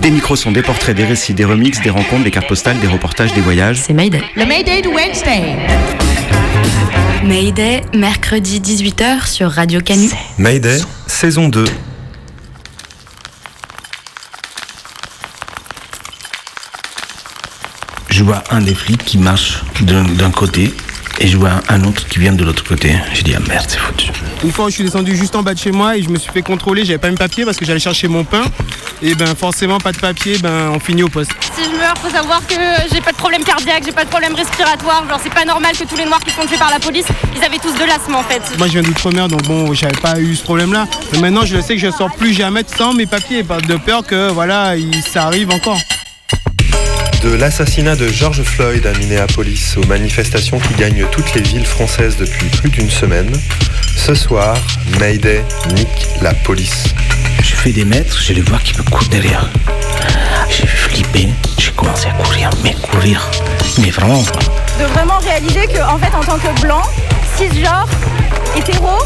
Des 0.00 0.10
micros 0.10 0.36
sont 0.36 0.52
des 0.52 0.62
portraits, 0.62 0.96
des 0.96 1.04
récits, 1.04 1.34
des 1.34 1.44
remixes, 1.44 1.80
des 1.80 1.90
rencontres, 1.90 2.22
des 2.22 2.30
cartes 2.30 2.46
postales, 2.46 2.78
des 2.78 2.86
reportages, 2.86 3.32
des 3.32 3.40
voyages. 3.40 3.82
C'est 3.84 3.92
Mayday. 3.92 4.22
Le 4.36 4.46
Mayday 4.46 4.80
de 4.82 4.88
Wednesday. 4.88 5.56
Mayday, 7.24 7.82
mercredi 7.94 8.60
18h 8.60 9.26
sur 9.26 9.50
Radio 9.50 9.80
Canu. 9.80 10.08
Mayday, 10.38 10.78
saison 11.06 11.48
2. 11.48 11.64
Je 18.08 18.22
vois 18.22 18.42
un 18.50 18.60
des 18.60 18.74
flics 18.74 19.04
qui 19.04 19.18
marche 19.18 19.62
d'un 19.80 20.04
d'un 20.04 20.30
côté 20.30 20.72
et 21.20 21.26
je 21.26 21.36
vois 21.36 21.60
un 21.68 21.84
autre 21.84 22.06
qui 22.08 22.18
vient 22.18 22.32
de 22.32 22.44
l'autre 22.44 22.64
côté. 22.64 22.94
Je 23.14 23.22
dis 23.22 23.34
ah 23.36 23.40
merde, 23.48 23.66
c'est 23.68 23.78
foutu. 23.78 24.10
Une 24.44 24.52
fois, 24.52 24.66
je 24.68 24.74
suis 24.74 24.84
descendu 24.84 25.16
juste 25.16 25.34
en 25.36 25.42
bas 25.42 25.54
de 25.54 25.58
chez 25.58 25.72
moi 25.72 25.96
et 25.96 26.02
je 26.02 26.08
me 26.08 26.18
suis 26.18 26.30
fait 26.30 26.42
contrôler. 26.42 26.84
J'avais 26.84 26.98
pas 26.98 27.10
mes 27.10 27.16
papiers 27.16 27.44
parce 27.44 27.56
que 27.56 27.64
j'allais 27.64 27.80
chercher 27.80 28.06
mon 28.08 28.24
pain. 28.24 28.42
Et 29.02 29.14
ben 29.14 29.34
forcément, 29.36 29.78
pas 29.78 29.92
de 29.92 29.98
papier, 29.98 30.38
ben 30.38 30.70
on 30.74 30.80
finit 30.80 31.02
au 31.02 31.08
poste. 31.08 31.30
Si 31.56 31.64
je 31.64 31.76
meurs, 31.76 31.94
faut 31.98 32.10
savoir 32.10 32.44
que 32.46 32.54
j'ai 32.92 33.00
pas 33.00 33.12
de 33.12 33.16
problème 33.16 33.42
cardiaque, 33.44 33.82
j'ai 33.84 33.92
pas 33.92 34.04
de 34.04 34.10
problème 34.10 34.34
respiratoire. 34.34 35.04
Genre, 35.08 35.20
c'est 35.22 35.32
pas 35.34 35.44
normal 35.44 35.72
que 35.76 35.84
tous 35.84 35.96
les 35.96 36.04
noirs 36.04 36.20
qui 36.20 36.30
sont 36.30 36.46
tués 36.46 36.56
par 36.58 36.70
la 36.70 36.78
police, 36.80 37.06
ils 37.36 37.44
avaient 37.44 37.58
tous 37.58 37.72
de 37.74 37.84
l'asthme 37.84 38.14
en 38.14 38.22
fait. 38.24 38.42
Moi, 38.58 38.66
je 38.68 38.72
viens 38.74 38.82
d'outre-mer, 38.82 39.28
donc 39.28 39.42
bon, 39.42 39.72
j'avais 39.74 39.96
pas 40.00 40.18
eu 40.20 40.34
ce 40.36 40.42
problème-là. 40.42 40.86
Mais 41.12 41.18
maintenant, 41.20 41.44
je 41.44 41.60
sais 41.60 41.74
que 41.76 41.80
je 41.80 41.90
sors 41.90 42.10
plus 42.14 42.32
jamais 42.32 42.62
sans 42.76 42.92
mes 42.92 43.06
papiers, 43.06 43.42
de 43.42 43.76
peur 43.76 44.04
que 44.04 44.30
voilà, 44.30 44.76
il- 44.76 45.02
ça 45.02 45.24
arrive 45.24 45.50
encore. 45.50 45.78
De 47.28 47.34
l'assassinat 47.34 47.94
de 47.94 48.08
George 48.08 48.42
Floyd 48.42 48.86
à 48.86 48.92
Minneapolis 48.96 49.76
aux 49.76 49.86
manifestations 49.86 50.58
qui 50.58 50.72
gagnent 50.72 51.04
toutes 51.12 51.34
les 51.34 51.42
villes 51.42 51.66
françaises 51.66 52.16
depuis 52.16 52.48
plus 52.48 52.70
d'une 52.70 52.88
semaine, 52.88 53.30
ce 53.94 54.14
soir, 54.14 54.56
Mayday 54.98 55.44
nique 55.74 56.08
la 56.22 56.32
police. 56.32 56.84
Je 57.42 57.54
fais 57.54 57.72
des 57.72 57.84
mètres, 57.84 58.18
je 58.18 58.32
les 58.32 58.40
vois 58.40 58.58
qui 58.60 58.74
me 58.78 58.82
courent 58.82 59.08
derrière. 59.10 59.46
J'ai 60.48 60.66
flippé, 60.66 61.28
j'ai 61.58 61.70
commencé 61.72 62.06
à 62.06 62.12
courir, 62.12 62.48
mais 62.64 62.72
courir. 62.72 63.30
Mais 63.82 63.90
vraiment, 63.90 64.24
quoi. 64.24 64.40
De 64.80 64.90
vraiment 64.94 65.18
réaliser 65.18 65.66
que, 65.66 65.82
en 65.82 65.98
fait, 65.98 66.14
en 66.16 66.24
tant 66.24 66.38
que 66.38 66.60
blanc, 66.62 66.82
cisgenre, 67.36 67.90
hétéro, 68.56 69.00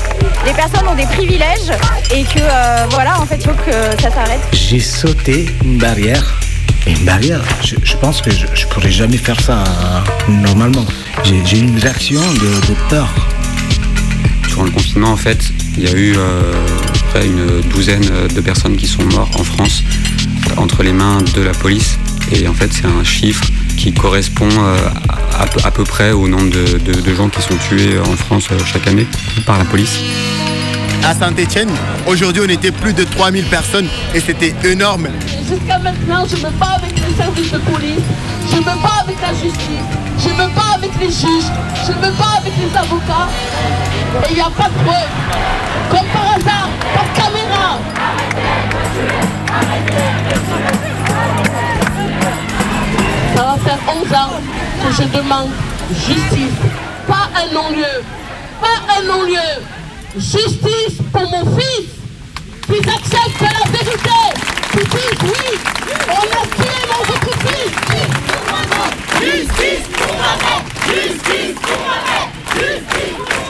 les 0.46 0.52
personnes 0.52 0.86
ont 0.86 0.94
des 0.94 1.06
privilèges 1.06 1.72
et 2.14 2.22
que, 2.22 2.38
euh, 2.38 2.86
voilà, 2.90 3.20
en 3.20 3.26
fait, 3.26 3.38
il 3.38 3.50
faut 3.50 3.56
que 3.66 4.00
ça 4.00 4.12
s'arrête. 4.12 4.42
J'ai 4.52 4.78
sauté 4.78 5.46
une 5.64 5.78
barrière. 5.78 6.38
Et 6.86 6.92
une 6.92 7.04
barrière, 7.04 7.40
je, 7.64 7.76
je 7.82 7.96
pense 7.96 8.20
que 8.20 8.30
je, 8.30 8.46
je 8.54 8.66
pourrais 8.66 8.90
jamais 8.90 9.16
faire 9.16 9.40
ça 9.40 9.62
euh, 9.64 10.32
normalement. 10.32 10.84
J'ai 11.24 11.58
une 11.58 11.78
réaction 11.78 12.20
de, 12.20 12.66
de 12.68 12.74
peur. 12.88 13.08
Durant 14.48 14.64
le 14.64 14.70
confinement, 14.70 15.12
en 15.12 15.16
fait, 15.16 15.52
il 15.78 15.84
y 15.84 15.88
a 15.88 15.92
eu 15.96 16.14
euh, 16.16 16.52
près 17.10 17.24
une 17.26 17.60
douzaine 17.70 18.04
de 18.34 18.40
personnes 18.40 18.76
qui 18.76 18.86
sont 18.86 19.04
mortes 19.04 19.38
en 19.38 19.44
France 19.44 19.82
entre 20.56 20.82
les 20.82 20.92
mains 20.92 21.18
de 21.34 21.42
la 21.42 21.52
police. 21.52 21.98
Et 22.32 22.46
en 22.48 22.54
fait, 22.54 22.72
c'est 22.72 22.86
un 22.86 23.04
chiffre 23.04 23.44
qui 23.76 23.92
correspond 23.92 24.48
euh, 24.50 24.76
à, 25.38 25.46
peu- 25.46 25.60
à 25.64 25.70
peu 25.70 25.84
près 25.84 26.10
au 26.12 26.28
nombre 26.28 26.50
de, 26.50 26.78
de- 26.78 27.00
de 27.00 27.14
gens 27.14 27.28
qui 27.28 27.40
sont 27.42 27.56
tués 27.68 27.98
en 27.98 28.16
France 28.16 28.48
euh, 28.52 28.58
chaque 28.64 28.86
année 28.88 29.06
par 29.46 29.56
la 29.58 29.64
police. 29.64 29.98
À 31.04 31.14
Saint-Etienne, 31.14 31.70
aujourd'hui, 32.06 32.42
on 32.46 32.48
était 32.48 32.70
plus 32.70 32.92
de 32.92 33.02
3000 33.02 33.44
personnes 33.46 33.88
et 34.14 34.20
c'était 34.20 34.54
énorme. 34.64 35.08
Jusqu'à 35.48 35.78
maintenant, 35.78 36.24
je 36.28 36.36
me 36.36 36.50
bats 36.52 36.76
avec 36.76 36.94
les 36.94 37.14
services 37.16 37.50
de 37.50 37.58
police, 37.58 38.04
je 38.48 38.56
me 38.58 38.64
bats 38.64 39.02
avec 39.02 39.16
la 39.20 39.34
justice, 39.34 39.88
je 40.18 40.28
me 40.28 40.46
bats 40.54 40.76
avec 40.76 40.90
les 41.00 41.10
juges, 41.10 41.50
je 41.86 41.92
me 41.92 42.12
bats 42.12 42.38
avec 42.38 42.52
les 42.56 42.78
avocats. 42.78 43.28
Et 44.24 44.30
il 44.30 44.34
n'y 44.36 44.40
a 44.40 44.50
pas 44.50 44.68
de 44.68 44.84
preuve. 44.84 45.08
Comme 45.90 46.06
par 46.12 46.34
hasard, 46.36 46.68
de 46.94 47.20
caméra. 47.20 47.78
Ça 53.34 53.42
va 53.42 53.56
faire 53.64 53.78
11 53.88 54.12
ans 54.14 54.40
que 54.84 55.02
je 55.02 55.18
demande 55.18 55.50
justice. 56.06 56.58
Pas 57.08 57.28
un 57.34 57.52
non-lieu. 57.52 58.02
Pas 58.60 58.98
un 58.98 59.02
non-lieu. 59.04 59.81
Justice 60.14 60.98
pour 61.10 61.22
mon 61.30 61.56
fils. 61.58 61.88
Qu'ils 62.66 62.88
acceptent 62.88 63.40
la 63.40 63.70
vérité. 63.70 64.20
Qu'ils 64.70 64.88
disent 64.88 65.22
oui, 65.22 65.58
on 66.06 66.12
a 66.12 66.44
tué 66.54 66.76
mon 66.90 67.02
votre 67.06 67.32
fils. 67.48 67.72
Justice 69.20 69.86
pour. 69.96 70.12
Justice 70.86 71.56
pour 71.62 71.78
Mohamed. 71.78 72.28
Justice 72.54 73.16
pour 73.16 73.41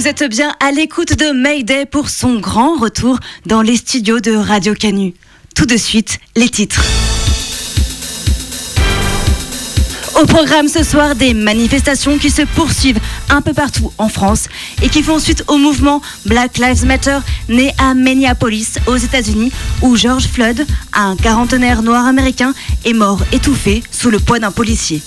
Vous 0.00 0.08
êtes 0.08 0.24
bien 0.24 0.54
à 0.60 0.70
l'écoute 0.70 1.12
de 1.18 1.30
Mayday 1.30 1.84
pour 1.84 2.08
son 2.08 2.40
grand 2.40 2.78
retour 2.78 3.20
dans 3.44 3.60
les 3.60 3.76
studios 3.76 4.18
de 4.18 4.34
Radio 4.34 4.72
Canu. 4.72 5.12
Tout 5.54 5.66
de 5.66 5.76
suite, 5.76 6.20
les 6.36 6.48
titres. 6.48 6.82
Au 10.20 10.26
programme 10.26 10.68
ce 10.68 10.84
soir, 10.84 11.14
des 11.14 11.32
manifestations 11.32 12.18
qui 12.18 12.28
se 12.28 12.42
poursuivent 12.42 13.00
un 13.30 13.40
peu 13.40 13.54
partout 13.54 13.90
en 13.96 14.10
France 14.10 14.48
et 14.82 14.90
qui 14.90 15.02
font 15.02 15.18
suite 15.18 15.44
au 15.48 15.56
mouvement 15.56 16.02
Black 16.26 16.58
Lives 16.58 16.84
Matter 16.84 17.20
né 17.48 17.72
à 17.78 17.94
Minneapolis 17.94 18.74
aux 18.86 18.96
États-Unis 18.96 19.50
où 19.80 19.96
George 19.96 20.26
Floyd, 20.26 20.66
un 20.92 21.16
quarantenaire 21.16 21.82
noir 21.82 22.04
américain, 22.04 22.52
est 22.84 22.92
mort 22.92 23.20
étouffé 23.32 23.82
sous 23.90 24.10
le 24.10 24.18
poids 24.18 24.38
d'un 24.38 24.50
policier. 24.50 25.00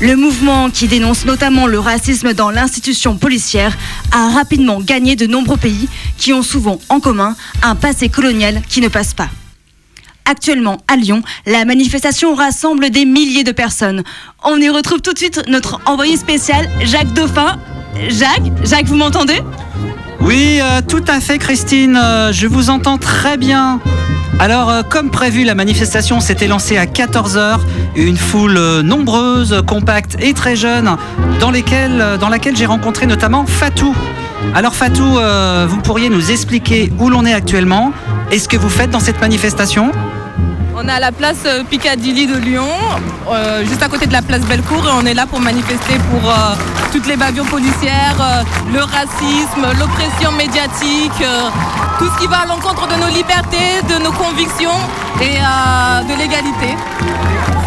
Le 0.00 0.16
mouvement 0.16 0.70
qui 0.70 0.88
dénonce 0.88 1.26
notamment 1.26 1.66
le 1.66 1.78
racisme 1.78 2.32
dans 2.32 2.50
l'institution 2.50 3.18
policière 3.18 3.76
a 4.10 4.30
rapidement 4.30 4.80
gagné 4.80 5.16
de 5.16 5.26
nombreux 5.26 5.58
pays 5.58 5.86
qui 6.16 6.32
ont 6.32 6.42
souvent 6.42 6.78
en 6.88 6.98
commun 7.00 7.36
un 7.62 7.74
passé 7.74 8.08
colonial 8.08 8.62
qui 8.70 8.80
ne 8.80 8.88
passe 8.88 9.12
pas. 9.12 9.28
Actuellement, 10.28 10.78
à 10.88 10.96
Lyon, 10.96 11.22
la 11.46 11.64
manifestation 11.64 12.34
rassemble 12.34 12.90
des 12.90 13.04
milliers 13.04 13.44
de 13.44 13.52
personnes. 13.52 14.02
On 14.44 14.56
y 14.60 14.68
retrouve 14.68 15.00
tout 15.00 15.12
de 15.12 15.18
suite 15.18 15.42
notre 15.48 15.80
envoyé 15.86 16.16
spécial, 16.16 16.68
Jacques 16.82 17.12
Dauphin. 17.12 17.58
Jacques, 18.08 18.50
Jacques, 18.64 18.86
vous 18.86 18.96
m'entendez? 18.96 19.40
Oui, 20.20 20.58
euh, 20.60 20.80
tout 20.86 21.04
à 21.06 21.20
fait, 21.20 21.38
Christine. 21.38 21.96
euh, 22.02 22.32
je 22.32 22.48
vous 22.48 22.70
entends 22.70 22.98
très 22.98 23.36
bien. 23.36 23.80
Alors, 24.40 24.68
euh, 24.68 24.82
comme 24.82 25.10
prévu, 25.10 25.44
la 25.44 25.54
manifestation 25.54 26.18
s'était 26.20 26.48
lancée 26.48 26.76
à 26.76 26.86
14h. 26.86 27.60
Une 27.94 28.16
foule 28.16 28.58
nombreuse, 28.82 29.62
compacte 29.66 30.16
et 30.20 30.34
très 30.34 30.56
jeune, 30.56 30.96
dans, 31.40 31.52
dans 31.52 32.28
laquelle 32.28 32.56
j'ai 32.56 32.66
rencontré 32.66 33.06
notamment 33.06 33.46
Fatou. 33.46 33.94
Alors, 34.54 34.74
Fatou, 34.74 35.18
vous 35.68 35.80
pourriez 35.82 36.08
nous 36.10 36.30
expliquer 36.30 36.92
où 36.98 37.08
l'on 37.08 37.24
est 37.24 37.32
actuellement? 37.32 37.92
Et 38.30 38.38
ce 38.38 38.48
que 38.48 38.56
vous 38.56 38.68
faites 38.68 38.90
dans 38.90 39.00
cette 39.00 39.20
manifestation? 39.20 39.92
On 40.78 40.86
est 40.86 40.92
à 40.92 41.00
la 41.00 41.10
place 41.10 41.38
euh, 41.46 41.64
Piccadilly 41.64 42.26
de 42.26 42.36
Lyon, 42.36 42.68
euh, 43.30 43.64
juste 43.64 43.82
à 43.82 43.88
côté 43.88 44.06
de 44.06 44.12
la 44.12 44.20
place 44.20 44.42
Bellecour, 44.42 44.86
et 44.86 44.92
on 44.92 45.06
est 45.06 45.14
là 45.14 45.24
pour 45.24 45.40
manifester 45.40 45.94
pour 46.10 46.30
euh, 46.30 46.34
toutes 46.92 47.06
les 47.06 47.16
bavures 47.16 47.46
policières, 47.46 48.44
le 48.74 48.80
racisme, 48.80 49.66
l'oppression 49.80 50.32
médiatique, 50.32 51.24
tout 51.98 52.06
ce 52.14 52.20
qui 52.20 52.26
va 52.26 52.40
à 52.40 52.46
l'encontre 52.46 52.86
de 52.88 53.00
nos 53.00 53.08
libertés, 53.08 53.80
de 53.88 54.04
nos 54.04 54.12
convictions 54.12 54.78
et 55.22 55.38
de 55.38 56.18
l'égalité. 56.18 56.76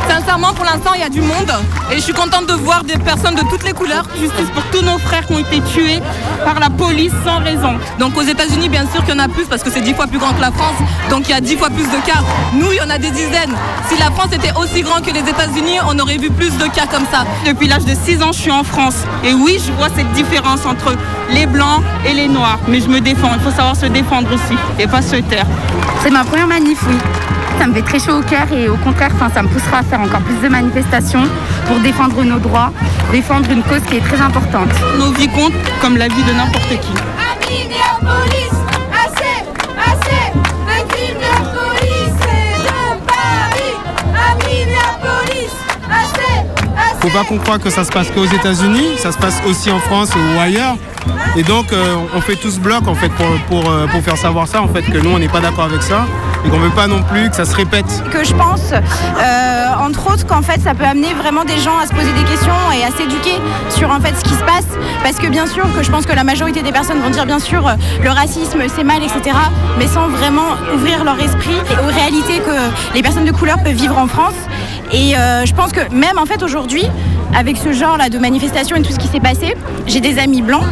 Sincèrement, 0.09 0.53
pour 0.53 0.65
l'instant, 0.65 0.91
il 0.95 1.01
y 1.01 1.03
a 1.03 1.09
du 1.09 1.21
monde 1.21 1.51
et 1.91 1.95
je 1.95 1.99
suis 1.99 2.13
contente 2.13 2.47
de 2.47 2.53
voir 2.53 2.83
des 2.83 2.97
personnes 2.97 3.35
de 3.35 3.41
toutes 3.41 3.63
les 3.63 3.73
couleurs. 3.73 4.05
Justice 4.19 4.49
pour 4.53 4.63
tous 4.71 4.81
nos 4.83 4.97
frères 4.97 5.25
qui 5.27 5.33
ont 5.33 5.39
été 5.39 5.61
tués 5.61 6.01
par 6.43 6.59
la 6.59 6.69
police 6.69 7.13
sans 7.23 7.37
raison. 7.39 7.77
Donc 7.99 8.17
aux 8.17 8.23
États-Unis, 8.23 8.69
bien 8.69 8.85
sûr 8.91 9.05
qu'il 9.05 9.13
y 9.13 9.17
en 9.17 9.23
a 9.23 9.27
plus 9.27 9.45
parce 9.45 9.61
que 9.61 9.69
c'est 9.69 9.81
dix 9.81 9.93
fois 9.93 10.07
plus 10.07 10.17
grand 10.17 10.33
que 10.33 10.41
la 10.41 10.51
France. 10.51 10.75
Donc 11.11 11.27
il 11.27 11.31
y 11.31 11.33
a 11.33 11.41
dix 11.41 11.55
fois 11.55 11.69
plus 11.69 11.83
de 11.83 12.05
cas. 12.05 12.23
Nous, 12.53 12.71
il 12.71 12.77
y 12.77 12.81
en 12.81 12.89
a 12.89 12.97
des 12.97 13.11
dizaines. 13.11 13.55
Si 13.87 13.97
la 13.99 14.09
France 14.11 14.33
était 14.33 14.51
aussi 14.57 14.81
grande 14.81 15.05
que 15.05 15.11
les 15.11 15.19
États-Unis, 15.19 15.77
on 15.87 15.97
aurait 15.99 16.17
vu 16.17 16.31
plus 16.31 16.57
de 16.57 16.65
cas 16.65 16.87
comme 16.87 17.05
ça. 17.11 17.25
Depuis 17.45 17.67
l'âge 17.67 17.85
de 17.85 17.93
6 17.93 18.23
ans, 18.23 18.31
je 18.31 18.39
suis 18.39 18.51
en 18.51 18.63
France. 18.63 19.05
Et 19.23 19.33
oui, 19.33 19.61
je 19.63 19.71
vois 19.73 19.89
cette 19.95 20.11
différence 20.13 20.65
entre 20.65 20.95
les 21.29 21.45
blancs 21.45 21.83
et 22.05 22.13
les 22.13 22.27
noirs. 22.27 22.59
Mais 22.67 22.81
je 22.81 22.87
me 22.87 22.99
défends. 22.99 23.31
Il 23.35 23.41
faut 23.41 23.51
savoir 23.55 23.75
se 23.75 23.85
défendre 23.85 24.27
aussi 24.33 24.57
et 24.79 24.87
pas 24.87 25.01
se 25.01 25.17
taire. 25.17 25.45
C'est 26.01 26.09
ma 26.09 26.23
première 26.23 26.47
manif, 26.47 26.79
oui. 26.87 26.95
Ça 27.59 27.67
me 27.67 27.73
fait 27.73 27.81
très 27.81 27.99
chaud 27.99 28.19
au 28.19 28.21
cœur 28.21 28.49
et 28.53 28.69
au 28.69 28.77
contraire, 28.77 29.11
enfin, 29.13 29.29
ça 29.33 29.43
me 29.43 29.49
poussera 29.49 29.79
à 29.79 29.83
faire 29.83 29.99
encore 29.99 30.21
plus 30.21 30.37
de 30.41 30.47
manifestations 30.47 31.23
pour 31.67 31.77
défendre 31.79 32.23
nos 32.23 32.39
droits, 32.39 32.71
défendre 33.11 33.51
une 33.51 33.63
cause 33.63 33.81
qui 33.81 33.97
est 33.97 34.01
très 34.01 34.21
importante. 34.21 34.69
Nos 34.97 35.11
vies 35.11 35.27
comptent 35.27 35.51
comme 35.81 35.97
la 35.97 36.07
vie 36.07 36.23
de 36.23 36.31
n'importe 36.31 36.69
qui. 36.69 36.93
Minneapolis, 37.49 38.55
assez, 38.93 39.43
assez 39.91 40.31
de 40.33 40.77
Minneapolis 40.93 42.15
et 42.23 42.61
de 42.63 42.77
Paris. 43.05 43.75
À 44.15 44.35
Minneapolis, 44.35 45.55
assez, 45.91 46.39
assez. 46.77 47.01
Faut 47.01 47.09
pas 47.09 47.25
qu'on 47.25 47.39
croie 47.39 47.59
que 47.59 47.69
ça 47.69 47.83
se 47.83 47.91
passe 47.91 48.09
qu'aux 48.11 48.25
États-Unis, 48.25 48.97
ça 48.97 49.11
se 49.11 49.17
passe 49.17 49.41
aussi 49.45 49.69
en 49.69 49.79
France 49.79 50.11
ou 50.15 50.39
ailleurs. 50.39 50.77
Et 51.35 51.43
donc 51.43 51.71
euh, 51.71 51.95
on 52.15 52.21
fait 52.21 52.35
tous 52.35 52.59
bloc 52.59 52.87
en 52.87 52.95
fait 52.95 53.09
pour, 53.09 53.27
pour, 53.47 53.71
euh, 53.71 53.87
pour 53.87 54.01
faire 54.01 54.17
savoir 54.17 54.47
ça 54.47 54.61
en 54.61 54.67
fait 54.67 54.81
que 54.81 54.97
nous 54.97 55.11
on 55.11 55.19
n'est 55.19 55.27
pas 55.27 55.39
d'accord 55.39 55.65
avec 55.65 55.81
ça 55.81 56.05
et 56.45 56.49
qu'on 56.49 56.57
veut 56.57 56.69
pas 56.69 56.87
non 56.87 57.03
plus 57.03 57.29
que 57.29 57.35
ça 57.35 57.45
se 57.45 57.55
répète. 57.55 57.85
que 58.11 58.23
je 58.23 58.33
pense, 58.33 58.71
euh, 58.71 59.65
entre 59.77 60.13
autres, 60.13 60.25
qu'en 60.25 60.41
fait, 60.41 60.61
ça 60.61 60.73
peut 60.73 60.85
amener 60.85 61.13
vraiment 61.13 61.43
des 61.43 61.57
gens 61.57 61.77
à 61.77 61.85
se 61.85 61.93
poser 61.93 62.13
des 62.13 62.23
questions 62.23 62.53
et 62.73 62.83
à 62.83 62.91
s'éduquer 62.95 63.35
sur 63.69 63.91
en 63.91 63.99
fait 63.99 64.15
ce 64.17 64.23
qui 64.23 64.33
se 64.33 64.43
passe. 64.45 64.67
Parce 65.03 65.17
que 65.17 65.27
bien 65.27 65.47
sûr, 65.47 65.65
que 65.75 65.83
je 65.83 65.91
pense 65.91 66.05
que 66.05 66.13
la 66.13 66.23
majorité 66.23 66.61
des 66.61 66.71
personnes 66.71 66.99
vont 67.01 67.09
dire 67.09 67.25
bien 67.25 67.39
sûr 67.39 67.69
le 68.01 68.09
racisme 68.09 68.61
c'est 68.73 68.85
mal, 68.85 69.03
etc. 69.03 69.35
Mais 69.77 69.87
sans 69.87 70.07
vraiment 70.07 70.55
ouvrir 70.73 71.03
leur 71.03 71.19
esprit 71.19 71.57
aux 71.83 71.93
réalités 71.93 72.39
que 72.39 72.95
les 72.95 73.01
personnes 73.01 73.25
de 73.25 73.31
couleur 73.31 73.61
peuvent 73.61 73.73
vivre 73.73 73.97
en 73.97 74.07
France. 74.07 74.35
Et 74.93 75.13
je 75.13 75.53
pense 75.53 75.71
que 75.71 75.81
même 75.93 76.17
en 76.17 76.25
fait 76.25 76.41
aujourd'hui, 76.41 76.85
avec 77.35 77.57
ce 77.57 77.73
genre 77.73 77.97
là 77.97 78.09
de 78.09 78.17
manifestation 78.17 78.75
et 78.77 78.81
tout 78.81 78.93
ce 78.93 78.99
qui 78.99 79.07
s'est 79.07 79.19
passé, 79.19 79.55
j'ai 79.87 79.99
des 79.99 80.19
amis 80.19 80.41
blancs 80.41 80.63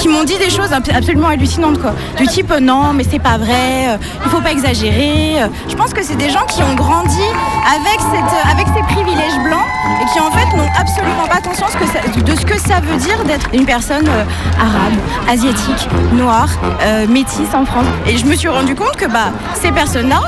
qui, 0.00 0.08
m'ont 0.08 0.24
dit 0.24 0.36
des 0.38 0.50
choses 0.50 0.72
ab- 0.72 0.82
absolument 0.94 1.28
hallucinantes 1.28 1.80
quoi. 1.80 1.92
Du 2.16 2.26
type 2.26 2.50
euh, 2.50 2.60
non 2.60 2.92
mais 2.94 3.04
c'est 3.08 3.18
pas 3.18 3.38
vrai, 3.38 3.88
euh, 3.88 3.96
il 4.24 4.30
faut 4.30 4.40
pas 4.40 4.52
exagérer. 4.52 5.42
Euh, 5.42 5.46
Je 5.68 5.74
pense 5.76 5.92
que 5.92 6.02
c'est 6.02 6.16
des 6.16 6.30
gens 6.30 6.44
qui 6.46 6.62
ont 6.62 6.74
grandi 6.74 7.22
avec, 7.66 8.00
avec 8.52 8.66
ces 8.74 8.82
privilèges 8.94 9.38
blancs 9.44 9.64
et 10.02 10.04
qui 10.12 10.20
en 10.20 10.30
fait 10.30 10.56
n'ont 10.56 10.68
absolument 10.78 11.26
pas 11.28 11.40
conscience 11.40 11.72
de 11.72 12.34
ce 12.36 12.44
que 12.46 12.58
ça 12.58 12.80
veut 12.80 12.96
dire 12.98 13.22
d'être 13.24 13.48
une 13.52 13.64
personne 13.66 14.08
arabe, 14.58 14.94
asiatique, 15.28 15.88
noire, 16.12 16.48
métisse 17.08 17.54
en 17.54 17.64
France. 17.64 17.86
Et 18.06 18.16
je 18.18 18.24
me 18.26 18.34
suis 18.34 18.48
rendu 18.48 18.74
compte 18.74 18.96
que 18.96 19.06
bah, 19.06 19.30
ces 19.54 19.70
personnes-là, 19.72 20.20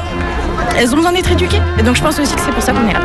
elles 0.79 0.93
ont 0.93 0.97
besoin 0.97 1.13
d'être 1.13 1.31
éduquées. 1.33 1.61
Et 1.79 1.83
donc 1.83 1.97
je 1.97 2.03
pense 2.03 2.19
aussi 2.19 2.35
que 2.35 2.41
c'est 2.41 2.53
pour 2.53 2.63
ça 2.63 2.73
qu'on 2.73 2.89
est 2.89 2.93
là. 2.93 3.01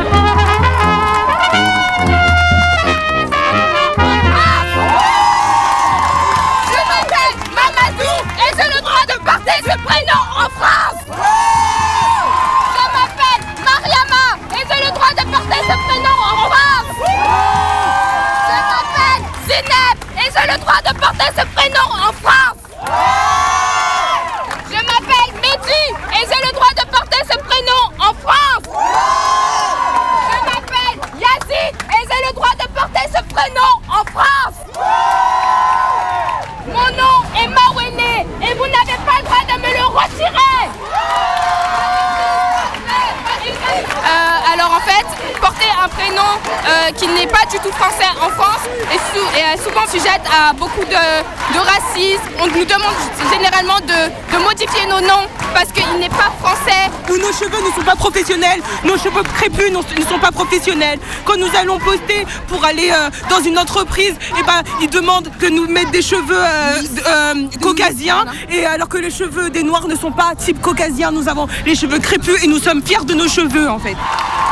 À 50.36 50.54
beaucoup 50.54 50.84
de, 50.84 51.54
de 51.54 51.60
racisme. 51.60 52.30
On 52.40 52.48
nous 52.48 52.66
demande 52.66 52.96
généralement 53.32 53.80
de, 53.82 54.36
de 54.36 54.44
modifier 54.44 54.86
nos 54.88 55.00
noms 55.02 55.28
parce 55.54 55.72
qu'il 55.72 56.00
n'est 56.00 56.10
pas 56.10 56.32
français. 56.42 56.92
Nous, 57.08 57.18
nos 57.18 57.32
cheveux 57.32 57.62
ne 57.66 57.72
sont 57.74 57.86
pas 57.86 57.96
professionnels, 57.96 58.62
nos 58.84 58.98
cheveux 58.98 59.24
crépus 59.24 59.72
ne 59.72 60.06
sont 60.06 60.20
pas 60.20 60.32
professionnels. 60.32 61.00
Quand 61.24 61.38
nous 61.38 61.50
allons 61.58 61.80
poster 61.80 62.26
pour 62.48 62.64
aller 62.66 62.92
euh, 62.92 63.10
dans 63.30 63.40
une 63.42 63.58
entreprise, 63.58 64.16
eh 64.38 64.44
ben, 64.44 64.62
ils 64.82 64.90
demandent 64.90 65.32
que 65.40 65.46
nous 65.48 65.68
mettre 65.68 65.92
des 65.92 66.02
cheveux 66.02 66.38
euh, 66.38 66.82
euh, 67.08 67.34
caucasiens, 67.62 68.26
et 68.50 68.66
alors 68.66 68.90
que 68.90 68.98
les 68.98 69.12
cheveux 69.12 69.50
des 69.50 69.64
noirs 69.64 69.88
ne 69.88 69.96
sont 69.96 70.12
pas 70.12 70.34
type 70.38 70.62
caucasien, 70.62 71.12
nous 71.12 71.30
avons 71.30 71.48
les 71.66 71.76
cheveux 71.76 72.00
crépus 72.00 72.44
et 72.44 72.48
nous 72.48 72.60
sommes 72.60 72.82
fiers 72.84 73.06
de 73.06 73.14
nos 73.14 73.28
cheveux 73.28 73.70
en 73.70 73.80
fait. 73.80 73.96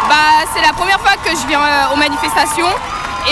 Bah, 0.07 0.45
c'est 0.53 0.61
la 0.61 0.73
première 0.73 0.99
fois 0.99 1.13
que 1.23 1.31
je 1.31 1.47
viens 1.47 1.59
aux 1.93 1.97
manifestations 1.97 2.67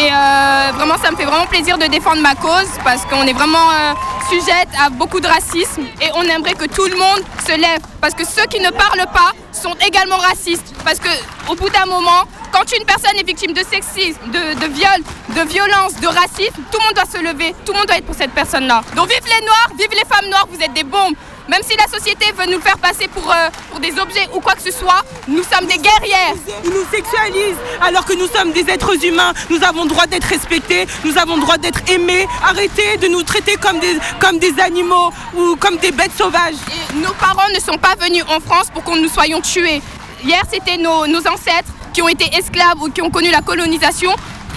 et 0.02 0.10
euh, 0.12 0.72
vraiment 0.74 0.98
ça 0.98 1.12
me 1.12 1.16
fait 1.16 1.26
vraiment 1.26 1.46
plaisir 1.46 1.78
de 1.78 1.86
défendre 1.86 2.22
ma 2.22 2.34
cause 2.34 2.70
parce 2.84 3.06
qu'on 3.06 3.22
est 3.24 3.34
vraiment 3.34 3.70
euh, 3.70 3.94
sujette 4.30 4.70
à 4.84 4.90
beaucoup 4.90 5.20
de 5.20 5.28
racisme 5.28 5.84
et 6.02 6.10
on 6.16 6.24
aimerait 6.24 6.56
que 6.56 6.66
tout 6.66 6.86
le 6.86 6.98
monde 6.98 7.22
se 7.46 7.52
lève 7.52 7.82
parce 8.00 8.16
que 8.16 8.26
ceux 8.26 8.46
qui 8.50 8.60
ne 8.60 8.72
parlent 8.72 9.12
pas 9.14 9.32
sont 9.52 9.76
également 9.86 10.18
racistes 10.18 10.74
parce 10.84 10.98
que 10.98 11.10
au 11.50 11.56
bout 11.56 11.70
d'un 11.70 11.86
moment 11.86 12.24
quand 12.52 12.66
une 12.78 12.86
personne 12.86 13.18
est 13.18 13.26
victime 13.26 13.54
de 13.54 13.64
sexisme, 13.64 14.20
de, 14.30 14.68
viol, 14.68 15.00
de 15.30 15.48
violence, 15.48 15.96
de 16.02 16.08
racisme, 16.08 16.62
tout 16.70 16.80
le 16.80 16.86
monde 16.86 16.96
doit 16.96 17.06
se 17.06 17.24
lever, 17.24 17.56
tout 17.66 17.72
le 17.72 17.78
monde 17.78 17.88
doit 17.88 17.98
être 17.98 18.06
pour 18.06 18.16
cette 18.16 18.32
personne-là. 18.32 18.82
Donc 18.94 19.08
vive 19.08 19.24
les 19.24 19.46
noirs, 19.46 19.70
vive 19.78 19.92
les 19.92 20.06
femmes 20.06 20.30
noires, 20.30 20.46
vous 20.52 20.60
êtes 20.62 20.74
des 20.74 20.84
bombes. 20.84 21.16
Même 21.52 21.64
si 21.68 21.76
la 21.76 21.86
société 21.86 22.32
veut 22.32 22.50
nous 22.50 22.62
faire 22.62 22.78
passer 22.78 23.10
pour, 23.10 23.30
euh, 23.30 23.50
pour 23.70 23.82
des 23.82 23.92
objets 24.00 24.26
ou 24.34 24.40
quoi 24.40 24.54
que 24.54 24.62
ce 24.62 24.72
soit, 24.72 25.04
nous 25.28 25.44
sommes 25.44 25.68
des 25.68 25.78
guerrières. 25.80 26.34
Ils 26.64 26.70
nous 26.70 26.86
sexualisent 26.90 27.58
alors 27.82 28.06
que 28.06 28.14
nous 28.14 28.28
sommes 28.28 28.54
des 28.54 28.62
êtres 28.70 29.04
humains. 29.06 29.34
Nous 29.50 29.62
avons 29.62 29.84
le 29.84 29.90
droit 29.90 30.08
d'être 30.08 30.24
respectés, 30.24 30.88
nous 31.04 31.18
avons 31.18 31.36
le 31.36 31.42
droit 31.42 31.58
d'être 31.58 31.82
aimés. 31.90 32.26
Arrêtez 32.42 32.96
de 33.02 33.08
nous 33.08 33.24
traiter 33.24 33.56
comme 33.58 33.80
des, 33.80 33.98
comme 34.22 34.40
des 34.40 34.58
animaux 34.62 35.12
ou 35.36 35.58
comme 35.58 35.76
des 35.76 35.92
bêtes 35.92 36.16
sauvages. 36.18 36.56
Et 36.94 36.96
nos 36.96 37.12
parents 37.16 37.50
ne 37.54 37.60
sont 37.60 37.78
pas 37.78 37.96
venus 38.00 38.24
en 38.30 38.40
France 38.40 38.68
pour 38.74 38.86
que 38.86 38.98
nous 38.98 39.10
soyons 39.10 39.42
tués. 39.42 39.82
Hier, 40.24 40.42
c'était 40.50 40.78
nos, 40.78 41.06
nos 41.06 41.28
ancêtres 41.28 41.74
qui 41.94 42.02
ont 42.02 42.08
été 42.08 42.34
esclaves 42.34 42.82
ou 42.82 42.90
qui 42.90 43.02
ont 43.02 43.10
connu 43.10 43.30
la 43.30 43.42
colonisation 43.42 44.12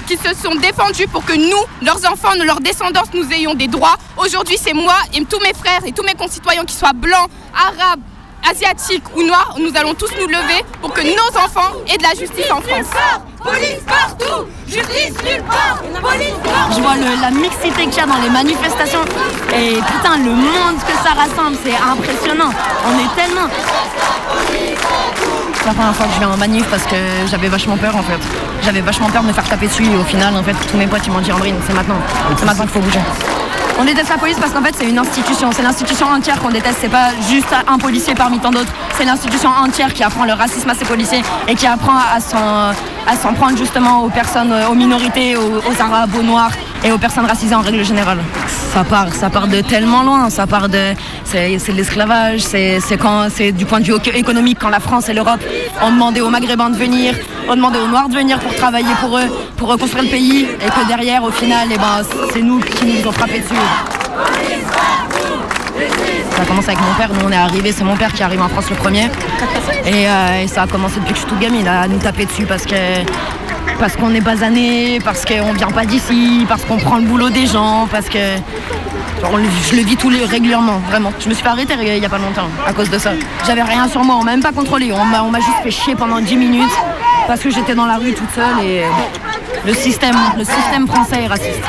qui 0.07 0.17
se 0.17 0.35
sont 0.35 0.55
défendus 0.57 1.07
pour 1.09 1.25
que 1.25 1.33
nous, 1.33 1.85
leurs 1.87 2.05
enfants, 2.11 2.35
leurs 2.45 2.61
descendants, 2.61 3.03
nous 3.15 3.31
ayons 3.33 3.55
des 3.55 3.69
droits. 3.69 3.97
Aujourd'hui, 4.17 4.57
c'est 4.61 4.75
moi 4.75 4.97
et 5.15 5.25
tous 5.25 5.41
mes 5.41 5.55
frères 5.55 5.85
et 5.87 5.93
tous 5.93 6.03
mes 6.03 6.15
concitoyens, 6.15 6.65
qui 6.65 6.75
soient 6.75 6.93
blancs, 6.93 7.29
arabes, 7.55 8.01
asiatiques 8.51 9.05
ou 9.17 9.23
noirs, 9.23 9.55
nous 9.59 9.71
allons 9.77 9.95
tous 9.95 10.11
nous 10.21 10.27
lever 10.29 10.65
pour 10.81 10.93
que 10.93 11.01
nos 11.03 11.39
enfants 11.39 11.73
aient 11.89 11.97
de 11.99 12.03
la 12.03 12.11
justice 12.19 12.51
en 12.51 12.61
France. 12.61 12.87
Police 13.43 13.83
partout, 13.87 14.47
justice 14.67 15.13
nulle 15.25 15.43
part, 15.45 15.79
police 16.01 16.35
partout. 16.43 16.75
Je 16.77 16.81
vois 16.81 16.95
le- 16.97 17.21
la 17.21 17.31
mixité 17.31 17.85
qu'il 17.87 17.97
y 17.97 18.01
a 18.01 18.07
dans 18.07 18.21
les 18.23 18.31
manifestations 18.31 19.05
et 19.55 19.75
putain 19.75 20.17
le 20.19 20.31
monde 20.31 20.77
que 20.87 20.93
ça 21.07 21.11
rassemble, 21.15 21.57
c'est 21.65 21.75
impressionnant. 21.77 22.51
On 22.87 22.99
est 22.99 23.15
tellement. 23.23 23.49
C'est 25.55 25.67
la 25.67 25.73
première 25.75 25.95
fois 25.95 26.07
que 26.07 26.13
je 26.15 26.19
viens 26.19 26.31
en 26.31 26.37
manif 26.37 26.67
parce 26.71 26.85
que 26.85 26.97
j'avais 27.31 27.49
vachement 27.49 27.77
peur 27.77 27.97
en 27.97 28.03
fait. 28.03 28.19
J'avais 28.63 28.81
vachement 28.81 29.09
peur 29.11 29.23
de 29.23 29.29
me 29.29 29.33
faire 29.33 29.49
taper 29.49 29.67
dessus 29.69 29.85
et 29.91 29.97
au 29.97 30.05
final 30.05 30.35
en 30.37 30.43
fait 30.43 30.55
tous 30.71 30.77
mes 30.77 30.87
potes 30.87 31.07
ils 31.07 31.13
m'ont 31.13 31.21
dit 31.21 31.33
Ambrine 31.33 31.57
c'est 31.67 31.73
maintenant. 31.75 31.97
C'est 32.39 32.45
maintenant 32.47 32.65
qu'il 32.65 32.73
faut 32.73 32.81
bouger. 32.81 33.01
On 33.79 33.85
déteste 33.85 34.09
la 34.09 34.19
police 34.19 34.39
parce 34.39 34.53
qu'en 34.53 34.63
fait 34.63 34.75
c'est 34.79 34.89
une 34.89 34.99
institution, 34.99 35.51
c'est 35.53 35.63
l'institution 35.63 36.07
entière 36.07 36.41
qu'on 36.41 36.51
déteste, 36.51 36.79
c'est 36.81 36.89
pas 36.89 37.11
juste 37.29 37.53
un 37.67 37.79
policier 37.79 38.15
parmi 38.15 38.39
tant 38.39 38.51
d'autres, 38.51 38.73
c'est 38.97 39.05
l'institution 39.05 39.51
entière 39.51 39.93
qui 39.93 40.05
apprend 40.05 40.25
le 40.25 40.33
racisme 40.33 40.71
à 40.71 40.75
ses 40.75 40.85
policiers 40.85 41.23
et 41.49 41.55
qui 41.57 41.67
apprend 41.67 41.97
à 41.97 42.21
s'en, 42.21 43.35
prendre 43.35 43.57
justement 43.59 44.05
aux 44.05 44.11
personnes, 44.11 44.55
aux 44.71 44.75
minorités, 44.75 45.37
aux, 45.37 45.59
aux 45.59 45.83
arabes, 45.83 46.15
aux 46.19 46.23
noirs 46.23 46.53
et 46.85 46.93
aux 46.93 46.99
personnes 46.99 47.27
racisées 47.27 47.55
en 47.55 47.61
règle 47.63 47.85
générale. 47.85 48.19
Ça 48.73 48.85
part, 48.85 49.13
ça 49.15 49.31
part 49.31 49.47
de 49.49 49.61
tellement 49.61 50.03
loin, 50.03 50.29
ça 50.31 50.47
part 50.47 50.69
de, 50.69 50.93
c'est, 51.25 51.57
l'esclavage, 51.73 52.41
c'est, 52.41 52.81
du 53.53 53.65
point 53.65 53.81
de 53.81 53.85
vue 53.85 53.95
éco- 53.95 54.11
économique 54.15 54.59
quand 54.61 54.69
la 54.69 54.81
France 54.81 55.09
et 55.09 55.15
l'Europe 55.15 55.41
ont 55.83 55.91
demandé 55.91 56.21
aux 56.21 56.29
Maghrébins 56.31 56.71
de 56.71 56.77
venir, 56.77 57.15
ont 57.49 57.55
demandé 57.57 57.79
aux 57.79 57.87
Noirs 57.89 58.09
de 58.09 58.15
venir 58.15 58.39
pour 58.41 58.55
travailler 58.55 58.95
pour 59.01 59.17
eux, 59.17 59.29
pour 59.57 59.69
reconstruire 59.69 60.05
le 60.05 60.11
pays 60.11 60.43
et 60.61 60.69
que 60.71 60.87
derrière 60.89 61.23
au 61.25 61.31
final, 61.31 61.69
eh 61.73 61.77
ben, 61.79 62.03
c'est 62.33 62.43
nous 62.43 62.59
qui 62.61 62.85
nous 62.87 63.09
ont 63.09 63.13
frappé 63.13 63.39
dessus. 63.41 63.55
Ça 66.37 66.43
a 66.43 66.45
commencé 66.47 66.69
avec 66.71 66.81
mon 66.81 66.95
père, 66.95 67.11
nous 67.13 67.27
on 67.29 67.31
est 67.33 67.37
arrivé, 67.37 67.71
c'est 67.73 67.85
mon 67.85 67.97
père 67.97 68.13
qui 68.13 68.23
arrive 68.23 68.43
en 68.43 68.49
France 68.49 68.69
le 68.71 68.77
premier. 68.77 69.05
Et, 69.87 70.09
euh, 70.09 70.43
et 70.43 70.49
ça 70.49 70.63
a 70.63 70.67
commencé 70.67 70.97
depuis 70.97 71.13
que 71.13 71.19
je 71.21 71.21
suis 71.21 71.29
toute 71.31 71.39
gamine 71.41 71.67
à 71.69 71.87
nous 71.87 71.99
taper 71.99 72.25
dessus 72.27 72.45
parce 72.45 72.65
que 72.67 72.75
parce 73.85 73.97
qu'on 73.97 74.15
est 74.15 74.23
basané, 74.23 74.99
parce 75.05 75.27
qu'on 75.27 75.53
vient 75.53 75.71
pas 75.71 75.85
d'ici, 75.85 76.47
parce 76.49 76.65
qu'on 76.65 76.79
prend 76.79 76.97
le 76.97 77.03
boulot 77.03 77.29
des 77.29 77.47
gens, 77.47 77.87
parce 77.91 78.09
que 78.09 78.17
le- 78.17 79.49
je 79.71 79.77
le 79.77 79.83
vis 79.83 79.99
tous 79.99 80.09
les 80.09 80.25
régulièrement, 80.25 80.79
vraiment. 80.89 81.13
Je 81.21 81.29
me 81.29 81.35
suis 81.35 81.43
fait 81.43 81.51
arrêter 81.51 81.75
il 81.79 81.99
y 82.03 82.07
a 82.07 82.09
pas 82.09 82.17
longtemps 82.17 82.49
à 82.67 82.73
cause 82.73 82.89
de 82.89 82.97
ça. 82.97 83.11
J'avais 83.47 83.63
rien 83.63 83.87
sur 83.87 84.03
moi, 84.03 84.17
on 84.19 84.25
m'a 84.25 84.31
même 84.31 84.43
pas 84.43 84.53
contrôlé, 84.53 84.91
on 84.91 85.05
m'a 85.05 85.39
juste 85.39 85.59
fait 85.63 85.71
chier 85.71 85.95
pendant 85.95 86.19
10 86.19 86.35
minutes 86.35 86.73
parce 87.27 87.43
que 87.43 87.51
j'étais 87.51 87.75
dans 87.75 87.85
la 87.85 87.99
rue 87.99 88.15
toute 88.15 88.31
seule 88.35 88.65
et 88.65 88.85
le 89.67 89.75
système, 89.75 90.17
le 90.39 90.45
système 90.45 90.89
français 90.89 91.25
est 91.25 91.27
raciste. 91.27 91.61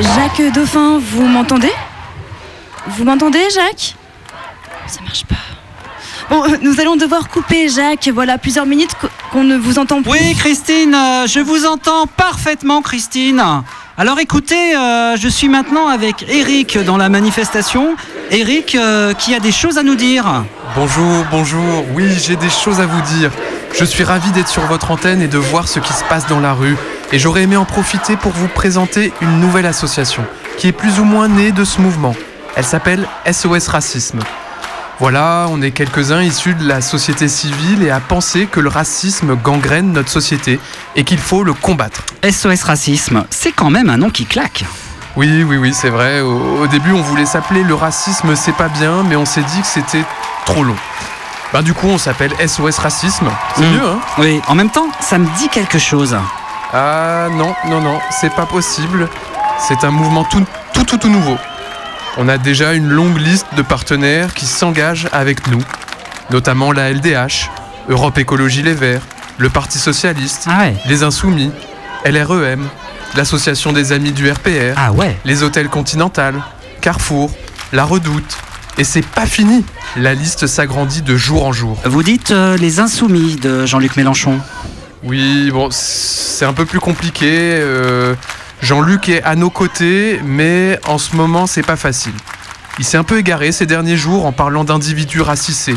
Jacques 0.00 0.52
Dauphin, 0.52 0.98
vous 1.00 1.22
m'entendez? 1.24 1.72
Vous 2.88 3.04
m'entendez, 3.04 3.48
Jacques? 3.54 3.94
Ça 4.88 5.02
marche 5.02 5.24
pas. 5.24 5.36
Bon, 6.28 6.42
euh, 6.44 6.56
nous 6.62 6.80
allons 6.80 6.96
devoir 6.96 7.28
couper, 7.28 7.68
Jacques. 7.68 8.10
Voilà 8.12 8.36
plusieurs 8.38 8.66
minutes 8.66 8.90
qu- 9.00 9.06
qu'on 9.32 9.44
ne 9.44 9.56
vous 9.56 9.78
entend 9.78 10.02
plus. 10.02 10.10
Oui, 10.10 10.34
Christine, 10.36 10.94
euh, 10.94 11.26
je 11.26 11.40
vous 11.40 11.66
entends 11.66 12.06
parfaitement, 12.06 12.82
Christine. 12.82 13.42
Alors 13.98 14.18
écoutez, 14.18 14.76
euh, 14.76 15.16
je 15.16 15.28
suis 15.28 15.48
maintenant 15.48 15.86
avec 15.88 16.26
Eric 16.28 16.78
dans 16.84 16.96
la 16.96 17.08
manifestation. 17.08 17.94
Eric 18.30 18.74
euh, 18.74 19.14
qui 19.14 19.34
a 19.34 19.40
des 19.40 19.52
choses 19.52 19.78
à 19.78 19.82
nous 19.84 19.94
dire. 19.94 20.44
Bonjour, 20.74 21.24
bonjour. 21.30 21.84
Oui, 21.94 22.04
j'ai 22.20 22.36
des 22.36 22.50
choses 22.50 22.80
à 22.80 22.86
vous 22.86 23.00
dire. 23.18 23.30
Je 23.78 23.84
suis 23.84 24.02
ravi 24.04 24.30
d'être 24.32 24.48
sur 24.48 24.62
votre 24.66 24.90
antenne 24.90 25.22
et 25.22 25.28
de 25.28 25.38
voir 25.38 25.68
ce 25.68 25.78
qui 25.78 25.92
se 25.92 26.02
passe 26.04 26.26
dans 26.26 26.40
la 26.40 26.52
rue. 26.54 26.76
Et 27.12 27.18
j'aurais 27.20 27.42
aimé 27.44 27.56
en 27.56 27.64
profiter 27.64 28.16
pour 28.16 28.32
vous 28.32 28.48
présenter 28.48 29.12
une 29.22 29.38
nouvelle 29.40 29.66
association 29.66 30.24
qui 30.58 30.66
est 30.68 30.72
plus 30.72 30.98
ou 30.98 31.04
moins 31.04 31.28
née 31.28 31.52
de 31.52 31.64
ce 31.64 31.80
mouvement. 31.80 32.14
Elle 32.56 32.64
s'appelle 32.64 33.06
SOS 33.30 33.68
Racisme. 33.68 34.18
Voilà, 34.98 35.46
on 35.50 35.60
est 35.60 35.72
quelques-uns 35.72 36.22
issus 36.22 36.54
de 36.54 36.66
la 36.66 36.80
société 36.80 37.28
civile 37.28 37.82
et 37.82 37.90
à 37.90 38.00
penser 38.00 38.46
que 38.46 38.60
le 38.60 38.70
racisme 38.70 39.36
gangrène 39.36 39.92
notre 39.92 40.08
société 40.08 40.58
et 40.94 41.04
qu'il 41.04 41.18
faut 41.18 41.44
le 41.44 41.52
combattre. 41.52 42.02
SOS 42.28 42.62
Racisme, 42.62 43.24
c'est 43.30 43.52
quand 43.52 43.68
même 43.68 43.90
un 43.90 43.98
nom 43.98 44.08
qui 44.08 44.24
claque. 44.24 44.64
Oui, 45.16 45.44
oui, 45.46 45.58
oui, 45.58 45.74
c'est 45.74 45.90
vrai. 45.90 46.20
Au, 46.22 46.62
au 46.62 46.66
début, 46.66 46.92
on 46.92 47.02
voulait 47.02 47.26
s'appeler 47.26 47.62
le 47.62 47.74
racisme, 47.74 48.34
c'est 48.36 48.54
pas 48.56 48.68
bien, 48.68 49.02
mais 49.02 49.16
on 49.16 49.26
s'est 49.26 49.42
dit 49.42 49.60
que 49.60 49.66
c'était 49.66 50.04
trop 50.46 50.64
long. 50.64 50.76
Ben, 51.52 51.62
du 51.62 51.74
coup, 51.74 51.88
on 51.88 51.98
s'appelle 51.98 52.32
SOS 52.46 52.78
Racisme. 52.78 53.28
C'est 53.54 53.66
Mm. 53.66 53.72
mieux, 53.72 53.86
hein? 53.86 53.98
Oui, 54.18 54.40
en 54.48 54.54
même 54.54 54.70
temps, 54.70 54.88
ça 55.00 55.18
me 55.18 55.26
dit 55.38 55.48
quelque 55.50 55.78
chose. 55.78 56.16
Ah 56.72 57.28
non, 57.32 57.54
non, 57.66 57.80
non, 57.82 57.98
c'est 58.10 58.34
pas 58.34 58.46
possible. 58.46 59.08
C'est 59.58 59.84
un 59.84 59.90
mouvement 59.90 60.24
tout, 60.24 60.42
tout, 60.72 60.84
tout, 60.84 60.96
tout 60.98 61.08
nouveau. 61.08 61.36
On 62.16 62.28
a 62.28 62.38
déjà 62.38 62.72
une 62.74 62.88
longue 62.88 63.18
liste 63.18 63.46
de 63.56 63.62
partenaires 63.62 64.32
qui 64.34 64.46
s'engagent 64.46 65.08
avec 65.12 65.48
nous, 65.48 65.62
notamment 66.30 66.72
la 66.72 66.90
LDH, 66.92 67.50
Europe 67.88 68.18
Écologie 68.18 68.62
Les 68.62 68.72
Verts, 68.74 69.02
le 69.38 69.50
Parti 69.50 69.78
Socialiste, 69.78 70.46
les 70.86 71.02
Insoumis, 71.02 71.52
LREM, 72.06 72.66
l'Association 73.16 73.72
des 73.72 73.92
Amis 73.92 74.12
du 74.12 74.30
RPR, 74.30 74.74
Ah 74.76 74.92
ouais. 74.92 75.16
les 75.24 75.42
Hôtels 75.42 75.68
Continental, 75.68 76.42
Carrefour, 76.80 77.30
La 77.72 77.84
Redoute. 77.84 78.38
Et 78.78 78.84
c'est 78.84 79.04
pas 79.06 79.24
fini. 79.26 79.64
La 79.96 80.12
liste 80.14 80.46
s'agrandit 80.46 81.00
de 81.02 81.16
jour 81.16 81.46
en 81.46 81.52
jour. 81.52 81.78
Vous 81.86 82.02
dites 82.02 82.30
euh, 82.30 82.58
les 82.58 82.78
insoumis 82.80 83.36
de 83.36 83.64
Jean-Luc 83.64 83.96
Mélenchon. 83.96 84.38
Oui, 85.02 85.50
bon, 85.50 85.68
c'est 85.70 86.44
un 86.44 86.52
peu 86.52 86.66
plus 86.66 86.80
compliqué. 86.80 87.26
euh, 87.30 88.14
Jean-Luc 88.62 89.08
est 89.08 89.22
à 89.22 89.36
nos 89.36 89.50
côtés, 89.50 90.20
mais 90.24 90.78
en 90.86 90.98
ce 90.98 91.14
moment, 91.14 91.46
c'est 91.46 91.62
pas 91.62 91.76
facile. 91.76 92.14
Il 92.78 92.84
s'est 92.84 92.96
un 92.96 93.04
peu 93.04 93.18
égaré 93.18 93.52
ces 93.52 93.66
derniers 93.66 93.96
jours 93.96 94.26
en 94.26 94.32
parlant 94.32 94.64
d'individus 94.64 95.20
racisés. 95.20 95.76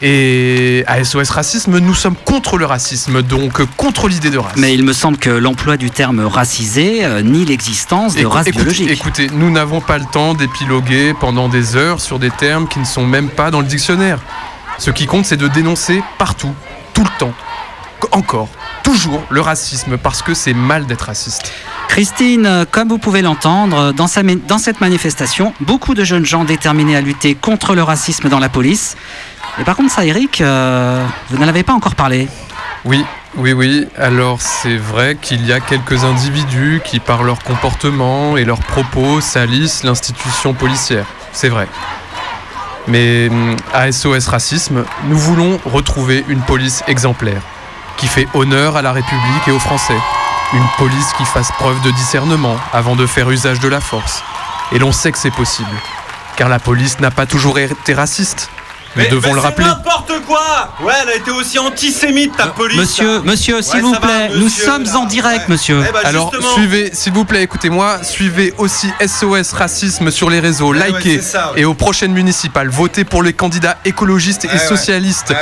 Et 0.00 0.84
à 0.86 1.02
SOS 1.02 1.30
Racisme, 1.30 1.78
nous 1.78 1.94
sommes 1.94 2.14
contre 2.14 2.56
le 2.56 2.66
racisme, 2.66 3.20
donc 3.22 3.64
contre 3.76 4.06
l'idée 4.08 4.30
de 4.30 4.38
race. 4.38 4.52
Mais 4.56 4.72
il 4.72 4.84
me 4.84 4.92
semble 4.92 5.18
que 5.18 5.30
l'emploi 5.30 5.76
du 5.76 5.90
terme 5.90 6.20
racisé 6.20 7.04
euh, 7.04 7.20
nie 7.20 7.44
l'existence 7.44 8.14
de 8.14 8.20
Écou- 8.20 8.28
race 8.28 8.46
écoutez- 8.46 8.62
biologique. 8.62 8.90
Écoutez, 8.90 9.26
nous 9.32 9.50
n'avons 9.50 9.80
pas 9.80 9.98
le 9.98 10.04
temps 10.04 10.34
d'épiloguer 10.34 11.14
pendant 11.18 11.48
des 11.48 11.74
heures 11.74 12.00
sur 12.00 12.20
des 12.20 12.30
termes 12.30 12.68
qui 12.68 12.78
ne 12.78 12.84
sont 12.84 13.04
même 13.06 13.28
pas 13.28 13.50
dans 13.50 13.60
le 13.60 13.66
dictionnaire. 13.66 14.20
Ce 14.78 14.92
qui 14.92 15.06
compte, 15.06 15.24
c'est 15.24 15.36
de 15.36 15.48
dénoncer 15.48 16.00
partout, 16.16 16.54
tout 16.94 17.02
le 17.02 17.10
temps, 17.18 17.34
encore, 18.12 18.48
toujours 18.92 19.22
le 19.28 19.40
racisme, 19.40 19.98
parce 19.98 20.22
que 20.22 20.32
c'est 20.34 20.54
mal 20.54 20.86
d'être 20.86 21.02
raciste. 21.06 21.52
Christine, 21.88 22.64
comme 22.70 22.88
vous 22.88 22.98
pouvez 22.98 23.20
l'entendre, 23.22 23.92
dans, 23.92 24.06
sa 24.06 24.22
ma- 24.22 24.34
dans 24.34 24.58
cette 24.58 24.80
manifestation, 24.80 25.52
beaucoup 25.60 25.94
de 25.94 26.04
jeunes 26.04 26.24
gens 26.24 26.44
déterminés 26.44 26.96
à 26.96 27.00
lutter 27.02 27.34
contre 27.34 27.74
le 27.74 27.82
racisme 27.82 28.28
dans 28.28 28.38
la 28.38 28.48
police. 28.48 28.96
Et 29.60 29.64
par 29.64 29.76
contre, 29.76 29.92
ça, 29.92 30.04
Eric, 30.06 30.40
euh, 30.40 31.04
vous 31.30 31.38
n'en 31.38 31.48
avez 31.48 31.62
pas 31.64 31.72
encore 31.74 31.96
parlé. 31.96 32.28
Oui, 32.84 33.04
oui, 33.36 33.52
oui. 33.52 33.86
Alors 33.98 34.40
c'est 34.40 34.76
vrai 34.78 35.16
qu'il 35.20 35.44
y 35.46 35.52
a 35.52 35.60
quelques 35.60 36.04
individus 36.04 36.80
qui, 36.84 36.98
par 37.00 37.24
leur 37.24 37.42
comportement 37.42 38.36
et 38.38 38.44
leurs 38.44 38.60
propos, 38.60 39.20
salissent 39.20 39.82
l'institution 39.84 40.54
policière. 40.54 41.04
C'est 41.32 41.48
vrai. 41.50 41.68
Mais 42.86 43.28
hum, 43.30 43.56
à 43.74 43.92
SOS 43.92 44.28
Racisme, 44.28 44.84
nous 45.08 45.18
voulons 45.18 45.58
retrouver 45.66 46.24
une 46.28 46.40
police 46.40 46.82
exemplaire, 46.86 47.42
qui 47.98 48.06
fait 48.06 48.28
honneur 48.32 48.76
à 48.76 48.82
la 48.82 48.92
République 48.92 49.48
et 49.48 49.50
aux 49.50 49.58
Français. 49.58 49.98
Une 50.54 50.66
police 50.78 51.12
qui 51.18 51.24
fasse 51.24 51.52
preuve 51.52 51.80
de 51.82 51.90
discernement 51.90 52.56
avant 52.72 52.96
de 52.96 53.06
faire 53.06 53.28
usage 53.28 53.60
de 53.60 53.68
la 53.68 53.80
force. 53.80 54.22
Et 54.72 54.78
l'on 54.78 54.92
sait 54.92 55.12
que 55.12 55.18
c'est 55.18 55.30
possible, 55.30 55.68
car 56.36 56.48
la 56.48 56.58
police 56.58 57.00
n'a 57.00 57.10
pas 57.10 57.26
toujours 57.26 57.58
été 57.58 57.92
raciste. 57.94 58.50
Nous 58.96 59.02
Mais- 59.02 59.08
devons 59.10 59.28
mais 59.28 59.34
le 59.34 59.40
c'est 59.40 59.46
rappeler. 59.46 59.64
n'importe 59.66 60.12
quoi 60.26 60.74
Ouais, 60.82 60.92
elle 61.02 61.08
a 61.10 61.14
été 61.16 61.30
aussi 61.30 61.58
antisémite, 61.58 62.36
ta 62.36 62.46
police 62.48 62.78
Monsieur, 62.78 63.16
hein. 63.18 63.22
monsieur, 63.24 63.56
Ouais, 63.56 63.62
s'il 63.62 63.80
vous 63.82 63.92
va, 63.92 64.00
plaît, 64.00 64.30
nous 64.34 64.48
sommes 64.48 64.84
là. 64.84 64.96
en 64.96 65.04
direct, 65.04 65.48
monsieur. 65.48 65.84
Eh 65.88 65.92
ben, 65.92 66.00
Alors 66.04 66.30
justement. 66.32 66.54
suivez, 66.54 66.90
s'il 66.94 67.12
vous 67.12 67.24
plaît, 67.24 67.42
écoutez-moi, 67.42 67.98
suivez 68.02 68.54
aussi 68.58 68.88
SOS 69.00 69.52
Racisme 69.52 70.10
sur 70.10 70.30
les 70.30 70.40
réseaux, 70.40 70.72
Ouais, 70.74 70.86
likez 70.88 71.20
ça, 71.20 71.52
et 71.56 71.64
aux 71.64 71.74
prochaines 71.74 72.12
municipales, 72.12 72.68
votez 72.70 73.04
pour 73.04 73.22
les 73.22 73.32
candidats 73.34 73.76
écologistes 73.84 74.46
et 74.46 74.58
socialistes. 74.58 75.32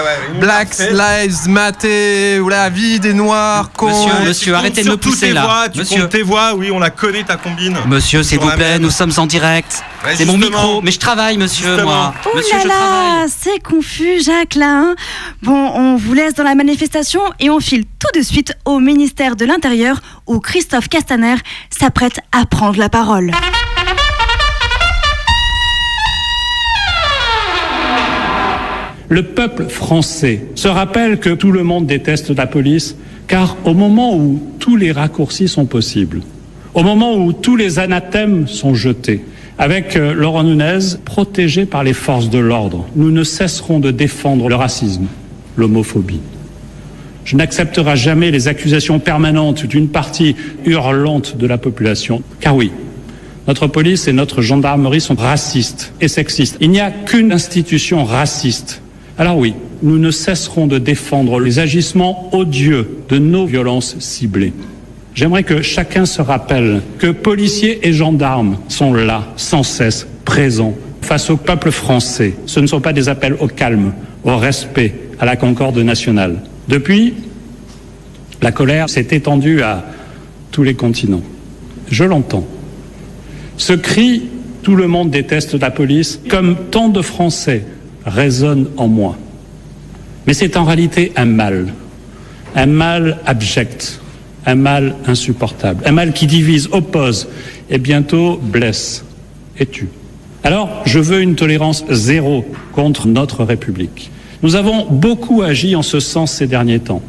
Black. 0.41 0.69
Lives 0.79 1.49
Matter, 1.49 2.41
ou 2.41 2.49
la 2.49 2.69
vie 2.69 2.99
des 3.01 3.15
Noirs. 3.15 3.71
Monsieur, 3.81 4.13
monsieur, 4.27 4.55
arrêtez 4.55 4.83
de 4.83 4.91
me 4.91 4.97
pousser 4.97 5.33
là. 5.33 5.43
voix, 5.43 5.69
tu 5.69 5.79
Monsieur. 5.79 6.09
tes 6.09 6.23
voix, 6.23 6.55
oui, 6.55 6.71
on 6.73 6.79
la 6.79 6.91
connaît 6.91 7.23
ta 7.25 7.37
combine. 7.37 7.77
Monsieur, 7.87 8.23
s'il 8.23 8.39
vous 8.41 8.49
la 8.49 8.57
plaît, 8.57 8.79
nous 8.79 8.91
sommes 8.91 9.13
en 9.17 9.27
direct. 9.27 9.83
Ouais, 10.07 10.15
C'est 10.15 10.25
mon 10.25 10.39
micro, 10.39 10.81
mais 10.83 10.93
je 10.93 10.99
travaille, 11.01 11.37
monsieur, 11.37 11.67
Justement. 11.67 11.91
moi. 11.91 12.15
Oh 12.27 12.37
Monsieur, 12.37 12.57
là 12.59 12.63
je 12.63 12.69
là, 12.69 12.75
travaille. 12.75 13.29
c'est 13.29 13.61
confus, 13.63 14.23
Jacques, 14.23 14.55
là. 14.55 14.71
hein. 14.91 14.95
bon, 15.43 15.53
on 15.75 15.97
vous 15.97 16.15
laisse 16.15 16.35
dans 16.35 16.45
la 16.45 16.55
manifestation 16.55 17.21
et 17.41 17.51
on 17.51 17.59
file 17.59 17.85
tout 17.99 18.17
de 18.19 18.25
suite 18.25 18.53
au 18.65 18.79
ministère 18.79 19.35
de 19.35 19.45
l'Intérieur 19.45 20.01
où 20.29 20.39
Christophe 20.39 20.89
Castaner 20.89 21.35
s'apprête 21.71 22.21
à 22.31 22.47
prendre 22.47 22.79
la 22.79 22.89
parole. 22.89 23.33
Le 29.09 29.23
peuple 29.23 29.69
français 29.69 30.47
se 30.57 30.67
rappelle 30.69 31.21
que 31.21 31.31
tout 31.31 31.53
le 31.53 31.63
monde 31.63 31.87
déteste 31.87 32.31
la 32.37 32.47
police, 32.47 32.97
car 33.29 33.57
au 33.65 33.73
moment 33.73 34.17
où 34.17 34.43
tous 34.59 34.77
les 34.77 34.91
raccourcis 34.91 35.47
sont 35.49 35.65
possibles, 35.67 36.23
au 36.75 36.83
moment 36.83 37.15
où 37.15 37.33
tous 37.33 37.55
les 37.57 37.79
anathèmes 37.79 38.49
sont 38.49 38.75
jetés, 38.75 39.25
avec 39.59 39.97
euh, 39.97 40.13
Laurent 40.13 40.45
Nunez, 40.45 40.97
protégé 41.05 41.67
par 41.67 41.83
les 41.83 41.95
forces 41.95 42.31
de 42.31 42.39
l'ordre, 42.39 42.87
nous 42.95 43.11
ne 43.11 43.25
cesserons 43.25 43.81
de 43.81 43.91
défendre 43.91 44.49
le 44.49 44.55
racisme, 44.55 45.07
l'homophobie. 45.57 46.21
Je 47.25 47.37
n'accepterai 47.37 47.97
jamais 47.97 48.31
les 48.31 48.49
accusations 48.49 48.99
permanentes 48.99 49.67
d'une 49.67 49.89
partie 49.89 50.37
hurlante 50.65 51.37
de 51.37 51.47
la 51.47 51.59
population, 51.59 52.23
car 52.41 52.55
oui, 52.55 52.71
notre 53.49 53.67
police 53.67 54.09
et 54.09 54.13
notre 54.13 54.43
gendarmerie 54.43 55.01
sont 55.01 55.15
racistes 55.15 55.93
et 56.01 56.09
sexistes. 56.09 56.57
Il 56.61 56.71
n'y 56.71 56.81
a 56.81 56.91
qu'une 56.91 57.33
institution 57.33 58.05
raciste. 58.05 58.83
Alors 59.19 59.39
oui, 59.39 59.55
nous 59.83 59.99
ne 59.99 60.11
cesserons 60.11 60.67
de 60.67 60.79
défendre 60.79 61.41
les 61.41 61.59
agissements 61.59 62.31
odieux 62.35 62.99
de 63.09 63.19
nos 63.19 63.47
violences 63.47 63.99
ciblées. 63.99 64.53
J'aimerais 65.17 65.45
que 65.45 65.63
chacun 65.63 66.05
se 66.05 66.21
rappelle 66.21 66.83
que 66.99 67.07
policiers 67.07 67.89
et 67.89 67.95
gendarmes 67.95 68.59
sont 68.69 68.93
là, 68.93 69.25
sans 69.37 69.63
cesse, 69.63 70.07
présents, 70.27 70.75
face 71.01 71.31
au 71.31 71.39
peuple 71.39 71.71
français. 71.71 72.35
Ce 72.45 72.61
ne 72.61 72.67
sont 72.67 72.83
pas 72.83 72.93
des 72.93 73.09
appels 73.09 73.35
au 73.41 73.49
calme, 73.49 73.95
au 74.25 74.37
respect, 74.37 74.95
à 75.19 75.25
la 75.25 75.37
concorde 75.37 75.79
nationale. 75.79 76.43
Depuis, 76.69 77.15
la 78.43 78.53
colère 78.53 78.91
s'est 78.91 79.09
étendue 79.13 79.63
à 79.63 79.87
tous 80.51 80.63
les 80.63 80.75
continents. 80.75 81.23
Je 81.91 82.05
l'entends. 82.05 82.47
Ce 83.57 83.73
cri, 83.73 84.25
tout 84.63 84.77
le 84.77 84.87
monde 84.87 85.11
déteste 85.11 85.59
la 85.59 85.71
police, 85.71 86.21
comme 86.29 86.57
tant 86.71 86.91
de 86.91 87.01
Français, 87.01 87.65
résonne 88.05 88.69
en 88.77 88.87
moi. 88.87 89.17
Mais 90.27 90.35
c'est 90.35 90.59
en 90.59 90.65
réalité 90.65 91.13
un 91.17 91.25
mal, 91.25 91.73
un 92.55 92.67
mal 92.67 93.19
abject, 93.25 94.03
un 94.47 94.55
mal 94.55 94.95
insupportable, 95.07 95.83
un 95.85 95.93
mal 95.93 96.13
qui 96.13 96.27
divise, 96.27 96.69
oppose 96.73 97.29
et 97.69 97.79
bientôt 97.79 98.41
blesse 98.41 99.05
et 99.59 99.67
tue. 99.67 99.89
Alors, 100.45 100.83
je 100.87 101.01
veux 101.01 101.21
une 101.21 101.35
tolérance 101.35 101.85
zéro 101.91 102.45
contre 102.73 103.09
notre 103.09 103.45
République. 103.45 104.11
Nous 104.43 104.55
avons 104.55 104.87
beaucoup 104.89 105.43
agi 105.43 105.75
en 105.75 105.83
ce 105.83 105.99
sens 105.99 106.33
ces 106.33 106.47
derniers 106.47 106.79
temps. 106.79 107.03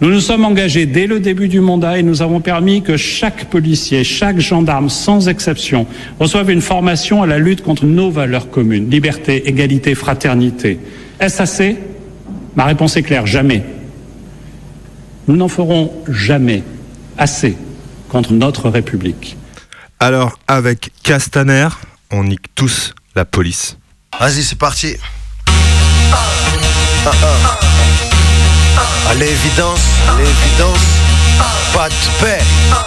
Nous 0.00 0.10
nous 0.10 0.20
sommes 0.20 0.44
engagés 0.44 0.86
dès 0.86 1.06
le 1.06 1.20
début 1.20 1.46
du 1.46 1.60
mandat 1.60 1.98
et 1.98 2.02
nous 2.02 2.20
avons 2.20 2.40
permis 2.40 2.82
que 2.82 2.96
chaque 2.96 3.44
policier, 3.44 4.02
chaque 4.02 4.40
gendarme, 4.40 4.90
sans 4.90 5.28
exception, 5.28 5.86
reçoive 6.18 6.50
une 6.50 6.60
formation 6.60 7.22
à 7.22 7.26
la 7.26 7.38
lutte 7.38 7.62
contre 7.62 7.86
nos 7.86 8.10
valeurs 8.10 8.50
communes, 8.50 8.90
liberté, 8.90 9.48
égalité, 9.48 9.94
fraternité. 9.94 10.80
Est-ce 11.20 11.40
assez? 11.40 11.76
Ma 12.56 12.64
réponse 12.64 12.96
est 12.96 13.02
claire, 13.02 13.26
jamais. 13.26 13.62
Nous 15.26 15.36
n'en 15.36 15.48
ferons 15.48 15.92
jamais 16.08 16.62
assez 17.16 17.56
contre 18.08 18.32
notre 18.32 18.68
République. 18.68 19.36
Alors, 19.98 20.38
avec 20.46 20.90
Castaner, 21.02 21.68
on 22.10 22.24
nique 22.24 22.54
tous 22.54 22.94
la 23.14 23.24
police. 23.24 23.78
Vas-y, 24.20 24.42
c'est 24.42 24.58
parti. 24.58 24.96
Ah, 26.12 26.18
ah. 27.06 27.58
À 29.10 29.14
l'évidence, 29.14 29.80
à 30.08 30.16
l'évidence, 30.18 30.78
pas 31.72 31.88
de 31.88 32.20
paix. 32.20 32.42
Ah, 32.72 32.86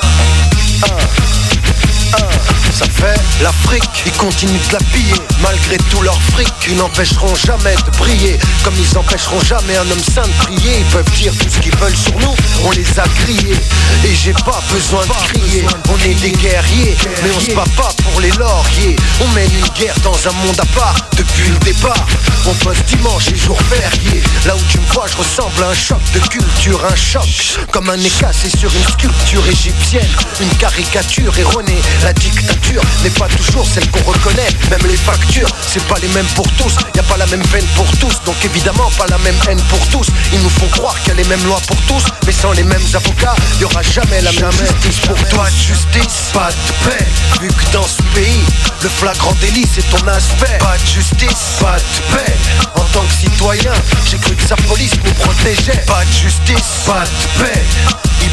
ah. 2.13 2.29
Ça 2.71 2.85
fait 2.85 3.19
l'Afrique, 3.41 4.03
ils 4.05 4.11
continuent 4.13 4.59
de 4.69 4.73
la 4.73 4.79
piller. 4.93 5.21
Malgré 5.41 5.77
tout 5.89 6.01
leur 6.01 6.19
fric, 6.33 6.53
ils 6.67 6.75
n'empêcheront 6.75 7.33
jamais 7.35 7.75
de 7.75 7.97
briller. 7.97 8.37
Comme 8.63 8.75
ils 8.77 8.97
empêcheront 8.97 9.41
jamais 9.41 9.75
un 9.77 9.89
homme 9.89 10.03
saint 10.13 10.27
de 10.27 10.45
prier. 10.45 10.79
Ils 10.79 10.85
peuvent 10.85 11.11
dire 11.11 11.33
tout 11.37 11.49
ce 11.49 11.59
qu'ils 11.59 11.75
veulent 11.77 11.95
sur 11.95 12.17
nous, 12.19 12.35
on 12.65 12.71
les 12.71 12.99
a 12.99 13.03
grillés 13.23 13.55
Et 14.05 14.13
j'ai 14.13 14.33
pas 14.33 14.61
besoin 14.71 15.03
de 15.05 15.11
crier, 15.33 15.65
on 15.89 15.97
est 16.05 16.13
des 16.15 16.31
guerriers. 16.31 16.95
Mais 17.23 17.29
on 17.35 17.39
se 17.39 17.55
bat 17.55 17.63
pas 17.75 17.89
pour 18.03 18.21
les 18.21 18.31
lauriers. 18.31 18.95
On 19.21 19.27
mène 19.29 19.51
une 19.51 19.81
guerre 19.81 19.95
dans 20.03 20.17
un 20.27 20.33
monde 20.45 20.59
à 20.59 20.65
part. 20.77 20.95
Depuis 21.17 21.49
le 21.49 21.57
départ 21.59 22.05
On 22.45 22.53
bosse 22.63 22.83
dimanche 22.85 23.29
et 23.31 23.35
jours 23.35 23.59
fériés 23.63 24.21
Là 24.45 24.55
où 24.55 24.59
tu 24.69 24.79
me 24.79 24.85
vois, 24.93 25.07
je 25.07 25.17
ressemble 25.17 25.63
à 25.63 25.69
un 25.69 25.73
choc 25.73 25.99
de 26.13 26.19
culture 26.19 26.85
Un 26.85 26.95
choc, 26.95 27.57
comme 27.71 27.89
un 27.89 27.97
nez 27.97 28.11
cassé 28.19 28.49
sur 28.49 28.73
une 28.73 28.83
sculpture 28.83 29.45
égyptienne. 29.47 30.07
Une 30.39 30.49
caricature 30.57 31.37
erronée, 31.37 31.81
la 32.03 32.13
dictature 32.13 32.81
n'est 33.03 33.09
pas 33.11 33.27
toujours 33.27 33.65
celle 33.65 33.89
qu'on 33.91 34.11
reconnaît. 34.11 34.49
Même 34.69 34.85
les 34.87 34.97
factures, 34.97 35.49
c'est 35.65 35.83
pas 35.87 35.97
les 36.01 36.07
mêmes 36.09 36.27
pour 36.35 36.47
tous. 36.53 36.75
Y 36.95 36.99
a 36.99 37.03
pas 37.03 37.17
la 37.17 37.25
même 37.27 37.45
peine 37.47 37.65
pour 37.75 37.89
tous 37.97 38.21
Donc 38.25 38.35
évidemment 38.43 38.89
pas 38.97 39.05
la 39.07 39.17
même 39.19 39.35
haine 39.49 39.61
pour 39.69 39.79
tous. 39.87 40.07
Ils 40.33 40.39
nous 40.41 40.49
font 40.49 40.67
croire 40.67 40.99
qu'il 41.01 41.09
y 41.09 41.11
a 41.11 41.15
les 41.15 41.29
mêmes 41.29 41.43
lois 41.45 41.61
pour 41.67 41.77
tous 41.87 42.03
Mais 42.25 42.31
sans 42.31 42.51
les 42.51 42.63
mêmes 42.63 42.85
avocats, 42.93 43.35
y 43.59 43.63
aura 43.63 43.81
jamais 43.81 44.21
la 44.21 44.31
même 44.31 44.51
justice 44.51 44.99
pour 45.05 45.17
toi 45.29 45.49
de 45.49 45.55
justice, 45.55 46.31
pas 46.33 46.49
de 46.49 46.89
paix 46.89 47.05
Vu 47.41 47.47
que 47.47 47.73
dans 47.73 47.87
ce 47.87 48.01
pays, 48.15 48.43
le 48.83 48.89
flagrant 48.89 49.33
délit 49.41 49.67
c'est 49.71 49.87
ton 49.89 50.07
aspect. 50.07 50.57
Pas 50.59 50.77
de 50.77 50.85
justice, 50.87 51.57
pas 51.59 51.77
de 51.77 52.15
paix. 52.15 52.33
En 52.75 52.83
tant 52.93 53.01
que 53.01 53.13
citoyen, 53.13 53.73
j'ai 54.05 54.17
cru 54.17 54.35
que 54.35 54.43
sa 54.47 54.55
police 54.55 54.93
nous 55.03 55.13
protégeait. 55.13 55.83
Pas 55.85 56.03
de 56.05 56.11
justice, 56.11 56.83
pas 56.85 57.03
de 57.03 57.43
paix 57.43 57.63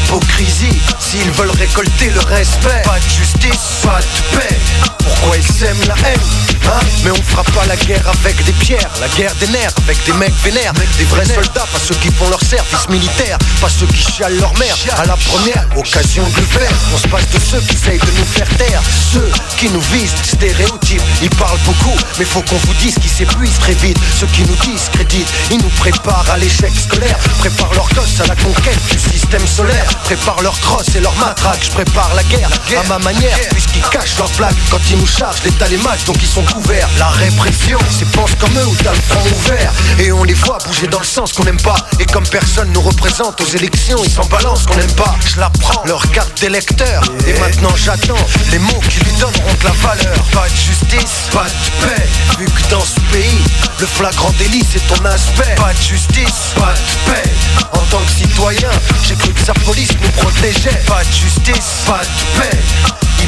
Hypocrisie, 0.05 0.79
s'ils 0.99 1.31
veulent 1.31 1.51
récolter 1.51 2.11
le 2.11 2.19
respect. 2.21 2.81
Pas 2.83 2.99
de 2.99 3.09
justice, 3.09 3.81
pas 3.83 3.99
de 3.99 4.37
paix. 4.37 4.55
Pourquoi 4.99 5.37
ils 5.37 5.43
sèment 5.43 5.87
la 5.87 5.95
haine 6.07 6.19
hein? 6.65 6.79
Mais 7.03 7.11
on 7.11 7.21
fera 7.21 7.43
pas 7.43 7.65
la 7.67 7.75
guerre 7.75 8.07
avec 8.07 8.43
des 8.43 8.51
pierres. 8.53 8.89
La 8.99 9.07
guerre 9.09 9.33
des 9.35 9.47
nerfs 9.47 9.73
avec 9.83 10.03
des 10.05 10.13
mecs 10.13 10.33
vénères. 10.43 10.73
Des 10.97 11.03
vrais 11.05 11.25
soldats, 11.25 11.65
pas 11.71 11.79
ceux 11.79 11.95
qui 11.95 12.11
font 12.11 12.29
leur 12.29 12.41
service 12.41 12.87
militaire. 12.89 13.37
Pas 13.61 13.69
ceux 13.69 13.85
qui 13.87 14.01
chialent 14.11 14.39
leur 14.39 14.57
mère. 14.57 14.75
À 14.97 15.05
la 15.05 15.15
première 15.15 15.65
occasion 15.75 16.23
de 16.27 16.35
le 16.35 16.45
faire. 16.45 16.71
On 16.93 16.97
se 16.97 17.07
passe 17.07 17.29
de 17.29 17.39
ceux 17.39 17.61
qui 17.61 17.75
essayent 17.75 17.99
de 17.99 18.11
nous 18.17 18.25
faire 18.25 18.49
taire. 18.57 18.81
Ceux 19.13 19.29
qui 19.57 19.69
nous 19.69 19.81
visent, 19.91 20.13
stéréotypes. 20.23 21.01
Ils 21.21 21.29
parlent 21.31 21.59
beaucoup, 21.65 21.95
mais 22.19 22.25
faut 22.25 22.41
qu'on 22.41 22.57
vous 22.57 22.73
dise 22.75 22.95
qu'ils 22.95 23.11
s'épuisent 23.11 23.59
très 23.59 23.73
vite. 23.73 23.97
Ceux 24.19 24.27
qui 24.27 24.41
nous 24.43 24.55
discréditent, 24.55 25.31
ils 25.51 25.57
nous 25.57 25.73
préparent 25.79 26.29
à 26.31 26.37
l'échec 26.37 26.71
scolaire. 26.75 27.17
Préparent 27.39 27.73
leurs 27.73 27.89
gosses 27.89 28.19
à 28.21 28.27
la 28.27 28.35
conquête 28.35 28.79
du 28.91 28.99
système 28.99 29.45
solaire 29.45 29.85
Préparent 30.05 30.43
leurs 30.43 30.59
crosses 30.59 30.95
et 30.95 30.99
leurs 30.99 31.15
matraques. 31.15 31.63
Je 31.63 31.71
prépare 31.71 32.13
la 32.13 32.21
guerre 32.25 32.49
à 32.79 32.83
ma 32.87 32.99
manière 32.99 33.35
Puisqu'ils 33.49 33.81
cachent 33.89 34.19
leurs 34.19 34.29
plaques. 34.31 34.53
Quand 34.69 34.79
ils 34.91 34.97
nous 34.97 35.07
chargent 35.07 35.41
l'état 35.43 35.67
les 35.67 35.77
matchs 35.77 36.03
donc 36.05 36.17
ils 36.21 36.27
sont 36.27 36.43
couverts. 36.43 36.87
La 36.99 37.07
répression 37.07 37.79
c'est 37.89 38.07
pense 38.11 38.35
comme 38.35 38.55
eux 38.55 38.67
ou 38.67 38.75
t'as 38.83 38.91
le 38.91 39.01
front 39.01 39.25
ouvert. 39.35 39.73
Et 39.97 40.11
on 40.11 40.23
les 40.23 40.35
voit 40.35 40.59
bouger 40.67 40.85
dans 40.85 40.99
le 40.99 41.05
sens 41.05 41.33
qu'on 41.33 41.43
n'aime 41.43 41.59
pas. 41.59 41.77
Et 41.99 42.05
comme 42.05 42.27
personne 42.27 42.71
nous 42.71 42.81
représente 42.81 43.41
aux 43.41 43.47
élections 43.47 43.97
Ils 44.03 44.11
s'en 44.11 44.25
balancent 44.25 44.67
qu'on 44.67 44.75
n'aime 44.77 44.93
pas. 44.93 45.15
Je 45.25 45.39
la 45.39 45.49
prends, 45.49 45.83
leur 45.85 46.07
carte 46.11 46.39
d'électeur. 46.39 47.01
Et 47.25 47.33
maintenant 47.39 47.75
j'attends 47.75 48.13
les 48.51 48.59
mots 48.59 48.81
qui 48.87 48.99
lui 48.99 49.11
donneront 49.13 49.53
de 49.59 49.63
la 49.63 49.71
valeur. 49.71 50.23
Pas 50.31 50.47
de 50.47 50.55
justice, 50.55 51.29
pas 51.31 51.45
de 51.45 51.85
paix. 51.87 52.07
Vu 52.37 52.45
que 52.45 52.69
dans 52.69 52.81
ce 52.81 52.99
pays 53.11 53.41
Le 53.79 53.87
flagrant 53.87 54.31
délit 54.37 54.63
c'est 54.71 54.85
ton 54.87 55.03
aspect. 55.05 55.55
Pas 55.55 55.73
de 55.73 55.81
justice, 55.81 56.53
pas 56.55 56.73
de 56.73 57.11
paix. 57.11 57.29
En 57.73 57.79
tant 57.89 57.99
que 57.99 58.11
citoyen 58.11 58.69
J'ai 59.03 59.15
cru 59.15 59.33
que 59.33 59.43
sa 59.43 59.53
police 59.53 59.84
nous 60.01 60.11
protégeait. 60.21 60.81
Pas 60.87 61.03
de 61.03 61.11
justice, 61.11 61.83
pas 61.85 62.01
de 62.01 62.39
paix 62.39 62.57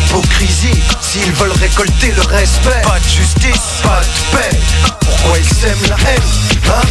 Hypocrisie, 0.07 0.81
s'ils 1.01 1.31
veulent 1.33 1.51
récolter 1.51 2.13
le 2.15 2.21
respect. 2.21 2.81
Pas 2.83 2.97
de 2.99 3.03
justice, 3.03 3.81
pas 3.83 3.99
de 3.99 4.37
paix. 4.37 4.57
Pourquoi 5.01 5.37
ils 5.37 5.45
sèment 5.45 5.89
la 5.89 5.97
haine, 6.09 6.21
hein? 6.67 6.87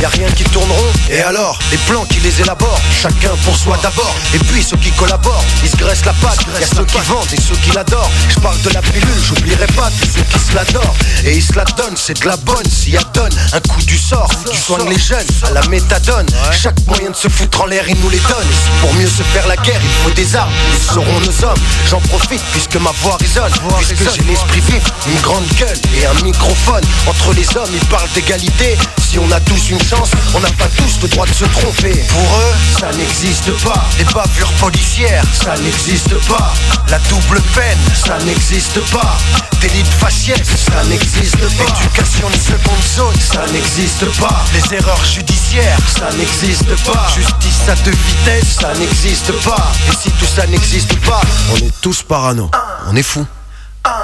Y 0.00 0.04
a 0.04 0.08
rien 0.10 0.30
qui 0.30 0.44
tourneront 0.44 0.92
Et 1.10 1.22
alors, 1.22 1.58
les 1.72 1.76
plans 1.78 2.04
qui 2.04 2.20
les 2.20 2.40
élaborent. 2.40 2.80
Chacun 3.02 3.34
pour 3.44 3.56
soi 3.56 3.76
d'abord. 3.82 4.14
Et 4.32 4.38
puis 4.38 4.62
ceux 4.62 4.76
qui 4.76 4.92
collaborent, 4.92 5.44
ils 5.64 5.70
se 5.70 5.76
graissent 5.76 6.04
la 6.04 6.12
patte. 6.12 6.38
Y'a 6.60 6.68
ceux 6.68 6.84
qui 6.84 6.98
vendent 6.98 7.26
et 7.32 7.40
ceux 7.40 7.56
qui 7.56 7.72
l'adorent. 7.72 8.10
Je 8.28 8.38
parle 8.38 8.60
de 8.62 8.70
la 8.70 8.80
pilule, 8.80 9.20
j'oublierai 9.26 9.66
pas 9.68 9.90
tous 10.00 10.06
ceux 10.06 10.22
qui 10.22 10.38
se 10.38 10.54
l'adorent 10.54 10.94
Et 11.24 11.36
ils 11.38 11.42
se 11.42 11.54
la 11.54 11.64
donnent, 11.64 11.96
c'est 11.96 12.20
de 12.20 12.28
la 12.28 12.36
bonne. 12.36 12.64
S'il 12.70 12.92
y 12.92 12.96
a 12.96 13.02
donne, 13.12 13.32
un 13.52 13.60
coup 13.60 13.82
du 13.82 13.98
sort. 13.98 14.30
Du 14.48 14.56
soigne 14.56 14.88
les 14.88 14.98
jeunes, 14.98 15.26
à 15.42 15.50
la 15.50 15.66
méthadone. 15.66 16.26
Chaque 16.52 16.78
moyen 16.86 17.10
de 17.10 17.16
se 17.16 17.26
foutre 17.28 17.62
en 17.62 17.66
l'air, 17.66 17.84
ils 17.88 17.98
nous 17.98 18.10
les 18.10 18.20
donnent. 18.20 18.54
Pour 18.80 18.94
mieux 18.94 19.08
se 19.08 19.24
faire 19.24 19.48
la 19.48 19.56
guerre, 19.56 19.80
il 19.82 20.04
faut 20.04 20.14
des 20.14 20.36
armes. 20.36 20.52
Ils 20.74 20.92
seront 20.92 21.20
nos 21.20 21.44
hommes, 21.44 21.60
j'en 21.90 22.00
profite 22.02 22.27
puisque 22.36 22.76
ma 22.76 22.90
voix 23.02 23.16
résonne 23.18 23.52
Puisque 23.78 24.14
j'ai 24.14 24.22
l'esprit 24.24 24.60
vif, 24.60 24.82
une 25.06 25.20
grande 25.20 25.46
gueule 25.58 25.78
et 25.96 26.06
un 26.06 26.14
microphone. 26.24 26.82
Entre 27.06 27.32
les 27.32 27.46
hommes, 27.56 27.70
ils 27.72 27.86
parlent 27.86 28.08
d'égalité. 28.14 28.76
Si 28.98 29.18
on 29.18 29.30
a 29.32 29.40
tous 29.40 29.70
une 29.70 29.80
chance, 29.80 30.10
on 30.34 30.40
n'a 30.40 30.50
pas 30.50 30.68
tous 30.76 31.00
le 31.02 31.08
droit 31.08 31.26
de 31.26 31.32
se 31.32 31.44
tromper. 31.44 31.94
Pour 32.08 32.20
eux, 32.20 32.78
ça 32.78 32.90
n'existe 32.96 33.50
pas. 33.64 33.84
Les 33.98 34.04
bavures 34.04 34.52
policières, 34.60 35.24
ça 35.32 35.54
n'existe 35.56 36.14
pas. 36.28 36.52
La 36.90 36.98
double 37.10 37.40
peine, 37.54 37.78
ça 37.94 38.18
n'existe 38.24 38.80
pas. 38.90 39.16
Délit 39.60 39.82
de 39.82 39.88
faciès, 39.88 40.42
ça 40.44 40.84
n'existe 40.88 41.38
pas. 41.56 41.64
Éducation 41.80 42.28
de 42.28 42.36
seconde 42.36 42.82
zone, 42.96 43.20
ça 43.20 43.46
n'existe 43.52 44.04
pas. 44.20 44.44
Les 44.52 44.76
erreurs 44.76 45.04
judiciaires, 45.04 45.78
ça 45.88 46.10
n'existe 46.16 46.76
pas. 46.84 47.06
Justice 47.14 47.68
à 47.68 47.74
deux 47.76 47.96
vitesses, 48.06 48.58
ça 48.60 48.72
n'existe 48.74 49.32
pas. 49.44 49.72
Et 49.90 49.96
si 49.96 50.10
tout 50.12 50.26
ça 50.26 50.46
n'existe 50.46 50.94
pas, 51.06 51.20
on 51.52 51.56
est 51.56 51.72
tous 51.80 52.02
parano 52.18 52.50
On 52.88 52.96
est 52.96 53.02
fous 53.04 53.24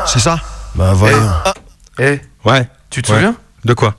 C'est 0.06 0.20
ça? 0.20 0.38
Bah 0.76 0.92
voyons 0.94 1.28
Eh, 1.98 2.20
Ouais. 2.44 2.68
tu 2.90 3.02
te 3.02 3.10
Ouais. 3.10 3.16
souviens 3.18 3.34
De 3.64 3.74
quoi? 3.74 3.96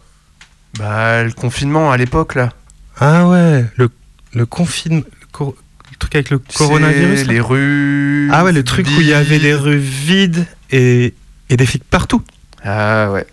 Bah, 0.79 1.23
le 1.23 1.31
confinement 1.33 1.91
à 1.91 1.97
l'époque 1.97 2.35
là. 2.35 2.51
Ah 2.97 3.27
ouais, 3.27 3.65
le, 3.75 3.89
le 4.33 4.45
confinement. 4.45 5.01
Le, 5.19 5.27
cor- 5.33 5.53
le 5.91 5.97
truc 5.97 6.15
avec 6.15 6.29
le 6.29 6.39
coronavirus 6.39 7.27
les 7.27 7.41
rues. 7.41 8.29
Ah 8.31 8.43
ouais, 8.45 8.53
le 8.53 8.63
truc 8.63 8.87
où 8.87 9.01
il 9.01 9.07
y 9.07 9.13
avait 9.13 9.39
des 9.39 9.53
rues 9.53 9.77
vides 9.79 10.45
et, 10.71 11.13
et 11.49 11.57
des 11.57 11.65
flics 11.65 11.83
partout. 11.83 12.21
Ah 12.63 13.11
ouais. 13.11 13.25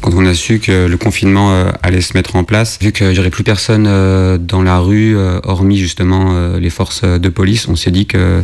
Quand 0.00 0.12
on 0.14 0.26
a 0.26 0.34
su 0.34 0.58
que 0.58 0.86
le 0.86 0.96
confinement 0.96 1.52
euh, 1.52 1.70
allait 1.84 2.00
se 2.00 2.14
mettre 2.16 2.34
en 2.34 2.42
place, 2.42 2.78
vu 2.80 2.90
qu'il 2.90 3.08
n'y 3.10 3.18
aurait 3.20 3.30
plus 3.30 3.44
personne 3.44 3.86
euh, 3.88 4.38
dans 4.38 4.62
la 4.62 4.78
rue, 4.78 5.16
euh, 5.16 5.38
hormis 5.44 5.78
justement 5.78 6.30
euh, 6.32 6.58
les 6.58 6.70
forces 6.70 7.04
de 7.04 7.28
police, 7.28 7.68
on 7.68 7.76
s'est 7.76 7.92
dit 7.92 8.06
que 8.06 8.42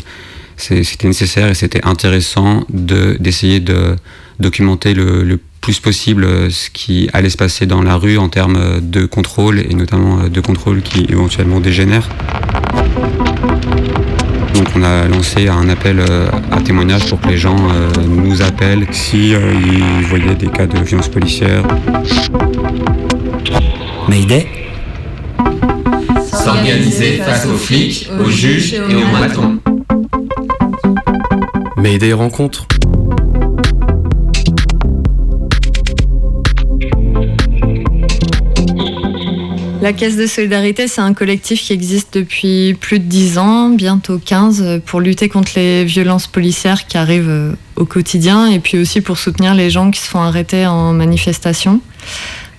c'était 0.59 1.07
nécessaire 1.09 1.49
et 1.49 1.55
c'était 1.55 1.85
intéressant 1.87 2.65
de- 2.69 3.17
d'essayer 3.19 3.61
de, 3.61 3.97
documenter 4.41 4.95
le, 4.95 5.23
le 5.25 5.41
plus 5.61 5.81
possible 5.81 6.25
euh, 6.25 6.49
ce 6.51 6.71
qui 6.71 7.09
allait 7.13 7.31
se 7.31 7.37
passer 7.37 7.67
dans 7.67 7.83
la 7.83 7.97
rue 7.97 8.19
en 8.19 8.29
termes 8.29 8.81
de 8.81 9.05
contrôle 9.07 9.59
et 9.59 9.75
notamment 9.75 10.21
euh, 10.21 10.29
de 10.29 10.41
contrôle 10.41 10.81
qui 10.83 11.07
éventuellement 11.09 11.59
dégénère. 11.61 12.09
Donc 14.55 14.67
on 14.77 14.83
a 14.85 15.09
lancé 15.09 15.49
un 15.49 15.69
appel 15.69 15.99
euh, 15.99 16.29
à 16.53 16.61
témoignage 16.61 17.09
pour 17.09 17.21
que 17.21 17.29
les 17.29 17.37
gens 17.37 17.57
euh, 17.71 17.89
nous 18.09 18.43
appellent 18.43 18.87
si 18.93 19.35
euh, 19.35 19.53
ils 20.01 20.07
voyaient 20.07 20.35
des 20.37 20.49
cas 20.49 20.67
de 20.67 20.79
violence 20.79 21.09
policière. 21.09 21.65
Mayday 24.09 24.47
S'organiser 26.33 27.19
face 27.19 27.47
aux 27.47 27.57
flics, 27.59 28.09
aux 28.25 28.31
juges 28.31 28.75
et 28.75 28.95
aux 28.95 29.13
matons. 29.13 29.59
Mayday 31.79 32.13
rencontre. 32.13 32.67
La 39.81 39.93
Caisse 39.93 40.17
de 40.17 40.27
Solidarité, 40.27 40.89
c'est 40.89 41.01
un 41.01 41.15
collectif 41.15 41.63
qui 41.63 41.73
existe 41.73 42.15
depuis 42.15 42.75
plus 42.75 42.99
de 42.99 43.05
10 43.05 43.39
ans, 43.39 43.69
bientôt 43.71 44.19
15, 44.19 44.61
euh, 44.61 44.79
pour 44.85 45.01
lutter 45.01 45.29
contre 45.29 45.53
les 45.55 45.85
violences 45.85 46.27
policières 46.27 46.87
qui 46.87 46.99
arrivent 46.99 47.29
euh, 47.29 47.53
au 47.77 47.85
quotidien 47.85 48.49
et 48.49 48.59
puis 48.59 48.77
aussi 48.77 49.01
pour 49.01 49.17
soutenir 49.17 49.55
les 49.55 49.71
gens 49.71 49.93
qui 49.93 50.01
se 50.01 50.09
font 50.09 50.21
arrêter 50.21 50.67
en 50.67 50.93
manifestation. 50.93 51.81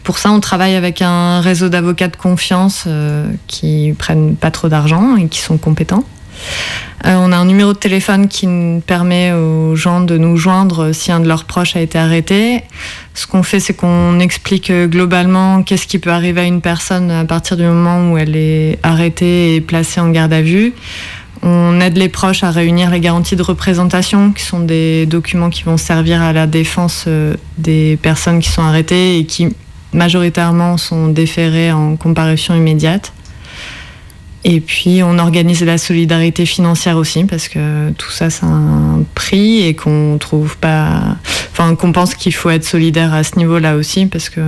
Pour 0.03 0.17
ça, 0.17 0.31
on 0.31 0.39
travaille 0.39 0.75
avec 0.75 1.01
un 1.01 1.41
réseau 1.41 1.67
d'avocats 1.67 2.07
de 2.07 2.15
confiance 2.15 2.85
euh, 2.87 3.29
qui 3.47 3.93
prennent 3.99 4.37
pas 4.37 4.49
trop 4.49 4.69
d'argent 4.69 5.17
et 5.17 5.27
qui 5.27 5.39
sont 5.39 5.57
compétents. 5.57 6.05
Euh, 7.05 7.15
on 7.17 7.31
a 7.31 7.37
un 7.37 7.45
numéro 7.45 7.73
de 7.73 7.77
téléphone 7.77 8.27
qui 8.27 8.47
permet 8.85 9.31
aux 9.31 9.75
gens 9.75 10.01
de 10.01 10.17
nous 10.17 10.35
joindre 10.35 10.93
si 10.93 11.11
un 11.11 11.19
de 11.19 11.27
leurs 11.27 11.45
proches 11.45 11.75
a 11.75 11.81
été 11.81 11.97
arrêté. 11.97 12.63
Ce 13.13 13.25
qu'on 13.25 13.43
fait, 13.43 13.59
c'est 13.59 13.73
qu'on 13.73 14.19
explique 14.19 14.69
euh, 14.69 14.87
globalement 14.87 15.63
qu'est-ce 15.63 15.87
qui 15.87 15.99
peut 15.99 16.11
arriver 16.11 16.41
à 16.41 16.45
une 16.45 16.61
personne 16.61 17.09
à 17.11 17.25
partir 17.25 17.57
du 17.57 17.63
moment 17.63 18.11
où 18.11 18.17
elle 18.17 18.35
est 18.35 18.79
arrêtée 18.83 19.55
et 19.55 19.61
placée 19.61 20.01
en 20.01 20.09
garde 20.09 20.33
à 20.33 20.41
vue. 20.41 20.73
On 21.41 21.79
aide 21.79 21.97
les 21.97 22.09
proches 22.09 22.43
à 22.43 22.51
réunir 22.51 22.89
les 22.89 22.99
garanties 22.99 23.37
de 23.37 23.43
représentation, 23.43 24.33
qui 24.33 24.43
sont 24.43 24.59
des 24.59 25.05
documents 25.05 25.49
qui 25.49 25.63
vont 25.63 25.77
servir 25.77 26.21
à 26.21 26.33
la 26.33 26.47
défense 26.47 27.05
euh, 27.07 27.35
des 27.57 27.97
personnes 28.01 28.39
qui 28.39 28.49
sont 28.49 28.61
arrêtées 28.61 29.19
et 29.19 29.25
qui 29.25 29.55
majoritairement 29.93 30.77
sont 30.77 31.07
déférées 31.07 31.71
en 31.71 31.95
comparution 31.95 32.55
immédiate. 32.55 33.13
Et 34.45 34.61
puis 34.61 35.01
on 35.03 35.17
organise 35.19 35.63
la 35.63 35.77
solidarité 35.77 36.45
financière 36.45 36.95
aussi 36.95 37.25
parce 37.25 37.49
que 37.49 37.91
tout 37.91 38.09
ça 38.09 38.29
c'est 38.29 38.45
un 38.45 39.03
prix 39.13 39.65
et 39.65 39.73
qu'on 39.75 40.17
trouve 40.17 40.55
pas, 40.57 41.17
enfin 41.51 41.75
qu'on 41.75 41.91
pense 41.91 42.15
qu'il 42.15 42.33
faut 42.33 42.49
être 42.49 42.63
solidaire 42.63 43.13
à 43.13 43.23
ce 43.23 43.37
niveau-là 43.37 43.75
aussi 43.75 44.05
parce 44.05 44.29
que 44.29 44.39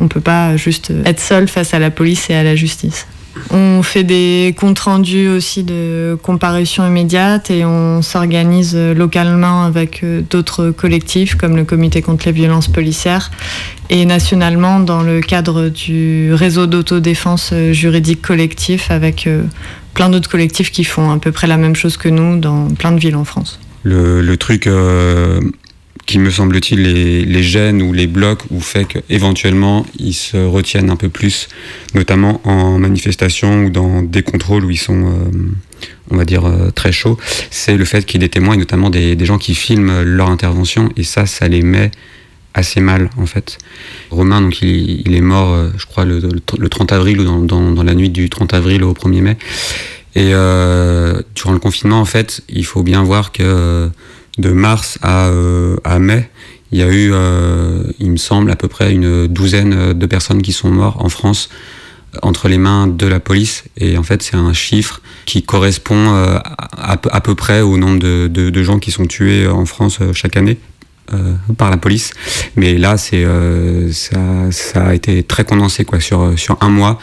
on 0.00 0.08
peut 0.08 0.20
pas 0.20 0.56
juste 0.58 0.92
être 1.06 1.20
seul 1.20 1.48
face 1.48 1.72
à 1.72 1.78
la 1.78 1.90
police 1.90 2.28
et 2.28 2.34
à 2.34 2.42
la 2.42 2.56
justice. 2.56 3.06
On 3.50 3.82
fait 3.82 4.04
des 4.04 4.54
comptes 4.58 4.78
rendus 4.80 5.28
aussi 5.28 5.62
de 5.62 6.18
comparution 6.22 6.86
immédiate 6.86 7.50
et 7.50 7.64
on 7.64 8.02
s'organise 8.02 8.76
localement 8.76 9.64
avec 9.64 10.02
euh, 10.02 10.22
d'autres 10.28 10.70
collectifs 10.70 11.34
comme 11.34 11.56
le 11.56 11.64
comité 11.64 12.02
contre 12.02 12.26
les 12.26 12.32
violences 12.32 12.68
policières 12.68 13.30
et 13.90 14.04
nationalement 14.04 14.80
dans 14.80 15.02
le 15.02 15.20
cadre 15.20 15.68
du 15.68 16.32
réseau 16.34 16.66
d'autodéfense 16.66 17.50
euh, 17.52 17.72
juridique 17.72 18.22
collectif 18.22 18.90
avec 18.90 19.26
euh, 19.26 19.42
plein 19.94 20.10
d'autres 20.10 20.28
collectifs 20.28 20.70
qui 20.70 20.84
font 20.84 21.10
à 21.10 21.18
peu 21.18 21.32
près 21.32 21.46
la 21.46 21.56
même 21.56 21.74
chose 21.74 21.96
que 21.96 22.08
nous 22.08 22.38
dans 22.38 22.68
plein 22.68 22.92
de 22.92 23.00
villes 23.00 23.16
en 23.16 23.24
France. 23.24 23.58
Le, 23.84 24.36
truc 24.36 24.66
euh, 24.66 25.40
qui 26.08 26.18
me 26.18 26.30
semble-t-il 26.30 26.82
les, 26.82 27.24
les 27.26 27.42
gêne 27.42 27.82
ou 27.82 27.92
les 27.92 28.06
bloque 28.06 28.40
ou 28.50 28.60
fait 28.60 28.86
qu'éventuellement 28.86 29.84
ils 29.98 30.14
se 30.14 30.38
retiennent 30.38 30.88
un 30.88 30.96
peu 30.96 31.10
plus, 31.10 31.48
notamment 31.94 32.40
en 32.44 32.78
manifestation 32.78 33.64
ou 33.64 33.70
dans 33.70 34.02
des 34.02 34.22
contrôles 34.22 34.64
où 34.64 34.70
ils 34.70 34.78
sont, 34.78 35.06
euh, 35.06 35.30
on 36.10 36.16
va 36.16 36.24
dire, 36.24 36.46
euh, 36.46 36.70
très 36.70 36.92
chauds, 36.92 37.18
c'est 37.50 37.76
le 37.76 37.84
fait 37.84 38.06
qu'il 38.06 38.22
y 38.22 38.24
ait 38.24 38.26
des 38.26 38.30
témoins 38.30 38.54
et 38.54 38.56
notamment 38.56 38.88
des, 38.88 39.16
des 39.16 39.26
gens 39.26 39.36
qui 39.36 39.54
filment 39.54 40.00
leur 40.02 40.30
intervention 40.30 40.88
et 40.96 41.02
ça, 41.02 41.26
ça 41.26 41.46
les 41.46 41.60
met 41.60 41.90
assez 42.54 42.80
mal 42.80 43.10
en 43.18 43.26
fait. 43.26 43.58
Romain, 44.10 44.40
donc 44.40 44.62
il, 44.62 45.02
il 45.06 45.14
est 45.14 45.20
mort, 45.20 45.52
euh, 45.52 45.68
je 45.76 45.84
crois, 45.84 46.06
le, 46.06 46.20
le, 46.20 46.40
le 46.58 46.68
30 46.70 46.90
avril 46.90 47.20
ou 47.20 47.24
dans, 47.24 47.38
dans, 47.40 47.70
dans 47.70 47.82
la 47.82 47.94
nuit 47.94 48.08
du 48.08 48.30
30 48.30 48.54
avril 48.54 48.82
au 48.82 48.94
1er 48.94 49.20
mai. 49.20 49.36
Et 50.14 50.30
euh, 50.32 51.20
durant 51.34 51.52
le 51.52 51.58
confinement, 51.58 52.00
en 52.00 52.04
fait, 52.04 52.40
il 52.48 52.64
faut 52.64 52.82
bien 52.82 53.02
voir 53.02 53.30
que 53.30 53.42
euh, 53.44 53.88
de 54.38 54.50
mars 54.50 54.98
à, 55.02 55.26
euh, 55.26 55.76
à 55.84 55.98
mai, 55.98 56.28
il 56.72 56.78
y 56.78 56.82
a 56.82 56.88
eu, 56.88 57.10
euh, 57.12 57.82
il 57.98 58.10
me 58.10 58.16
semble, 58.16 58.50
à 58.50 58.56
peu 58.56 58.68
près 58.68 58.92
une 58.92 59.26
douzaine 59.26 59.92
de 59.92 60.06
personnes 60.06 60.42
qui 60.42 60.52
sont 60.52 60.70
mortes 60.70 61.00
en 61.00 61.08
France 61.08 61.48
entre 62.22 62.48
les 62.48 62.58
mains 62.58 62.86
de 62.86 63.06
la 63.06 63.20
police. 63.20 63.64
Et 63.76 63.96
en 63.98 64.02
fait, 64.02 64.22
c'est 64.22 64.36
un 64.36 64.52
chiffre 64.52 65.00
qui 65.24 65.42
correspond 65.42 66.14
euh, 66.14 66.38
à, 66.76 67.20
peu 67.20 67.34
près 67.34 67.60
au 67.60 67.76
nombre 67.76 67.98
de, 67.98 68.62
gens 68.62 68.78
qui 68.78 68.90
sont 68.90 69.06
tués 69.06 69.46
en 69.46 69.64
France 69.64 69.98
chaque 70.14 70.36
année. 70.36 70.58
Par 71.56 71.70
la 71.70 71.78
police. 71.78 72.12
Mais 72.54 72.76
là, 72.76 72.98
c'est 72.98 73.24
ça, 73.92 74.18
ça 74.50 74.88
a 74.88 74.94
été 74.94 75.22
très 75.22 75.42
condensé 75.42 75.86
quoi. 75.86 76.00
Sur, 76.00 76.38
sur 76.38 76.58
un 76.60 76.68
mois, 76.68 76.98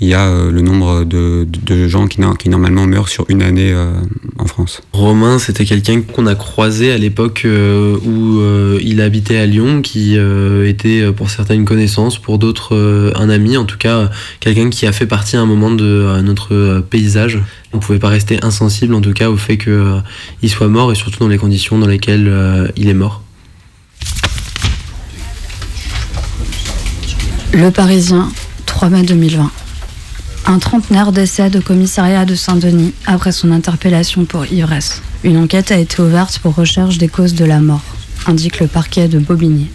il 0.00 0.08
y 0.08 0.14
a 0.14 0.26
euh, 0.26 0.50
le 0.50 0.60
nombre 0.60 1.04
de, 1.04 1.46
de, 1.48 1.74
de 1.74 1.88
gens 1.88 2.06
qui, 2.06 2.20
qui, 2.38 2.48
normalement 2.50 2.86
meurent 2.86 3.08
sur 3.08 3.24
une 3.28 3.42
année 3.42 3.72
euh, 3.72 3.92
en 4.38 4.46
France. 4.46 4.82
Romain, 4.92 5.38
c'était 5.38 5.64
quelqu'un 5.64 6.02
qu'on 6.02 6.26
a 6.26 6.34
croisé 6.34 6.92
à 6.92 6.98
l'époque 6.98 7.42
euh, 7.46 7.96
où 8.04 8.40
euh, 8.40 8.78
il 8.82 9.00
habitait 9.00 9.38
à 9.38 9.46
Lyon, 9.46 9.80
qui 9.80 10.18
euh, 10.18 10.68
était 10.68 11.10
pour 11.12 11.30
certains 11.30 11.54
une 11.54 11.64
connaissance, 11.64 12.18
pour 12.18 12.38
d'autres 12.38 13.12
un 13.16 13.30
ami, 13.30 13.56
en 13.56 13.64
tout 13.64 13.78
cas 13.78 14.10
quelqu'un 14.40 14.68
qui 14.68 14.86
a 14.86 14.92
fait 14.92 15.06
partie 15.06 15.36
à 15.36 15.40
un 15.40 15.46
moment 15.46 15.70
de 15.70 16.20
notre 16.22 16.80
paysage. 16.90 17.40
On 17.72 17.78
ne 17.78 17.82
pouvait 17.82 17.98
pas 17.98 18.08
rester 18.08 18.38
insensible 18.42 18.94
en 18.94 19.00
tout 19.00 19.12
cas 19.12 19.30
au 19.30 19.36
fait 19.36 19.56
qu'il 19.56 20.50
soit 20.50 20.68
mort 20.68 20.92
et 20.92 20.94
surtout 20.94 21.20
dans 21.20 21.28
les 21.28 21.38
conditions 21.38 21.78
dans 21.78 21.86
lesquelles 21.86 22.72
il 22.76 22.88
est 22.88 22.94
mort. 22.94 23.22
Le 27.52 27.70
Parisien, 27.70 28.30
3 28.66 28.90
mai 28.90 29.02
2020. 29.02 29.50
Un 30.48 30.60
trentenaire 30.60 31.10
décède 31.10 31.56
au 31.56 31.60
commissariat 31.60 32.24
de 32.24 32.36
Saint-Denis 32.36 32.94
après 33.04 33.32
son 33.32 33.50
interpellation 33.50 34.24
pour 34.24 34.46
ivresse. 34.46 35.02
Une 35.24 35.38
enquête 35.38 35.72
a 35.72 35.76
été 35.76 36.00
ouverte 36.00 36.38
pour 36.38 36.54
recherche 36.54 36.98
des 36.98 37.08
causes 37.08 37.34
de 37.34 37.44
la 37.44 37.58
mort, 37.58 37.82
indique 38.26 38.60
le 38.60 38.68
parquet 38.68 39.08
de 39.08 39.18
Bobigny. 39.18 39.66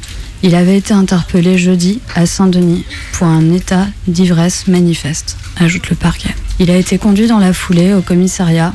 Il 0.44 0.56
avait 0.56 0.78
été 0.78 0.94
interpellé 0.94 1.58
jeudi 1.58 2.00
à 2.16 2.26
Saint-Denis 2.26 2.86
pour 3.12 3.28
un 3.28 3.52
état 3.52 3.88
d'ivresse 4.08 4.68
manifeste, 4.68 5.36
ajoute 5.58 5.90
le 5.90 5.98
parquet. 5.98 6.34
Il 6.58 6.72
a 6.72 6.78
été 6.78 6.98
conduit 6.98 7.28
dans 7.28 7.40
la 7.40 7.52
foulée 7.52 7.94
au 7.94 8.02
commissariat 8.02 8.74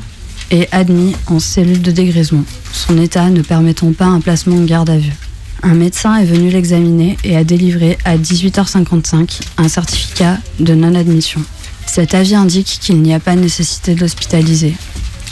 et 0.50 0.68
admis 0.72 1.16
en 1.28 1.38
cellule 1.38 1.80
de 1.80 1.92
dégrisement, 1.92 2.44
son 2.72 3.00
état 3.00 3.30
ne 3.30 3.40
permettant 3.40 3.92
pas 3.94 4.04
un 4.04 4.20
placement 4.20 4.56
en 4.56 4.64
garde 4.64 4.90
à 4.90 4.98
vue. 4.98 5.14
Un 5.62 5.74
médecin 5.74 6.14
est 6.16 6.26
venu 6.26 6.50
l'examiner 6.50 7.16
et 7.24 7.38
a 7.38 7.42
délivré 7.42 7.96
à 8.04 8.18
18h55 8.18 9.40
un 9.56 9.68
certificat 9.68 10.37
de 10.61 10.74
non-admission. 10.74 11.40
Cet 11.87 12.14
avis 12.14 12.35
indique 12.35 12.79
qu'il 12.81 13.01
n'y 13.01 13.14
a 13.14 13.20
pas 13.20 13.35
nécessité 13.35 13.94
de 13.94 14.01
l'hospitaliser. 14.01 14.75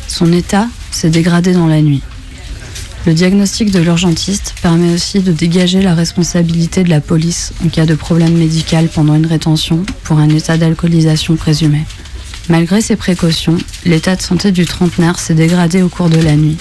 Son 0.09 0.33
état 0.33 0.69
s'est 0.91 1.11
dégradé 1.11 1.53
dans 1.53 1.67
la 1.67 1.83
nuit. 1.83 2.03
Le 3.07 3.13
diagnostic 3.13 3.71
de 3.71 3.81
l'urgentiste 3.81 4.55
permet 4.63 4.95
aussi 4.95 5.21
de 5.21 5.31
dégager 5.31 5.83
la 5.83 5.95
responsabilité 5.95 6.85
de 6.85 6.89
la 6.89 7.03
police 7.03 7.53
en 7.63 7.69
cas 7.69 7.85
de 7.85 7.95
problème 7.95 8.33
médical 8.33 8.89
pendant 8.89 9.15
une 9.15 9.27
rétention 9.27 9.85
pour 10.05 10.19
un 10.19 10.31
état 10.31 10.57
d'alcoolisation 10.57 11.37
présumé. 11.37 11.85
Malgré 12.49 12.81
ces 12.81 12.97
précautions, 12.97 13.59
l'état 13.85 14.17
de 14.17 14.23
santé 14.23 14.53
du 14.53 14.65
trentenaire 14.65 15.19
s'est 15.19 15.35
dégradé 15.35 15.83
au 15.83 15.91
cours 15.91 16.09
de 16.09 16.21
la 16.21 16.35
nuit. 16.35 16.57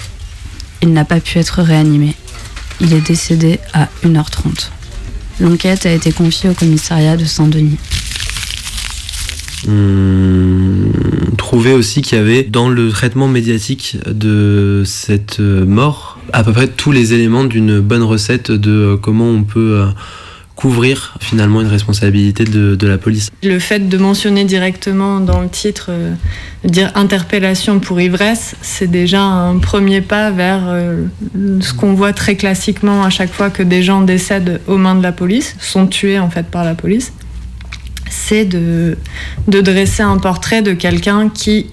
Il 0.81 0.91
n'a 0.91 1.05
pas 1.05 1.21
pu 1.21 1.39
être 1.39 1.61
réanimé. 1.61 2.13
Il 2.81 2.93
est 2.93 3.07
décédé 3.07 3.59
à 3.73 3.87
1h30. 4.03 4.69
L'enquête 5.39 5.85
a 5.85 5.91
été 5.91 6.11
confiée 6.11 6.49
au 6.49 6.53
commissariat 6.53 7.15
de 7.15 7.25
Saint-Denis. 7.25 7.77
On 9.69 11.35
trouvait 11.37 11.73
aussi 11.73 12.01
qu'il 12.01 12.17
y 12.17 12.21
avait 12.21 12.43
dans 12.43 12.69
le 12.69 12.89
traitement 12.89 13.27
médiatique 13.27 13.97
de 14.07 14.83
cette 14.85 15.39
mort 15.39 16.19
à 16.31 16.43
peu 16.43 16.51
près 16.51 16.67
tous 16.67 16.91
les 16.91 17.13
éléments 17.13 17.43
d'une 17.43 17.79
bonne 17.79 18.03
recette 18.03 18.51
de 18.51 18.97
comment 19.01 19.29
on 19.29 19.43
peut 19.43 19.85
couvrir 20.55 21.15
finalement 21.19 21.61
une 21.61 21.67
responsabilité 21.67 22.43
de, 22.43 22.75
de, 22.75 22.87
la 22.87 22.97
police. 22.97 23.29
Le 23.43 23.59
fait 23.59 23.89
de 23.89 23.97
mentionner 23.97 24.45
directement 24.45 25.19
dans 25.19 25.41
le 25.41 25.49
titre, 25.49 25.87
euh, 25.89 26.13
dire 26.63 26.91
interpellation 26.95 27.79
pour 27.79 27.99
ivresse, 27.99 28.55
c'est 28.61 28.89
déjà 28.89 29.21
un 29.21 29.57
premier 29.57 30.01
pas 30.01 30.31
vers 30.31 30.61
euh, 30.67 31.05
ce 31.59 31.73
qu'on 31.73 31.93
voit 31.93 32.13
très 32.13 32.35
classiquement 32.35 33.03
à 33.03 33.09
chaque 33.09 33.33
fois 33.33 33.49
que 33.49 33.63
des 33.63 33.83
gens 33.83 34.01
décèdent 34.01 34.61
aux 34.67 34.77
mains 34.77 34.95
de 34.95 35.03
la 35.03 35.11
police, 35.11 35.55
sont 35.59 35.87
tués 35.87 36.19
en 36.19 36.29
fait 36.29 36.45
par 36.45 36.63
la 36.63 36.75
police. 36.75 37.11
C'est 38.15 38.45
de, 38.45 38.97
de 39.47 39.61
dresser 39.61 40.03
un 40.03 40.17
portrait 40.17 40.61
de 40.61 40.73
quelqu'un 40.73 41.29
qui, 41.29 41.71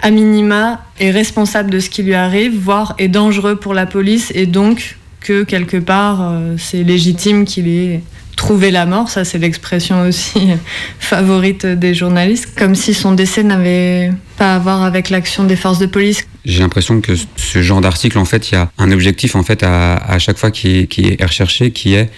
à 0.00 0.10
minima, 0.10 0.84
est 0.98 1.12
responsable 1.12 1.70
de 1.70 1.78
ce 1.78 1.88
qui 1.88 2.02
lui 2.02 2.14
arrive, 2.14 2.58
voire 2.58 2.94
est 2.98 3.08
dangereux 3.08 3.56
pour 3.56 3.72
la 3.72 3.86
police 3.86 4.32
et 4.34 4.46
donc 4.46 4.96
que 5.20 5.44
quelque 5.44 5.76
part 5.76 6.20
euh, 6.22 6.56
c'est 6.58 6.82
légitime 6.82 7.44
qu'il 7.44 7.68
ait 7.68 8.00
trouvé 8.34 8.72
la 8.72 8.86
mort, 8.86 9.08
ça 9.08 9.24
c'est 9.24 9.38
l'expression 9.38 10.02
aussi 10.02 10.48
favorite 10.98 11.64
des 11.64 11.94
journalistes, 11.94 12.48
comme 12.58 12.74
si 12.74 12.92
son 12.92 13.12
décès 13.12 13.44
n'avait 13.44 14.10
pas 14.36 14.56
à 14.56 14.58
voir 14.58 14.82
avec 14.82 15.10
l'action 15.10 15.44
des 15.44 15.54
forces 15.54 15.78
de 15.78 15.86
police. 15.86 16.26
J'ai 16.44 16.60
l'impression 16.60 17.00
que 17.00 17.12
ce 17.36 17.62
genre 17.62 17.80
d'article, 17.80 18.18
en 18.18 18.24
fait, 18.24 18.50
il 18.50 18.54
y 18.54 18.58
a 18.58 18.68
un 18.78 18.90
objectif 18.90 19.36
en 19.36 19.44
fait 19.44 19.62
à, 19.62 19.94
à 19.94 20.18
chaque 20.18 20.38
fois 20.38 20.50
qui 20.50 20.88
qui 20.88 21.08
est 21.08 21.22
recherché, 21.22 21.70
qui 21.70 21.94
est 21.94 22.10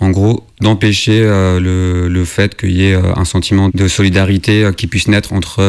en 0.00 0.10
gros, 0.10 0.46
d'empêcher 0.60 1.20
euh, 1.22 2.08
le, 2.08 2.24
fait 2.24 2.56
qu'il 2.56 2.72
y 2.72 2.86
ait 2.86 2.94
euh, 2.94 3.14
un 3.14 3.24
sentiment 3.24 3.70
de 3.72 3.88
solidarité 3.88 4.64
euh, 4.64 4.72
qui 4.72 4.86
puisse 4.86 5.08
naître 5.08 5.32
entre 5.32 5.62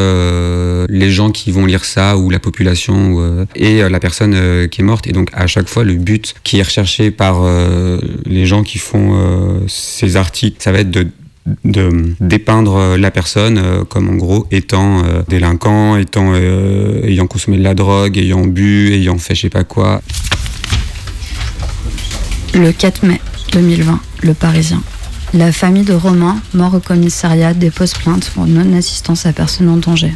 les 0.90 1.12
gens 1.12 1.32
qui 1.32 1.52
vont 1.52 1.66
lire 1.66 1.86
ça 1.86 2.18
ou 2.18 2.30
la 2.30 2.40
population 2.40 3.46
et 3.56 3.88
la 3.88 4.00
personne 4.00 4.68
qui 4.70 4.82
est 4.82 4.84
morte. 4.84 5.08
Et 5.08 5.12
donc, 5.12 5.30
à 5.34 5.48
chaque 5.48 5.68
fois, 5.68 5.84
le 5.84 5.94
but 5.94 6.36
qui 6.44 6.60
est 6.60 6.64
recherché 6.64 7.12
par 7.12 7.46
les 8.26 8.46
gens 8.46 8.64
qui 8.64 8.78
font 8.78 9.66
ces 9.68 10.16
articles, 10.16 10.58
ça 10.60 10.72
va 10.72 10.80
être 10.80 10.92
de 10.92 11.08
dépeindre 12.20 12.98
la 12.98 13.12
personne 13.12 13.86
comme 13.90 14.10
en 14.10 14.16
gros 14.16 14.48
étant 14.52 15.04
délinquant, 15.28 15.98
étant 15.98 16.36
ayant 16.36 17.28
consommé 17.28 17.58
de 17.58 17.64
la 17.64 17.74
drogue, 17.74 18.18
ayant 18.18 18.46
bu, 18.46 18.94
ayant 18.94 19.18
fait 19.18 19.36
je 19.36 19.42
sais 19.42 19.50
pas 19.50 19.64
quoi. 19.64 20.02
Le 22.54 22.72
4 22.72 23.06
mai 23.06 23.20
2020, 23.52 24.00
Le 24.24 24.34
Parisien. 24.34 24.82
La 25.34 25.52
famille 25.52 25.84
de 25.84 25.94
Romain, 25.94 26.40
mort 26.54 26.74
au 26.76 26.80
commissariat, 26.80 27.54
dépose 27.54 27.94
plainte 27.94 28.30
pour 28.30 28.48
non-assistance 28.48 29.26
à 29.26 29.34
personne 29.34 29.70
en 29.70 29.78
danger. 29.78 30.14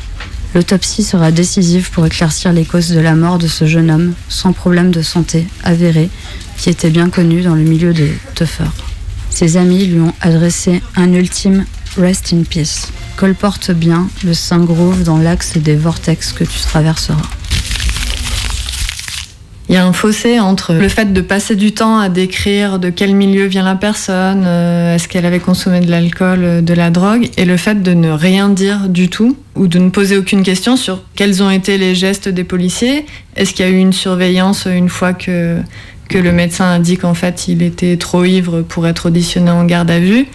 L'autopsie 0.53 1.03
sera 1.03 1.31
décisive 1.31 1.91
pour 1.91 2.05
éclaircir 2.05 2.53
les 2.53 2.65
causes 2.65 2.89
de 2.89 2.99
la 2.99 3.15
mort 3.15 3.37
de 3.37 3.47
ce 3.47 3.65
jeune 3.65 3.89
homme, 3.89 4.13
sans 4.27 4.53
problème 4.53 4.91
de 4.91 5.01
santé 5.01 5.47
avéré, 5.63 6.09
qui 6.57 6.69
était 6.69 6.89
bien 6.89 7.09
connu 7.09 7.41
dans 7.41 7.55
le 7.55 7.63
milieu 7.63 7.93
des 7.93 8.13
tuffeurs. 8.35 8.73
Ses 9.29 9.57
amis 9.57 9.85
lui 9.85 10.01
ont 10.01 10.13
adressé 10.21 10.81
un 10.95 11.13
ultime 11.13 11.65
Rest 11.97 12.33
in 12.33 12.43
Peace. 12.43 12.87
Colporte 13.15 13.71
bien 13.71 14.07
le 14.23 14.33
Saint 14.33 14.63
Groove 14.63 15.03
dans 15.03 15.17
l'axe 15.17 15.57
des 15.57 15.75
vortex 15.75 16.33
que 16.33 16.43
tu 16.43 16.59
traverseras. 16.59 17.29
Il 19.69 19.75
y 19.75 19.77
a 19.77 19.85
un 19.85 19.93
fossé 19.93 20.39
entre 20.39 20.73
le 20.73 20.89
fait 20.89 21.13
de 21.13 21.21
passer 21.21 21.55
du 21.55 21.71
temps 21.71 21.99
à 21.99 22.09
décrire 22.09 22.79
de 22.79 22.89
quel 22.89 23.15
milieu 23.15 23.45
vient 23.45 23.63
la 23.63 23.75
personne, 23.75 24.43
euh, 24.45 24.95
est-ce 24.95 25.07
qu'elle 25.07 25.25
avait 25.25 25.39
consommé 25.39 25.79
de 25.79 25.89
l'alcool, 25.89 26.39
euh, 26.43 26.61
de 26.61 26.73
la 26.73 26.89
drogue, 26.89 27.29
et 27.37 27.45
le 27.45 27.57
fait 27.57 27.81
de 27.81 27.93
ne 27.93 28.09
rien 28.09 28.49
dire 28.49 28.89
du 28.89 29.07
tout 29.07 29.37
ou 29.55 29.67
de 29.67 29.79
ne 29.79 29.89
poser 29.89 30.17
aucune 30.17 30.43
question 30.43 30.75
sur 30.75 31.03
quels 31.15 31.41
ont 31.41 31.49
été 31.49 31.77
les 31.77 31.95
gestes 31.95 32.27
des 32.27 32.43
policiers, 32.43 33.05
est-ce 33.35 33.53
qu'il 33.53 33.65
y 33.65 33.69
a 33.69 33.71
eu 33.71 33.77
une 33.77 33.93
surveillance 33.93 34.65
une 34.65 34.89
fois 34.89 35.13
que, 35.13 35.59
que 36.09 36.17
le 36.17 36.31
médecin 36.31 36.73
a 36.73 36.79
dit 36.79 36.97
qu'en 36.97 37.13
fait 37.13 37.47
il 37.47 37.61
était 37.61 37.97
trop 37.97 38.25
ivre 38.25 38.61
pour 38.61 38.87
être 38.87 39.07
auditionné 39.07 39.51
en 39.51 39.63
garde 39.63 39.91
à 39.91 39.99
vue, 39.99 40.25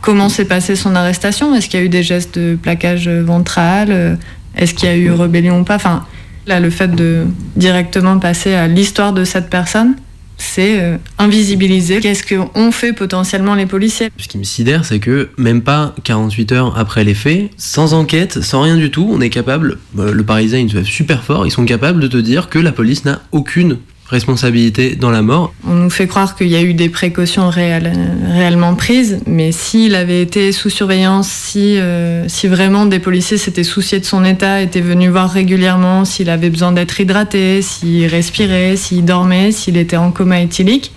comment 0.00 0.28
s'est 0.28 0.44
passée 0.46 0.76
son 0.76 0.94
arrestation, 0.94 1.54
est-ce 1.54 1.68
qu'il 1.68 1.80
y 1.80 1.82
a 1.82 1.86
eu 1.86 1.90
des 1.90 2.02
gestes 2.02 2.38
de 2.38 2.56
plaquage 2.60 3.08
ventral, 3.08 3.88
euh, 3.90 4.16
est-ce 4.56 4.72
qu'il 4.72 4.88
y 4.88 4.92
a 4.92 4.96
eu 4.96 5.10
rébellion 5.10 5.60
ou 5.60 5.64
pas, 5.64 5.74
enfin 5.74 6.06
Là, 6.46 6.60
le 6.60 6.70
fait 6.70 6.88
de 6.94 7.24
directement 7.56 8.18
passer 8.18 8.54
à 8.54 8.68
l'histoire 8.68 9.12
de 9.12 9.24
cette 9.24 9.50
personne, 9.50 9.96
c'est 10.38 10.80
euh, 10.80 10.96
invisibiliser 11.18 12.00
qu'est-ce 12.00 12.22
qu'ont 12.22 12.70
fait 12.70 12.92
potentiellement 12.92 13.54
les 13.54 13.66
policiers. 13.66 14.10
Ce 14.18 14.28
qui 14.28 14.38
me 14.38 14.44
sidère, 14.44 14.84
c'est 14.84 15.00
que 15.00 15.30
même 15.38 15.62
pas 15.62 15.94
48 16.04 16.52
heures 16.52 16.78
après 16.78 17.04
les 17.04 17.14
faits, 17.14 17.50
sans 17.56 17.94
enquête, 17.94 18.42
sans 18.42 18.62
rien 18.62 18.76
du 18.76 18.90
tout, 18.90 19.08
on 19.10 19.20
est 19.20 19.30
capable, 19.30 19.78
euh, 19.98 20.12
le 20.12 20.24
Parisien 20.24 20.58
il 20.58 20.76
est 20.76 20.84
super 20.84 21.24
fort, 21.24 21.46
ils 21.46 21.50
sont 21.50 21.64
capables 21.64 22.00
de 22.00 22.08
te 22.08 22.16
dire 22.16 22.48
que 22.48 22.58
la 22.58 22.72
police 22.72 23.04
n'a 23.04 23.22
aucune 23.32 23.78
responsabilité 24.08 24.94
dans 24.94 25.10
la 25.10 25.22
mort. 25.22 25.52
On 25.66 25.74
nous 25.74 25.90
fait 25.90 26.06
croire 26.06 26.36
qu'il 26.36 26.48
y 26.48 26.56
a 26.56 26.62
eu 26.62 26.74
des 26.74 26.88
précautions 26.88 27.48
réelles, 27.48 27.92
réellement 28.30 28.74
prises, 28.74 29.20
mais 29.26 29.52
s'il 29.52 29.94
avait 29.94 30.22
été 30.22 30.52
sous 30.52 30.70
surveillance, 30.70 31.28
si, 31.28 31.78
euh, 31.78 32.28
si 32.28 32.46
vraiment 32.46 32.86
des 32.86 32.98
policiers 32.98 33.36
s'étaient 33.36 33.64
souciés 33.64 34.00
de 34.00 34.04
son 34.04 34.24
état, 34.24 34.62
étaient 34.62 34.80
venus 34.80 35.10
voir 35.10 35.30
régulièrement, 35.30 36.04
s'il 36.04 36.30
avait 36.30 36.50
besoin 36.50 36.72
d'être 36.72 37.00
hydraté, 37.00 37.62
s'il 37.62 38.06
respirait, 38.06 38.76
s'il 38.76 39.04
dormait, 39.04 39.50
s'il 39.52 39.76
était 39.76 39.96
en 39.96 40.10
coma 40.10 40.40
éthylique, 40.40 40.92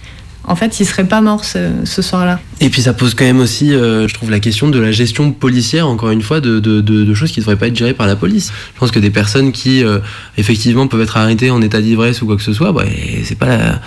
en 0.46 0.56
fait, 0.56 0.80
il 0.80 0.86
serait 0.86 1.08
pas 1.08 1.22
mort 1.22 1.44
ce, 1.46 2.02
soir-là. 2.02 2.40
Et 2.62 2.70
puis 2.70 2.82
ça 2.82 2.94
pose 2.94 3.14
quand 3.14 3.26
même 3.26 3.40
aussi, 3.40 3.74
euh, 3.74 4.08
je 4.08 4.14
trouve, 4.14 4.32
la 4.32 4.40
question 4.40 4.70
de 4.70 4.80
la 4.80 4.92
gestion 4.92 5.32
policière, 5.32 5.88
encore 5.88 6.10
une 6.10 6.22
fois, 6.22 6.40
de, 6.40 7.14
choses 7.14 7.32
qui 7.32 7.40
ne 7.40 7.44
devraient 7.44 7.58
pas 7.58 7.68
être 7.68 7.76
gérées 7.76 7.94
par 7.94 8.08
la 8.08 8.16
police. 8.16 8.52
Je 8.74 8.80
pense 8.80 8.92
que 8.92 9.00
des 9.00 9.10
personnes 9.10 9.52
qui, 9.52 9.84
euh, 9.84 10.00
effectivement, 10.38 10.88
peuvent 10.88 11.02
être 11.02 11.18
arrêtées 11.18 11.52
en 11.52 11.62
état 11.62 11.82
d'ivresse 11.82 12.22
ou 12.22 12.26
quoi 12.26 12.38
que 12.38 12.42
ce 12.42 12.54
soit, 12.54 12.72
bah, 12.72 12.84
c'est 13.24 13.38
pas 13.38 13.80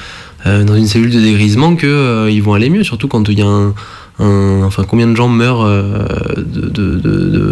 euh, 0.47 0.65
dans 0.65 0.77
une 0.77 0.87
cellule 0.87 1.11
de 1.11 1.21
dégrisement 1.21 1.75
qu'ils 1.75 2.43
vont 2.43 2.55
aller 2.55 2.71
mieux, 2.71 2.85
surtout 2.85 3.09
quand 3.09 3.29
il 3.29 3.39
y 3.39 3.43
a 3.43 3.47
un, 3.47 3.75
enfin 4.19 4.85
combien 4.87 5.09
de 5.09 5.17
gens 5.17 5.29
meurent 5.29 5.67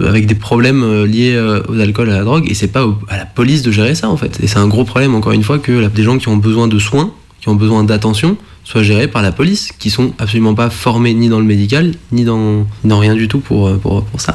avec 0.07 0.27
des 0.27 0.35
problèmes 0.37 1.05
liés 1.05 1.37
aux 1.69 1.81
alcools 1.81 2.11
à 2.11 2.19
la 2.19 2.23
drogue 2.23 2.49
et 2.49 2.55
c'est 2.55 2.69
pas 2.69 2.87
à 3.09 3.17
la 3.17 3.25
police 3.25 3.63
de 3.63 3.73
gérer 3.73 3.97
ça 3.97 4.09
en 4.09 4.17
fait 4.17 4.39
et 4.41 4.47
c'est 4.47 4.59
un 4.59 4.69
gros 4.69 4.85
problème 4.85 5.17
encore 5.17 5.33
une 5.33 5.43
fois 5.43 5.59
que 5.59 5.89
des 5.89 6.03
gens 6.05 6.19
qui 6.19 6.29
ont 6.29 6.37
besoin 6.37 6.69
de 6.69 6.79
soins 6.79 7.13
qui 7.41 7.49
ont 7.49 7.57
besoin 7.57 7.83
d'attention 7.83 8.37
soient 8.65 8.83
gérés 8.83 9.09
par 9.09 9.23
la 9.23 9.33
police, 9.33 9.73
qui 9.79 9.91
sont 9.91 10.13
absolument 10.19 10.55
pas 10.55 10.71
formés 10.71 11.15
ni 11.15 11.29
dans 11.29 11.41
le 11.41 11.47
médical, 11.47 11.95
ni 12.13 12.25
dans, 12.25 12.67
rien 12.85 13.15
du 13.15 13.29
tout 13.29 13.41
pour, 13.41 13.79
pour, 13.79 14.05
pour 14.05 14.21
ça. 14.21 14.35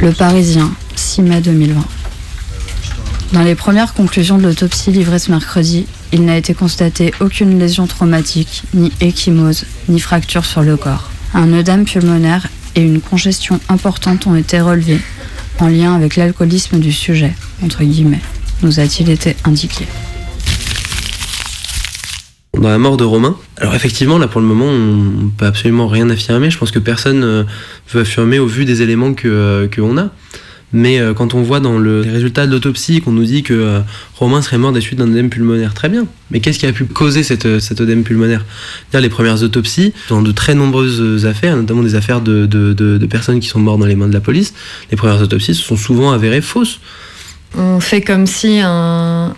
Le 0.00 0.10
Parisien, 0.12 0.72
6 0.96 1.22
mai 1.22 1.40
2020. 1.40 1.80
Dans 3.32 3.42
les 3.42 3.54
premières 3.54 3.94
conclusions 3.94 4.36
de 4.36 4.42
l'autopsie 4.42 4.90
livrée 4.90 5.18
ce 5.18 5.30
mercredi, 5.30 5.86
il 6.12 6.24
n'a 6.26 6.36
été 6.36 6.52
constaté 6.52 7.14
aucune 7.20 7.58
lésion 7.58 7.86
traumatique, 7.86 8.62
ni 8.74 8.92
échymose, 9.00 9.64
ni 9.88 10.00
fracture 10.00 10.44
sur 10.44 10.62
le 10.62 10.76
corps. 10.76 11.10
Un 11.32 11.50
œdème 11.54 11.86
pulmonaire 11.86 12.48
et 12.74 12.82
une 12.82 13.00
congestion 13.00 13.58
importante 13.70 14.26
ont 14.26 14.34
été 14.34 14.60
relevés, 14.60 15.00
en 15.60 15.68
lien 15.68 15.94
avec 15.94 16.16
l'alcoolisme 16.16 16.78
du 16.78 16.92
sujet, 16.92 17.32
entre 17.64 17.84
guillemets, 17.84 18.20
nous 18.62 18.80
a-t-il 18.80 19.08
été 19.08 19.36
indiqué 19.44 19.86
dans 22.60 22.68
la 22.68 22.78
mort 22.78 22.96
de 22.96 23.04
Romain. 23.04 23.36
Alors 23.56 23.74
effectivement, 23.74 24.18
là 24.18 24.28
pour 24.28 24.40
le 24.40 24.46
moment, 24.46 24.68
on 24.68 25.30
peut 25.36 25.46
absolument 25.46 25.88
rien 25.88 26.10
affirmer. 26.10 26.50
Je 26.50 26.58
pense 26.58 26.70
que 26.70 26.78
personne 26.78 27.24
euh, 27.24 27.44
veut 27.90 28.02
affirmer 28.02 28.38
au 28.38 28.46
vu 28.46 28.64
des 28.64 28.82
éléments 28.82 29.14
que 29.14 29.28
euh, 29.28 29.68
qu'on 29.68 29.96
a. 29.96 30.10
Mais 30.74 31.00
euh, 31.00 31.12
quand 31.14 31.34
on 31.34 31.42
voit 31.42 31.60
dans 31.60 31.78
le, 31.78 32.02
les 32.02 32.10
résultats 32.10 32.46
de 32.46 32.52
l'autopsie 32.52 33.00
qu'on 33.00 33.12
nous 33.12 33.24
dit 33.24 33.42
que 33.42 33.80
Romain 34.16 34.42
serait 34.42 34.58
mort 34.58 34.72
des 34.72 34.80
suites 34.80 34.98
d'un 34.98 35.08
œdème 35.08 35.30
pulmonaire, 35.30 35.74
très 35.74 35.88
bien. 35.88 36.06
Mais 36.30 36.40
qu'est-ce 36.40 36.58
qui 36.58 36.66
a 36.66 36.72
pu 36.72 36.84
causer 36.84 37.22
cette, 37.22 37.58
cet 37.58 37.80
œdème 37.80 38.04
pulmonaire? 38.04 38.44
Les 38.94 39.08
premières 39.08 39.42
autopsies, 39.42 39.92
dans 40.08 40.22
de 40.22 40.32
très 40.32 40.54
nombreuses 40.54 41.26
affaires, 41.26 41.56
notamment 41.56 41.82
des 41.82 41.94
affaires 41.94 42.20
de, 42.20 42.46
de, 42.46 42.72
de 42.72 43.06
personnes 43.06 43.40
qui 43.40 43.48
sont 43.48 43.60
mortes 43.60 43.80
dans 43.80 43.86
les 43.86 43.96
mains 43.96 44.08
de 44.08 44.14
la 44.14 44.20
police, 44.20 44.54
les 44.90 44.96
premières 44.96 45.20
autopsies 45.20 45.54
se 45.54 45.62
sont 45.62 45.76
souvent 45.76 46.12
avérées 46.12 46.42
fausses. 46.42 46.80
On 47.56 47.80
fait 47.80 48.00
comme 48.00 48.26
si 48.26 48.60
un, 48.62 49.34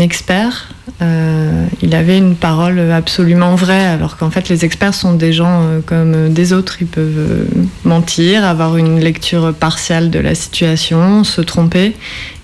expert, 0.00 0.74
euh, 1.00 1.66
il 1.80 1.94
avait 1.94 2.18
une 2.18 2.34
parole 2.34 2.80
absolument 2.90 3.54
vraie, 3.54 3.86
alors 3.86 4.16
qu'en 4.16 4.30
fait 4.30 4.48
les 4.48 4.64
experts 4.64 4.94
sont 4.94 5.14
des 5.14 5.32
gens 5.32 5.62
euh, 5.62 5.80
comme 5.84 6.32
des 6.32 6.52
autres. 6.52 6.78
Ils 6.80 6.88
peuvent 6.88 7.18
euh, 7.18 7.44
mentir, 7.84 8.44
avoir 8.44 8.76
une 8.76 8.98
lecture 8.98 9.54
partiale 9.54 10.10
de 10.10 10.18
la 10.18 10.34
situation, 10.34 11.22
se 11.22 11.40
tromper. 11.40 11.94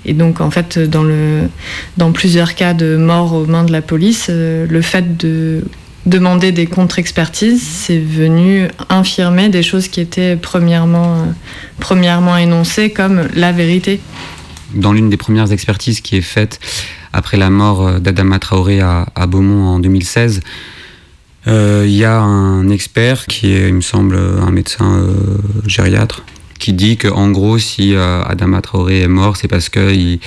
Et 0.04 0.12
donc 0.12 0.40
en 0.40 0.50
fait, 0.50 0.78
dans 0.78 2.12
plusieurs 2.12 2.54
cas 2.54 2.72
de 2.72 2.96
mort 2.96 3.34
aux 3.34 3.46
mains 3.46 3.64
de 3.64 3.72
la 3.72 3.82
police, 3.82 4.30
le 4.30 4.80
fait 4.80 5.16
de 5.16 5.64
demander 6.06 6.52
des 6.52 6.66
contre-expertises, 6.66 7.62
c'est 7.62 7.98
venu 7.98 8.68
infirmer 8.88 9.50
des 9.50 9.62
choses 9.62 9.88
qui 9.88 10.00
étaient 10.00 10.36
premièrement, 10.36 11.26
premièrement 11.80 12.36
énoncées 12.38 12.90
comme 12.90 13.28
la 13.34 13.52
vérité 13.52 14.00
dans 14.74 14.92
l'une 14.92 15.10
des 15.10 15.16
premières 15.16 15.52
expertises 15.52 16.00
qui 16.00 16.16
est 16.16 16.22
faite 16.22 16.60
après 17.12 17.36
la 17.36 17.50
mort 17.50 17.86
euh, 17.86 17.98
d'Adama 17.98 18.38
Traoré 18.38 18.80
à, 18.80 19.06
Beaumont 19.26 19.66
en 19.66 19.78
2016, 19.78 20.40
euh, 21.46 21.84
il 21.86 21.94
y 21.94 22.04
a 22.04 22.18
un 22.20 22.68
expert 22.68 23.26
qui 23.26 23.52
est, 23.52 23.68
il 23.68 23.74
me 23.74 23.80
semble, 23.80 24.16
un 24.16 24.50
médecin 24.50 24.98
euh, 24.98 25.14
gériatre, 25.66 26.24
qui 26.58 26.72
dit 26.72 26.96
que 26.96 27.08
en 27.08 27.30
gros 27.30 27.58
si 27.58 27.94
euh, 27.94 28.22
Adama 28.24 28.60
Traoré 28.60 29.00
est 29.00 29.08
mort 29.08 29.36
c'est 29.36 29.48
parce 29.48 29.68
qu'il 29.68 30.18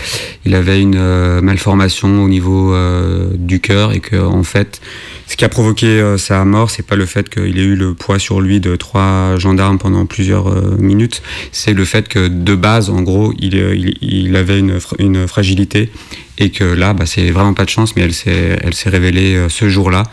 il 0.46 0.56
avait 0.56 0.82
une 0.82 0.96
euh, 0.98 1.42
malformation 1.42 2.24
au 2.24 2.30
niveau 2.30 2.74
euh, 2.74 3.30
du 3.36 3.60
cœur 3.60 3.92
et 3.92 4.00
que 4.00 4.16
en 4.16 4.44
fait 4.44 4.82
ce 5.32 5.38
qui 5.38 5.46
a 5.46 5.50
provoqué 5.50 6.16
sa 6.18 6.44
mort 6.44 6.70
c'est 6.70 6.86
pas 6.86 6.98
le 6.98 7.06
fait 7.06 7.30
qu'il 7.30 7.58
ait 7.58 7.64
eu 7.64 7.76
le 7.76 7.94
poids 7.94 8.20
sur 8.20 8.42
lui 8.42 8.60
de 8.60 8.76
trois 8.76 9.38
gendarmes 9.38 9.78
pendant 9.78 10.06
plusieurs 10.06 10.54
minutes. 10.78 11.22
C'est 11.54 11.74
le 11.74 11.86
fait 11.86 12.10
que 12.10 12.28
de 12.28 12.54
base 12.54 12.90
en 12.90 13.02
gros 13.02 13.34
il, 13.40 13.56
il, 14.02 14.36
avait 14.36 14.60
une, 14.60 15.28
fragilité 15.28 15.90
et 16.38 16.50
que 16.50 16.66
là 16.66 16.94
bah, 16.94 17.06
c'est 17.06 17.32
vraiment 17.32 17.54
pas 17.54 17.64
de 17.64 17.70
chance 17.70 17.96
mais 17.96 18.02
elle 18.02 18.14
s'est 18.14 18.90
révélée 18.90 19.48
ce 19.48 19.70
jour-là. 19.70 20.04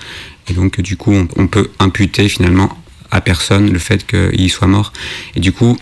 Et 0.48 0.52
donc 0.52 0.80
du 0.80 0.96
coup 0.96 1.12
on, 1.12 1.26
on 1.36 1.48
peut 1.48 1.68
imputer 1.80 2.28
finalement 2.28 2.78
à 3.10 3.20
personne 3.20 3.72
le 3.72 3.78
fait 3.80 4.06
qu'il 4.06 4.50
soit 4.50 4.68
mort. 4.68 4.92
Et 5.34 5.40
du 5.40 5.50
coup 5.50 5.76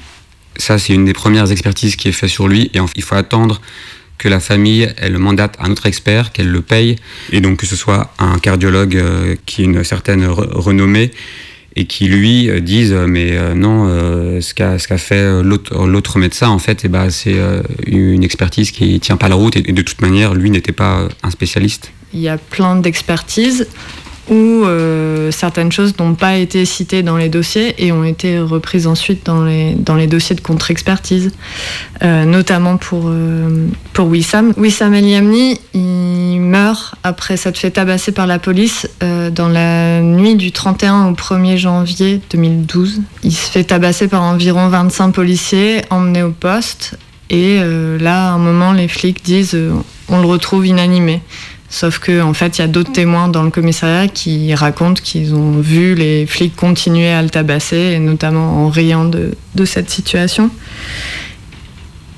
ça, 0.58 0.78
c'est 0.78 0.94
une 0.94 1.04
des 1.04 1.12
premières 1.12 1.50
expertises 1.52 1.96
qui 1.96 2.08
est 2.08 2.12
faite 2.12 2.30
sur 2.30 2.48
lui. 2.48 2.70
Et 2.74 2.80
il 2.96 3.02
faut 3.02 3.14
attendre 3.14 3.60
que 4.18 4.28
la 4.28 4.40
famille 4.40 4.88
elle 4.98 5.18
mandate 5.18 5.56
un 5.60 5.70
autre 5.70 5.86
expert, 5.86 6.32
qu'elle 6.32 6.50
le 6.50 6.62
paye, 6.62 6.96
et 7.32 7.40
donc 7.40 7.58
que 7.58 7.66
ce 7.66 7.76
soit 7.76 8.12
un 8.18 8.38
cardiologue 8.38 8.96
euh, 8.96 9.36
qui 9.46 9.62
a 9.62 9.64
une 9.64 9.84
certaine 9.84 10.26
renommée 10.26 11.10
et 11.78 11.84
qui 11.84 12.08
lui 12.08 12.48
euh, 12.48 12.60
dise 12.60 12.92
euh, 12.92 13.06
mais 13.06 13.36
non 13.54 13.86
ce 14.40 14.54
qu'a 14.54 14.78
ce 14.78 14.88
qu'a 14.88 14.98
fait 14.98 15.42
l'autre 15.42 16.18
médecin 16.18 16.48
en 16.48 16.58
fait 16.58 16.84
eh 16.84 16.88
ben, 16.88 17.10
c'est 17.10 17.36
une 17.86 18.24
expertise 18.24 18.70
qui 18.70 18.98
tient 19.00 19.16
pas 19.16 19.28
la 19.28 19.34
route 19.34 19.56
et 19.56 19.62
de 19.62 19.82
toute 19.82 20.00
manière 20.00 20.34
lui 20.34 20.50
n'était 20.50 20.72
pas 20.72 21.08
un 21.22 21.30
spécialiste. 21.30 21.92
Il 22.12 22.20
y 22.20 22.28
a 22.28 22.38
plein 22.38 22.76
d'expertises 22.76 23.66
où 24.28 24.64
euh, 24.64 25.30
certaines 25.30 25.70
choses 25.70 25.94
n'ont 25.98 26.14
pas 26.14 26.36
été 26.36 26.64
citées 26.64 27.02
dans 27.02 27.16
les 27.16 27.28
dossiers 27.28 27.74
et 27.84 27.92
ont 27.92 28.04
été 28.04 28.38
reprises 28.38 28.86
ensuite 28.86 29.24
dans 29.26 29.44
les, 29.44 29.74
dans 29.74 29.96
dossiers 30.06 30.34
de 30.34 30.40
contre-expertise, 30.40 31.32
euh, 32.02 32.24
notamment 32.24 32.76
pour, 32.76 33.04
euh, 33.06 33.66
pour 33.92 34.08
Wissam. 34.08 34.52
Wissam 34.56 34.94
El 34.94 35.06
Yamni, 35.06 35.60
il 35.74 36.40
meurt 36.40 36.96
après 37.02 37.36
s'être 37.36 37.58
fait 37.58 37.70
tabasser 37.70 38.12
par 38.12 38.26
la 38.26 38.38
police 38.38 38.88
dans 39.00 39.48
la 39.48 40.00
nuit 40.00 40.36
du 40.36 40.52
31 40.52 41.06
au 41.08 41.12
1er 41.12 41.56
janvier 41.56 42.20
2012. 42.30 43.00
Il 43.22 43.32
se 43.32 43.50
fait 43.50 43.64
tabasser 43.64 44.08
par 44.08 44.22
environ 44.22 44.68
25 44.68 45.12
policiers 45.12 45.82
emmenés 45.90 46.22
au 46.22 46.30
poste 46.30 46.98
et 47.30 47.58
là, 48.00 48.28
à 48.28 48.32
un 48.32 48.38
moment, 48.38 48.72
les 48.72 48.86
flics 48.86 49.24
disent 49.24 49.58
on 50.08 50.20
le 50.20 50.26
retrouve 50.26 50.66
inanimé. 50.66 51.20
Sauf 51.76 51.98
qu'en 51.98 52.30
en 52.30 52.32
fait, 52.32 52.56
il 52.56 52.62
y 52.62 52.64
a 52.64 52.68
d'autres 52.68 52.92
témoins 52.92 53.28
dans 53.28 53.42
le 53.42 53.50
commissariat 53.50 54.08
qui 54.08 54.54
racontent 54.54 54.98
qu'ils 55.04 55.34
ont 55.34 55.60
vu 55.60 55.94
les 55.94 56.24
flics 56.24 56.56
continuer 56.56 57.10
à 57.10 57.20
le 57.20 57.28
tabasser, 57.28 57.76
et 57.76 57.98
notamment 57.98 58.64
en 58.64 58.70
riant 58.70 59.04
de, 59.04 59.34
cette 59.66 59.90
situation. 59.90 60.50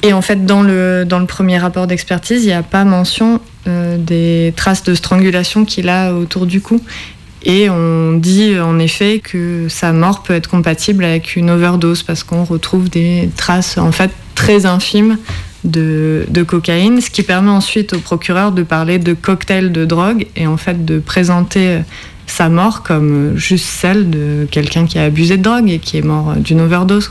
Et 0.04 0.12
en 0.12 0.22
fait, 0.22 0.46
dans 0.46 0.62
le, 0.62 1.02
dans 1.04 1.18
le 1.18 1.26
premier 1.26 1.58
rapport 1.58 1.88
d'expertise, 1.88 2.44
il 2.44 2.46
n'y 2.46 2.52
a 2.52 2.62
pas 2.62 2.84
mention 2.84 3.40
euh, 3.66 3.96
des 3.98 4.54
traces 4.54 4.84
de 4.84 4.94
strangulation 4.94 5.64
qu'il 5.64 5.88
a 5.88 6.14
autour 6.14 6.46
du 6.46 6.60
cou. 6.60 6.80
Et 7.42 7.68
on 7.68 8.12
dit 8.12 8.56
en 8.60 8.78
effet 8.78 9.18
que 9.18 9.66
sa 9.68 9.92
mort 9.92 10.22
peut 10.22 10.34
être 10.34 10.48
compatible 10.48 11.02
avec 11.02 11.34
une 11.34 11.50
overdose 11.50 12.04
parce 12.04 12.22
qu'on 12.22 12.44
retrouve 12.44 12.90
des 12.90 13.28
traces 13.36 13.76
en 13.76 13.90
fait 13.90 14.12
très 14.36 14.66
infimes 14.66 15.18
de, 15.64 16.42
cocaïne, 16.46 17.00
ce 17.00 17.10
qui 17.10 17.22
permet 17.22 17.50
ensuite 17.50 17.92
au 17.92 17.98
procureur 17.98 18.52
de 18.52 18.62
parler 18.62 18.98
de 18.98 19.14
cocktail 19.14 19.72
de 19.72 19.84
drogue 19.84 20.26
et 20.36 20.46
en 20.46 20.56
fait 20.56 20.84
de 20.84 20.98
présenter 20.98 21.80
sa 22.26 22.48
mort 22.48 22.82
comme 22.82 23.36
juste 23.36 23.64
celle 23.64 24.10
de 24.10 24.46
quelqu'un 24.50 24.86
qui 24.86 24.98
a 24.98 25.04
abusé 25.04 25.36
de 25.36 25.42
drogue 25.42 25.70
et 25.70 25.78
qui 25.78 25.96
est 25.96 26.02
mort 26.02 26.34
d'une 26.36 26.60
overdose. 26.60 27.10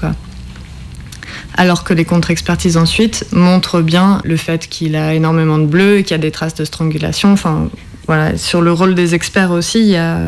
Alors 1.55 1.83
que 1.83 1.93
les 1.93 2.05
contre-expertises 2.05 2.77
ensuite 2.77 3.25
montrent 3.31 3.81
bien 3.81 4.21
le 4.23 4.37
fait 4.37 4.67
qu'il 4.67 4.95
a 4.95 5.13
énormément 5.13 5.57
de 5.57 5.65
bleu, 5.65 5.97
qu'il 6.01 6.11
y 6.11 6.13
a 6.13 6.19
des 6.19 6.31
traces 6.31 6.55
de 6.55 6.65
strangulation. 6.65 7.35
Sur 8.35 8.61
le 8.61 8.71
rôle 8.71 8.95
des 8.95 9.15
experts 9.15 9.51
aussi, 9.51 9.79
il 9.79 9.87
y 9.87 9.97
a 9.97 10.19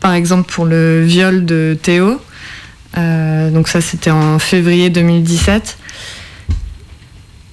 par 0.00 0.14
exemple 0.14 0.50
pour 0.52 0.64
le 0.64 1.04
viol 1.04 1.44
de 1.44 1.76
Théo, 1.80 2.20
euh, 2.98 3.50
donc 3.50 3.68
ça 3.68 3.80
c'était 3.80 4.10
en 4.10 4.38
février 4.38 4.90
2017. 4.90 5.78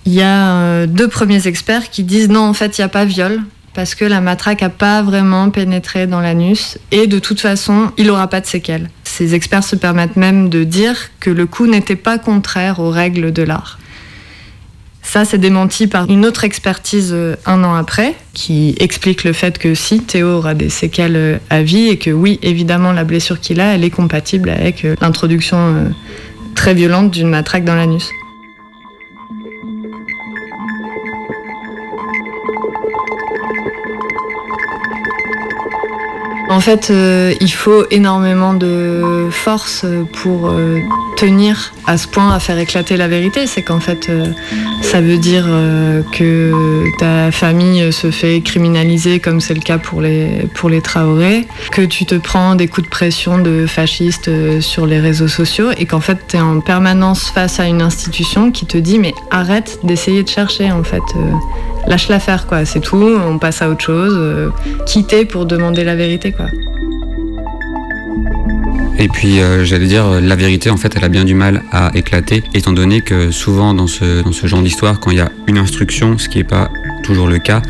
Il 0.10 0.16
y 0.16 0.24
a 0.24 0.64
euh, 0.64 0.88
deux 0.88 1.08
premiers 1.08 1.46
experts 1.46 1.92
qui 1.92 2.04
disent 2.04 2.30
non, 2.30 2.40
en 2.40 2.54
fait, 2.54 2.80
il 2.80 2.82
n'y 2.82 2.86
a 2.86 2.90
pas 2.90 3.06
viol, 3.06 3.42
parce 3.76 3.94
que 3.94 4.06
la 4.06 4.22
matraque 4.22 4.64
n'a 4.64 4.70
pas 4.70 5.04
vraiment 5.04 5.52
pénétré 5.52 6.08
dans 6.08 6.20
l'anus, 6.20 6.80
et 6.90 7.06
de 7.06 7.20
toute 7.20 7.40
façon, 7.40 7.92
il 7.96 8.08
n'aura 8.08 8.28
pas 8.28 8.42
de 8.42 8.48
séquelles. 8.48 8.90
Ces 9.04 9.36
experts 9.36 9.64
se 9.64 9.76
permettent 9.76 10.16
même 10.16 10.50
de 10.50 10.64
dire 10.64 10.96
que 11.20 11.30
le 11.30 11.46
coup 11.46 11.68
n'était 11.68 11.96
pas 11.96 12.18
contraire 12.18 12.80
aux 12.80 12.90
règles 12.90 13.32
de 13.32 13.44
l'art. 13.44 13.78
Ça, 15.04 15.26
c'est 15.26 15.38
démenti 15.38 15.86
par 15.86 16.10
une 16.10 16.26
autre 16.26 16.44
expertise 16.44 17.12
euh, 17.14 17.36
un 17.46 17.64
an 17.64 17.76
après, 17.76 18.16
qui 18.34 18.74
explique 18.80 19.24
le 19.24 19.34
fait 19.34 19.60
que 19.60 19.76
si 19.76 20.00
Théo 20.00 20.38
aura 20.38 20.56
des 20.56 20.70
séquelles 20.70 21.16
euh, 21.16 21.38
à 21.52 21.62
vie 21.62 21.88
et 21.88 22.00
que 22.00 22.10
oui, 22.10 22.40
évidemment, 22.42 22.94
la 22.94 23.04
blessure 23.04 23.40
qu'il 23.40 23.62
a, 23.62 23.76
elle 23.76 23.84
est 23.84 23.92
compatible 23.92 24.50
avec 24.50 24.88
l'introduction 25.02 25.94
très 26.56 26.74
violente 26.74 27.12
d'une 27.12 27.30
matraque 27.30 27.64
dans 27.64 27.76
l'anus. 27.76 28.10
En 36.50 36.62
fait, 36.62 36.90
euh, 36.90 37.36
il 37.42 37.52
faut 37.52 37.86
énormément 37.92 38.56
de 38.56 39.28
force 39.30 39.86
pour 40.14 40.50
euh, 40.50 40.80
tenir 41.16 41.74
à 41.86 41.96
ce 41.96 42.08
point 42.08 42.34
à 42.34 42.40
faire 42.40 42.58
éclater 42.58 42.98
la 42.98 43.08
vérité. 43.08 43.46
C'est 43.46 43.62
qu'en 43.62 43.80
fait, 43.80 44.10
euh, 44.10 44.26
ça 44.82 45.00
veut 45.00 45.20
dire 45.20 45.48
que 46.12 46.52
ta 46.98 47.32
famille 47.32 47.94
se 47.94 48.10
fait 48.10 48.42
criminaliser, 48.42 49.20
comme 49.20 49.42
c'est 49.42 49.54
le 49.54 49.60
cas 49.60 49.78
pour 49.78 50.02
les, 50.02 50.48
pour 50.56 50.72
Traoré, 50.82 51.46
que 51.72 51.84
tu 51.84 52.06
te 52.06 52.16
prends 52.16 52.56
des 52.56 52.68
coups 52.68 52.86
de 52.86 52.90
pression 52.90 53.38
de 53.38 53.68
fascistes 53.68 54.32
sur 54.60 54.88
les 54.88 55.00
réseaux 55.00 55.28
sociaux 55.28 55.70
et 55.78 55.86
qu'en 55.86 56.00
fait, 56.00 56.18
tu 56.30 56.38
es 56.38 56.40
en 56.40 56.62
permanence 56.62 57.30
face 57.30 57.60
à 57.60 57.68
une 57.68 57.84
institution 57.84 58.52
qui 58.52 58.66
te 58.66 58.78
dit 58.80 58.98
mais 58.98 59.14
arrête 59.30 59.80
d'essayer 59.84 60.24
de 60.24 60.30
chercher 60.30 60.72
en 60.72 60.84
fait 60.84 61.04
lâche 61.88 62.08
l'affaire, 62.08 62.48
quoi. 62.48 62.66
C'est 62.66 62.80
tout, 62.80 62.98
on 62.98 63.38
passe 63.40 63.62
à 63.62 63.70
autre 63.70 63.84
chose. 63.84 64.14
Euh, 64.16 64.50
quitter 64.86 65.26
pour 65.26 65.46
demander 65.46 65.84
la 65.84 65.96
vérité, 65.96 66.32
quoi. 66.32 66.48
Et 69.02 69.08
puis 69.08 69.40
euh, 69.40 69.64
j'allais 69.64 69.88
dire, 69.88 70.20
la 70.20 70.36
vérité 70.36 70.70
en 70.70 70.76
fait 70.76 70.94
elle 70.98 71.06
a 71.06 71.08
bien 71.08 71.24
du 71.24 71.34
mal 71.34 71.64
à 71.72 71.90
éclater, 71.96 72.44
étant 72.54 72.74
donné 72.74 73.00
que 73.00 73.32
souvent 73.32 73.74
dans 73.74 73.88
ce, 73.88 74.24
genre 74.44 74.62
d'histoire, 74.62 75.00
quand 75.00 75.12
il 75.12 75.18
y 75.18 75.22
a 75.22 75.32
une 75.48 75.58
instruction, 75.58 76.18
ce 76.18 76.28
qui 76.28 76.40
n'est 76.40 76.44
pas 76.44 76.70
toujours 77.02 77.28
le 77.28 77.40
cas, 77.40 77.62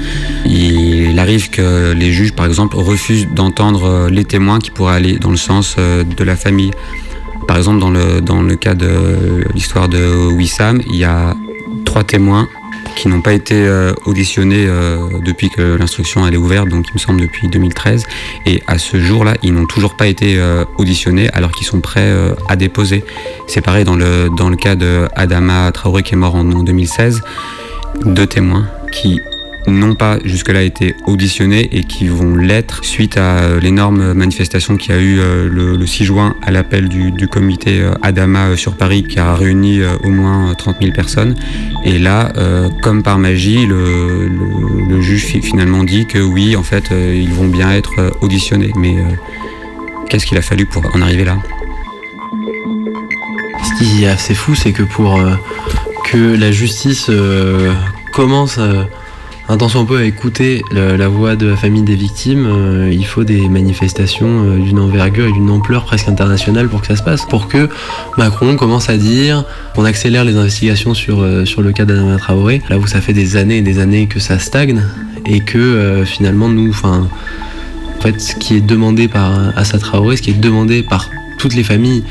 il 0.48 1.20
arrive 1.20 1.52
que 1.52 1.94
les 1.94 2.12
juges 2.12 2.34
par 2.34 2.48
exemple 2.48 2.78
refusent 2.78 3.28
d'entendre 3.28 3.86
euh, 3.86 4.10
les 4.10 4.26
témoins 4.26 4.58
qui 4.58 4.72
pourraient 4.72 4.96
aller 4.96 5.20
dans 5.20 5.30
le 5.30 5.38
sens 5.38 5.76
de 5.78 6.24
la 6.24 6.36
famille. 6.36 6.72
Par 7.48 7.58
exemple 7.58 7.80
dans 7.80 7.92
le, 7.92 8.22
dans 8.22 8.42
le 8.42 8.56
cas 8.56 8.74
de 8.74 9.46
l'histoire 9.54 9.88
de 9.88 10.32
Wissam, 10.32 10.82
il 10.90 10.96
y 10.96 11.04
a 11.04 11.36
trois 11.86 12.04
témoins 12.04 12.48
qui 12.96 13.08
n'ont 13.08 13.22
pas 13.22 13.34
été 13.34 13.56
euh, 13.56 13.94
auditionnés 14.06 14.66
euh, 14.68 14.98
depuis 15.24 15.50
que 15.50 15.62
l'instruction 15.76 16.28
est 16.28 16.36
ouverte, 16.36 16.70
donc 16.70 16.86
il 16.90 16.94
me 16.94 17.00
semble 17.00 17.22
depuis 17.22 17.48
2013. 17.48 18.06
Et 18.46 18.64
à 18.68 18.78
ce 18.78 19.00
jour-là, 19.00 19.36
ils 19.44 19.54
n'ont 19.54 19.66
toujours 19.66 19.96
pas 19.96 20.08
été 20.08 20.38
euh, 20.38 20.66
auditionnés 20.78 21.30
alors 21.34 21.52
qu'ils 21.52 21.68
sont 21.68 21.82
prêts 21.82 22.14
à 22.48 22.56
déposer. 22.56 23.04
C'est 23.48 23.62
pareil 23.62 23.86
dans 23.86 23.96
le, 23.96 24.30
dans 24.36 24.50
le 24.50 24.56
cas 24.56 24.76
de 24.76 25.08
Adama 25.16 25.72
Traoré 25.72 26.04
qui 26.04 26.14
est 26.14 26.18
mort 26.18 26.36
en 26.36 26.44
2016. 26.44 27.22
Deux 28.06 28.28
témoins 28.28 28.68
qui 28.92 29.20
n'ont 29.72 29.96
pas 29.96 30.20
jusque-là 30.24 30.64
été 30.64 30.96
auditionnés 31.06 31.70
et 31.72 31.84
qui 31.84 32.08
vont 32.08 32.36
l'être 32.36 32.84
suite 32.84 33.18
à 33.18 33.40
euh, 33.40 33.60
l'énorme 33.60 34.14
manifestation 34.14 34.78
qu'il 34.78 34.96
y 34.96 34.98
a 34.98 35.02
eu 35.02 35.20
euh, 35.20 35.50
le, 35.50 35.86
6 35.86 36.06
juin 36.06 36.36
à 36.42 36.52
l'appel 36.52 36.90
du, 36.90 37.28
comité 37.28 37.82
euh, 37.82 37.94
Adama 38.02 38.56
sur 38.56 38.76
Paris 38.76 39.04
qui 39.04 39.20
a 39.20 39.36
réuni 39.36 39.82
au 40.04 40.10
moins 40.10 40.54
30 40.56 40.78
000 40.82 40.94
personnes. 40.94 41.36
Et 41.84 42.00
là, 42.00 42.32
comme 42.82 43.04
par 43.04 43.18
magie, 43.18 43.66
le, 43.66 45.02
juge 45.02 45.26
finalement 45.42 45.84
dit 45.84 46.06
que 46.06 46.20
oui, 46.20 46.56
en 46.56 46.64
fait, 46.64 46.92
ils 46.92 47.32
vont 47.34 47.48
bien 47.48 47.72
être 47.72 48.14
auditionnés. 48.22 48.72
Mais 48.76 48.96
qu'est-ce 50.10 50.26
qu'il 50.26 50.38
a 50.38 50.42
fallu 50.42 50.66
pour 50.66 50.84
en 50.96 51.02
arriver 51.02 51.26
là? 51.26 51.38
Ce 53.64 53.80
qui 53.80 54.04
est 54.04 54.08
assez 54.08 54.34
fou, 54.34 54.56
c'est 54.56 54.72
que 54.72 54.84
pour 54.84 55.22
que 56.06 56.36
la 56.36 56.52
justice 56.52 57.10
commence 58.14 58.60
Attention 59.52 59.82
un 59.82 59.86
peu 59.86 59.98
à 59.98 60.04
écouter 60.04 60.62
la, 60.72 61.08
voix 61.08 61.36
de 61.36 61.48
la 61.48 61.56
famille 61.56 61.82
des 61.82 61.96
victimes. 61.96 62.46
Euh, 62.46 62.94
il 62.94 63.04
faut 63.04 63.24
des 63.24 63.50
manifestations 63.50 64.44
euh, 64.44 64.60
d'une 64.60 64.78
envergure 64.78 65.26
et 65.26 65.32
d'une 65.32 65.50
ampleur 65.50 65.86
presque 65.86 66.08
internationale 66.08 66.70
pour 66.70 66.82
que 66.82 66.88
ça 66.88 66.96
se 66.96 67.02
passe. 67.02 67.26
Pour 67.26 67.48
que 67.48 67.68
Macron 68.16 68.56
commence 68.58 68.92
à 68.92 68.98
dire 68.98 69.44
qu'on 69.74 69.86
accélère 69.86 70.24
les 70.24 70.36
investigations 70.36 70.94
sur, 70.94 71.24
euh, 71.24 71.46
sur 71.46 71.64
le 71.64 71.72
cas 71.72 71.86
d'Adama 71.86 72.18
Traoré, 72.18 72.62
là 72.70 72.78
où 72.78 72.86
ça 72.86 73.02
fait 73.02 73.14
des 73.14 73.38
années 73.38 73.58
et 73.58 73.62
des 73.64 73.80
années 73.80 74.06
que 74.06 74.20
ça 74.20 74.38
stagne 74.38 74.84
et 75.26 75.40
que 75.40 76.04
finalement 76.06 76.48
nous, 76.48 76.70
enfin, 76.70 77.08
en 77.98 78.02
fait, 78.02 78.22
ce 78.22 78.36
qui 78.36 78.56
est 78.56 78.62
demandé 78.62 79.08
par 79.08 79.34
Assa 79.58 79.80
Traoré, 79.80 80.18
ce 80.18 80.22
qui 80.22 80.30
est 80.30 80.40
demandé 80.40 80.84
par 80.84 81.10
toutes 81.40 81.56
les 81.56 81.64
familles 81.64 82.04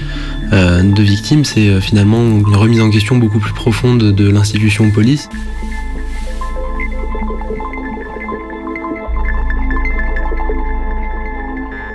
de 0.52 1.02
victimes, 1.02 1.44
c'est 1.44 1.80
finalement 1.80 2.20
une 2.20 2.56
remise 2.56 2.80
en 2.80 2.90
question 2.90 3.16
beaucoup 3.16 3.38
plus 3.38 3.52
profonde 3.52 4.12
de 4.12 4.28
l'institution 4.28 4.90
police. 4.90 5.28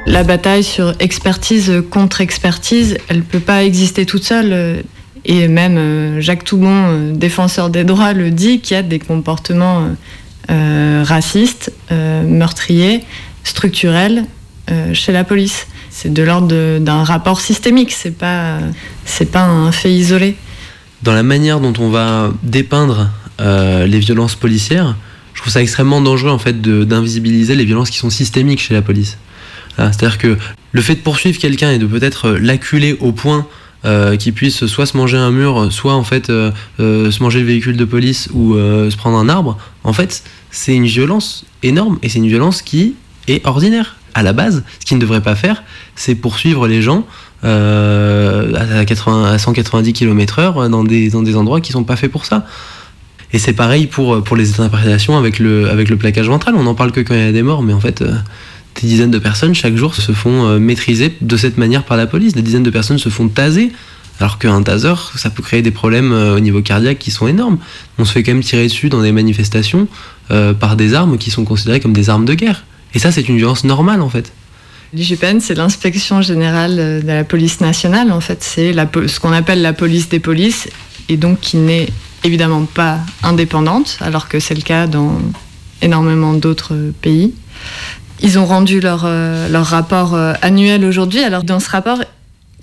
La 0.05 0.23
bataille 0.23 0.63
sur 0.63 0.93
expertise 0.99 1.83
contre 1.89 2.21
expertise, 2.21 2.97
elle 3.07 3.17
ne 3.17 3.21
peut 3.21 3.39
pas 3.39 3.63
exister 3.63 4.05
toute 4.05 4.23
seule. 4.23 4.83
Et 5.25 5.47
même 5.47 5.77
euh, 5.77 6.21
Jacques 6.21 6.43
Toubon, 6.43 6.67
euh, 6.69 7.11
défenseur 7.13 7.69
des 7.69 7.83
droits, 7.83 8.13
le 8.13 8.29
dit 8.29 8.59
qu'il 8.59 8.75
y 8.75 8.79
a 8.79 8.83
des 8.83 8.99
comportements 8.99 9.87
euh, 10.51 11.03
racistes, 11.05 11.71
meurtriers, 11.91 13.03
structurels 13.43 14.25
chez 14.93 15.11
la 15.11 15.23
police. 15.23 15.67
C'est 15.89 16.11
de 16.11 16.23
l'ordre 16.23 16.79
d'un 16.79 17.03
rapport 17.03 17.39
systémique, 17.39 17.91
c'est 17.91 18.17
pas, 18.17 18.59
pas 19.31 19.43
un 19.43 19.71
fait 19.71 19.93
isolé. 19.93 20.35
Dans 21.03 21.13
la 21.13 21.21
manière 21.21 21.59
dont 21.59 21.73
on 21.79 21.89
va 21.89 22.31
dépeindre 22.43 23.09
les 23.39 23.99
violences 23.99 24.35
policières, 24.35 24.95
je 25.33 25.41
trouve 25.41 25.53
ça 25.53 25.61
extrêmement 25.61 26.01
dangereux 26.01 26.31
en 26.31 26.39
fait 26.39 26.61
d'invisibiliser 26.61 27.55
les 27.55 27.65
violences 27.65 27.89
qui 27.89 27.97
sont 27.97 28.09
systémiques 28.09 28.61
chez 28.61 28.73
la 28.73 28.81
police. 28.81 29.17
Hein, 29.77 29.91
c'est-à-dire 29.91 30.17
que 30.17 30.37
le 30.71 30.81
fait 30.81 30.95
de 30.95 31.01
poursuivre 31.01 31.37
quelqu'un 31.39 31.71
et 31.71 31.77
de 31.77 31.85
peut-être 31.85 32.29
euh, 32.29 32.39
l'acculer 32.39 32.97
au 32.99 33.11
point 33.11 33.47
euh, 33.85 34.15
qu'il 34.15 34.33
puisse 34.33 34.65
soit 34.65 34.85
se 34.85 34.95
manger 34.95 35.17
un 35.17 35.31
mur, 35.31 35.71
soit 35.71 35.93
en 35.93 36.03
fait 36.03 36.29
euh, 36.29 36.51
se 36.77 37.21
manger 37.21 37.39
le 37.39 37.45
véhicule 37.45 37.75
de 37.75 37.85
police 37.85 38.29
ou 38.33 38.55
se 38.55 38.95
prendre 38.95 39.17
un 39.17 39.29
arbre, 39.29 39.57
en 39.83 39.93
fait, 39.93 40.23
c'est 40.51 40.75
une 40.75 40.85
violence 40.85 41.45
énorme 41.63 41.99
et 42.01 42.09
c'est 42.09 42.19
une 42.19 42.27
violence 42.27 42.61
qui 42.61 42.95
est 43.27 43.45
ordinaire. 43.45 43.97
À 44.15 44.21
la 44.21 44.31
base, 44.31 44.63
ce 44.79 44.85
qu'il 44.85 44.97
ne 44.97 45.01
devrait 45.01 45.23
pas 45.23 45.35
faire, 45.35 45.63
c'est 45.95 46.13
poursuivre 46.13 46.67
les 46.67 46.81
gens 46.83 47.05
à, 47.41 48.85
80, 48.85 49.25
à 49.33 49.37
190 49.37 49.91
km/h 49.91 50.69
dans 50.69 50.83
des, 50.83 51.35
endroits 51.35 51.61
qui 51.61 51.71
sont 51.71 51.83
pas 51.83 51.95
faits 51.95 52.11
pour 52.11 52.25
ça. 52.25 52.45
Et 53.33 53.39
c'est 53.39 53.53
pareil 53.53 53.87
pour, 53.87 54.23
pour 54.23 54.37
les 54.37 54.51
interprétations 54.51 55.17
avec 55.17 55.39
le, 55.39 55.67
avec 55.67 55.89
le 55.89 55.97
plaquage 55.97 56.29
ventral. 56.29 56.53
On 56.55 56.63
n'en 56.63 56.75
parle 56.75 56.91
que 56.91 57.01
quand 57.01 57.15
il 57.15 57.21
y 57.21 57.27
a 57.27 57.31
des 57.31 57.41
morts, 57.41 57.63
mais 57.63 57.73
en 57.73 57.79
fait, 57.79 58.03
des 58.81 58.87
dizaines 58.87 59.11
de 59.11 59.19
personnes 59.19 59.53
chaque 59.53 59.75
jour 59.75 59.95
se 59.95 60.11
font 60.11 60.45
euh, 60.45 60.59
maîtriser 60.59 61.15
de 61.21 61.37
cette 61.37 61.57
manière 61.57 61.83
par 61.83 61.97
la 61.97 62.07
police. 62.07 62.33
Des 62.33 62.41
dizaines 62.41 62.63
de 62.63 62.69
personnes 62.69 62.97
se 62.97 63.09
font 63.09 63.27
taser. 63.27 63.71
Alors 64.19 64.37
qu'un 64.37 64.61
taser, 64.61 64.93
ça 65.15 65.29
peut 65.29 65.41
créer 65.41 65.61
des 65.61 65.71
problèmes 65.71 66.11
euh, 66.11 66.37
au 66.37 66.39
niveau 66.39 66.61
cardiaque 66.61 66.99
qui 66.99 67.11
sont 67.11 67.27
énormes. 67.27 67.57
On 67.97 68.05
se 68.05 68.11
fait 68.11 68.23
quand 68.23 68.31
même 68.31 68.43
tirer 68.43 68.67
dessus 68.67 68.89
dans 68.89 69.01
des 69.01 69.11
manifestations 69.11 69.87
euh, 70.31 70.53
par 70.53 70.75
des 70.75 70.93
armes 70.93 71.17
qui 71.17 71.31
sont 71.31 71.45
considérées 71.45 71.79
comme 71.79 71.93
des 71.93 72.09
armes 72.09 72.25
de 72.25 72.33
guerre. 72.33 72.63
Et 72.93 72.99
ça, 72.99 73.11
c'est 73.11 73.27
une 73.27 73.37
violence 73.37 73.63
normale 73.63 74.01
en 74.01 74.09
fait. 74.09 74.31
L'IGPN, 74.93 75.39
c'est 75.39 75.55
l'inspection 75.55 76.21
générale 76.21 76.75
de 76.75 77.07
la 77.07 77.23
police 77.23 77.61
nationale. 77.61 78.11
En 78.11 78.21
fait, 78.21 78.43
c'est 78.43 78.73
ce 78.73 79.19
qu'on 79.19 79.31
appelle 79.31 79.63
la 79.63 79.73
police 79.73 80.07
des 80.07 80.19
polices, 80.19 80.69
et 81.09 81.17
donc 81.17 81.39
qui 81.39 81.57
n'est 81.57 81.89
évidemment 82.23 82.65
pas 82.65 82.99
indépendante, 83.23 83.97
alors 84.01 84.29
que 84.29 84.39
c'est 84.39 84.53
le 84.53 84.61
cas 84.61 84.85
dans 84.85 85.19
énormément 85.81 86.33
d'autres 86.33 86.91
pays. 87.01 87.33
Ils 88.23 88.39
ont 88.39 88.45
rendu 88.45 88.79
leur, 88.79 89.03
euh, 89.03 89.49
rapport 89.51 90.15
euh, 90.15 90.33
annuel 90.41 90.85
aujourd'hui. 90.85 91.19
Alors 91.19 91.43
dans 91.43 91.59
ce 91.59 91.69
rapport, 91.69 91.99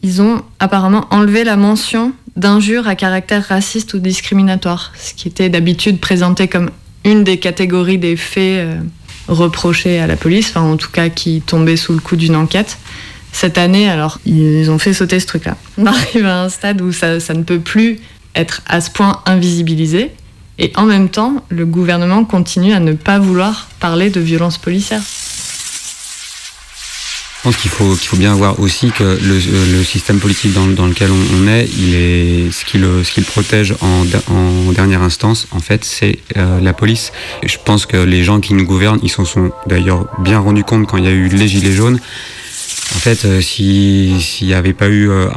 ils 0.02 0.22
ont 0.22 0.42
apparemment 0.58 1.06
enlevé 1.11 1.44
la 1.44 1.56
mention 1.56 2.12
d'injures 2.34 2.88
à 2.88 2.94
caractère 2.94 3.44
raciste 3.46 3.92
ou 3.92 3.98
discriminatoire, 3.98 4.92
ce 4.98 5.12
qui 5.12 5.28
était 5.28 5.50
d'habitude 5.50 6.00
présenté 6.00 6.48
comme 6.48 6.70
une 7.04 7.24
des 7.24 7.38
catégories 7.38 7.98
des 7.98 8.16
faits 8.16 8.64
euh, 8.64 8.80
reprochés 9.28 10.00
à 10.00 10.06
la 10.06 10.16
police, 10.16 10.48
enfin 10.48 10.62
en 10.62 10.78
tout 10.78 10.90
cas 10.90 11.11
qui 11.11 11.42
tombaient 11.42 11.76
sous 11.76 11.92
le 11.92 12.00
coup 12.00 12.16
d'une 12.16 12.36
enquête. 12.36 12.78
Cette 13.30 13.58
année, 13.58 13.88
alors, 13.88 14.18
ils 14.24 14.70
ont 14.70 14.78
fait 14.78 14.94
sauter 14.94 15.20
ce 15.20 15.26
truc-là. 15.26 15.56
On 15.76 15.84
arrive 15.86 16.24
à 16.24 16.42
un 16.42 16.48
stade 16.48 16.80
où 16.80 16.90
ça, 16.90 17.20
ça 17.20 17.34
ne 17.34 17.42
peut 17.42 17.61
plus 17.61 18.00
être 18.34 18.62
à 18.66 18.80
ce 18.80 18.90
point 18.90 19.20
invisibilisé. 19.26 20.11
Et 20.58 20.72
en 20.76 20.84
même 20.84 21.08
temps, 21.11 21.44
le 21.48 21.64
gouvernement 21.64 22.24
continue 22.24 22.72
à 22.72 22.80
ne 22.80 22.92
pas 22.92 23.18
vouloir 23.18 23.68
parler 23.78 24.11
de 24.11 24.20
violence 24.20 24.58
policière. 24.58 25.00
Je 27.41 27.45
pense 27.45 27.57
qu'il 27.57 27.70
faut, 27.70 27.95
faut 27.95 28.18
bien 28.18 28.34
voir 28.34 28.61
aussi 28.61 28.91
que 28.91 29.03
le, 29.03 29.78
le 29.78 29.82
système 29.82 30.20
politique 30.20 30.53
dans, 30.53 30.66
dans 30.66 30.86
lequel 30.86 31.09
on, 31.11 31.49
est, 31.49 31.66
il 31.78 31.95
est 31.95 32.53
ce 32.53 32.66
qui 32.66 32.76
le, 32.76 33.03
ce 33.03 33.18
protège 33.22 33.74
en, 33.80 34.05
en 34.30 34.72
dernière 34.72 35.01
instance, 35.01 35.49
en 35.51 35.59
fait, 35.59 35.82
c'est 35.82 36.18
euh, 36.36 36.61
la 36.61 36.74
police. 36.74 37.12
Je 37.43 37.57
pense 37.64 37.86
que 37.86 37.97
les 37.97 38.24
gens 38.24 38.41
qui 38.41 38.53
nous 38.53 38.66
gouvernent, 38.66 39.01
ils 39.03 39.09
s'en 39.09 39.24
sont 39.24 39.53
d'ailleurs 39.66 40.05
bien 40.18 40.38
rendus 40.38 40.64
compte 40.64 40.86
quand 40.86 40.99
il 40.99 41.05
y 41.05 41.09
a 41.09 41.12
eu 41.12 41.28
les 41.28 41.49
gilets 41.49 41.72
jaunes. 41.72 41.99
En 42.95 42.99
fait, 42.99 43.24
euh, 43.24 43.41
s'il 43.41 44.18
n'y 44.43 44.53
avait 44.53 44.74
pas 44.74 44.88
eu 44.88 45.09
euh, 45.09 45.28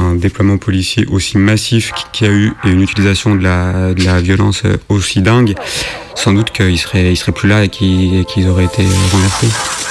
un, 0.00 0.16
déploiement 0.16 0.58
policier 0.58 1.06
aussi 1.12 1.38
massif 1.38 1.92
qu'il 2.12 2.26
y 2.26 2.30
a 2.30 2.32
eu 2.32 2.52
et 2.64 2.70
une 2.70 2.82
utilisation 2.82 3.36
de 3.36 3.44
la, 3.44 3.94
de 3.94 4.02
la 4.02 4.20
violence 4.20 4.64
aussi 4.88 5.20
dingue, 5.20 5.54
sans 6.16 6.32
doute 6.32 6.50
qu'ils 6.50 6.80
seraient, 6.80 7.12
ils 7.12 7.16
seraient 7.16 7.30
plus 7.30 7.48
là 7.48 7.62
et 7.62 7.68
qu'ils 7.68 8.48
auraient 8.48 8.64
été 8.64 8.82
renversés. 9.12 9.85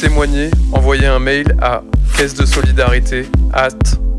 Témoigner, 0.00 0.50
envoyez 0.72 1.06
un 1.06 1.18
mail 1.18 1.56
à 1.60 1.82
caisse 2.16 2.34
de 2.34 2.46
solidarité 2.46 3.26
at 3.52 3.70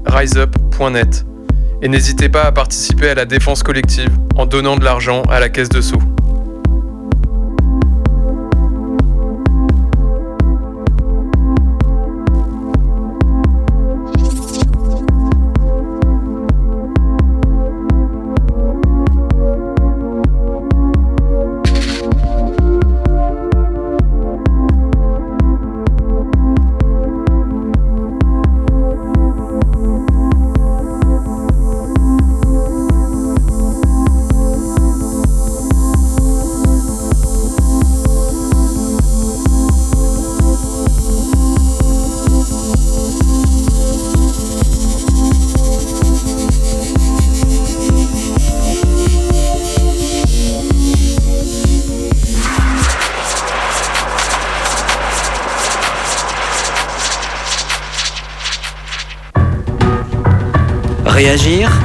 riseup.net. 0.07 1.25
Et 1.81 1.87
n'hésitez 1.87 2.27
pas 2.27 2.43
à 2.43 2.51
participer 2.51 3.09
à 3.09 3.15
la 3.15 3.25
défense 3.25 3.63
collective 3.63 4.09
en 4.35 4.45
donnant 4.45 4.75
de 4.75 4.83
l'argent 4.83 5.23
à 5.29 5.39
la 5.39 5.47
caisse 5.47 5.69
de 5.69 5.79
sous. 5.79 6.01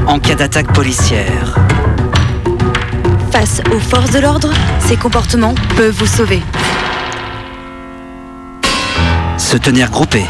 En 0.07 0.19
cas 0.19 0.35
d'attaque 0.35 0.73
policière. 0.73 1.57
Face 3.31 3.63
aux 3.73 3.81
forces 3.81 4.11
de 4.11 4.19
l'ordre, 4.19 4.53
ces 4.81 4.97
comportements 4.97 5.55
peuvent 5.77 5.95
vous 5.95 6.07
sauver. 6.07 6.43
Se 9.39 9.57
tenir 9.57 9.91
groupé. 9.91 10.25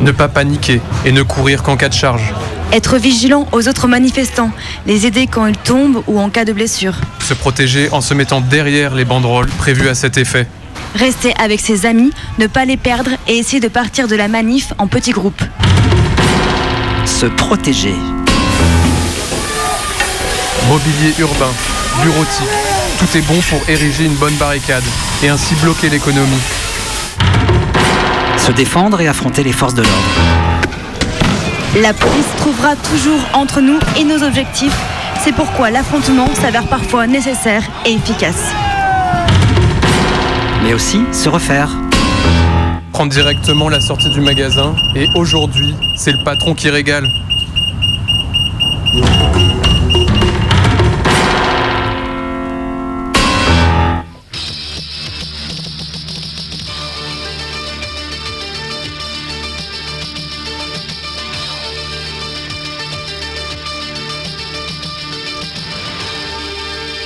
Ne 0.00 0.10
pas 0.12 0.28
paniquer 0.28 0.80
et 1.04 1.12
ne 1.12 1.22
courir 1.22 1.62
qu'en 1.62 1.76
cas 1.76 1.88
de 1.88 1.94
charge. 1.94 2.32
Être 2.72 2.96
vigilant 2.96 3.46
aux 3.52 3.68
autres 3.68 3.86
manifestants, 3.86 4.50
les 4.86 5.06
aider 5.06 5.26
quand 5.26 5.46
ils 5.46 5.56
tombent 5.56 6.02
ou 6.06 6.18
en 6.18 6.30
cas 6.30 6.44
de 6.44 6.52
blessure. 6.52 6.94
Se 7.20 7.34
protéger 7.34 7.90
en 7.92 8.00
se 8.00 8.14
mettant 8.14 8.40
derrière 8.40 8.94
les 8.94 9.04
banderoles 9.04 9.48
prévues 9.48 9.88
à 9.88 9.94
cet 9.94 10.16
effet. 10.16 10.48
Rester 10.94 11.34
avec 11.38 11.60
ses 11.60 11.86
amis, 11.86 12.12
ne 12.38 12.46
pas 12.46 12.64
les 12.64 12.76
perdre 12.76 13.10
et 13.28 13.38
essayer 13.38 13.60
de 13.60 13.68
partir 13.68 14.08
de 14.08 14.16
la 14.16 14.28
manif 14.28 14.72
en 14.78 14.86
petits 14.86 15.12
groupes. 15.12 15.42
Se 17.04 17.26
protéger. 17.26 17.94
Mobilier 20.72 21.12
urbain, 21.18 21.50
bureautique, 22.02 22.48
tout 22.98 23.18
est 23.18 23.20
bon 23.20 23.38
pour 23.50 23.60
ériger 23.68 24.06
une 24.06 24.14
bonne 24.14 24.32
barricade 24.36 24.82
et 25.22 25.28
ainsi 25.28 25.54
bloquer 25.56 25.90
l'économie. 25.90 26.40
Se 28.38 28.52
défendre 28.52 28.98
et 29.02 29.06
affronter 29.06 29.44
les 29.44 29.52
forces 29.52 29.74
de 29.74 29.82
l'ordre. 29.82 30.08
La 31.82 31.92
police 31.92 32.24
trouvera 32.38 32.74
toujours 32.76 33.20
entre 33.34 33.60
nous 33.60 33.78
et 33.98 34.04
nos 34.04 34.22
objectifs. 34.22 34.74
C'est 35.22 35.34
pourquoi 35.34 35.70
l'affrontement 35.70 36.28
s'avère 36.40 36.66
parfois 36.66 37.06
nécessaire 37.06 37.64
et 37.84 37.92
efficace. 37.92 38.42
Mais 40.64 40.72
aussi 40.72 41.02
se 41.12 41.28
refaire. 41.28 41.68
Prendre 42.92 43.12
directement 43.12 43.68
la 43.68 43.82
sortie 43.82 44.08
du 44.08 44.22
magasin 44.22 44.74
et 44.96 45.06
aujourd'hui, 45.16 45.74
c'est 45.96 46.12
le 46.12 46.24
patron 46.24 46.54
qui 46.54 46.70
régale. 46.70 47.10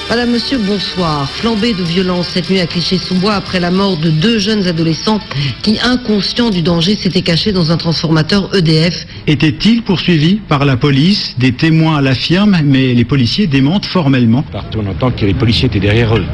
Madame, 0.09 0.31
Monsieur, 0.31 0.59
bonsoir. 0.59 1.29
Flambée 1.29 1.75
de 1.75 1.83
violence 1.83 2.29
cette 2.29 2.49
nuit 2.49 2.61
à 2.61 2.67
Clichy-sous-Bois 2.67 3.35
après 3.35 3.59
la 3.59 3.73
mort 3.73 3.97
de 3.97 4.09
deux 4.09 4.39
jeunes 4.39 4.65
adolescents 4.69 5.19
qui, 5.63 5.79
inconscients 5.85 6.51
du 6.51 6.63
danger, 6.63 6.95
s'étaient 6.95 7.23
cachés 7.23 7.51
dans 7.51 7.73
un 7.73 7.77
transformateur 7.77 8.49
EDF. 8.55 9.05
Était-il 9.27 9.83
poursuivi 9.83 10.37
par 10.37 10.65
la 10.65 10.77
police? 10.77 11.35
Des 11.39 11.51
témoins 11.51 12.01
l'affirment, 12.01 12.61
mais 12.65 12.95
les 12.95 13.05
policiers 13.05 13.49
démentent 13.49 13.87
formellement. 13.87 14.43
Partout 14.53 14.79
on 14.87 14.89
entend 14.89 15.11
que 15.11 15.27
les 15.27 15.35
policiers 15.35 15.67
étaient 15.67 15.81
derrière 15.81 16.17
eux. 16.17 16.25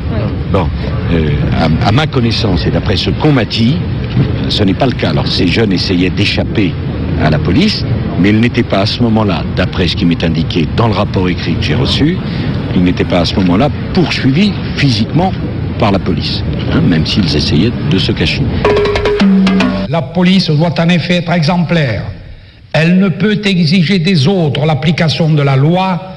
Bon, 0.52 0.68
euh, 1.12 1.30
à, 1.58 1.88
à 1.88 1.92
ma 1.92 2.06
connaissance 2.06 2.66
et 2.66 2.70
d'après 2.70 2.96
ce 2.96 3.08
qu'on 3.08 3.32
m'a 3.32 3.46
dit, 3.46 3.76
ce 4.50 4.62
n'est 4.64 4.74
pas 4.74 4.86
le 4.86 4.92
cas. 4.92 5.10
Alors 5.10 5.26
ces 5.28 5.48
jeunes 5.48 5.72
essayaient 5.72 6.10
d'échapper 6.10 6.74
à 7.22 7.30
la 7.30 7.38
police, 7.38 7.84
mais 8.20 8.30
ils 8.30 8.40
n'étaient 8.40 8.62
pas 8.62 8.80
à 8.80 8.86
ce 8.86 9.02
moment-là, 9.02 9.44
d'après 9.56 9.88
ce 9.88 9.96
qui 9.96 10.04
m'est 10.04 10.22
indiqué 10.24 10.68
dans 10.76 10.88
le 10.88 10.94
rapport 10.94 11.28
écrit 11.28 11.54
que 11.54 11.62
j'ai 11.62 11.74
reçu, 11.74 12.18
ils 12.74 12.82
n'étaient 12.82 13.04
pas 13.04 13.20
à 13.20 13.24
ce 13.24 13.34
moment-là 13.36 13.68
poursuivis 13.94 14.52
physiquement 14.76 15.32
par 15.78 15.92
la 15.92 15.98
police, 15.98 16.42
hein, 16.72 16.80
même 16.80 17.06
s'ils 17.06 17.34
essayaient 17.36 17.72
de 17.90 17.98
se 17.98 18.12
cacher. 18.12 18.42
La 19.88 20.02
police 20.02 20.48
doit 20.48 20.74
en 20.78 20.88
effet 20.88 21.16
être 21.16 21.32
exemplaire. 21.32 22.04
Elle 22.72 22.98
ne 22.98 23.08
peut 23.08 23.40
exiger 23.44 23.98
des 23.98 24.26
autres 24.26 24.64
l'application 24.64 25.30
de 25.30 25.42
la 25.42 25.56
loi 25.56 26.16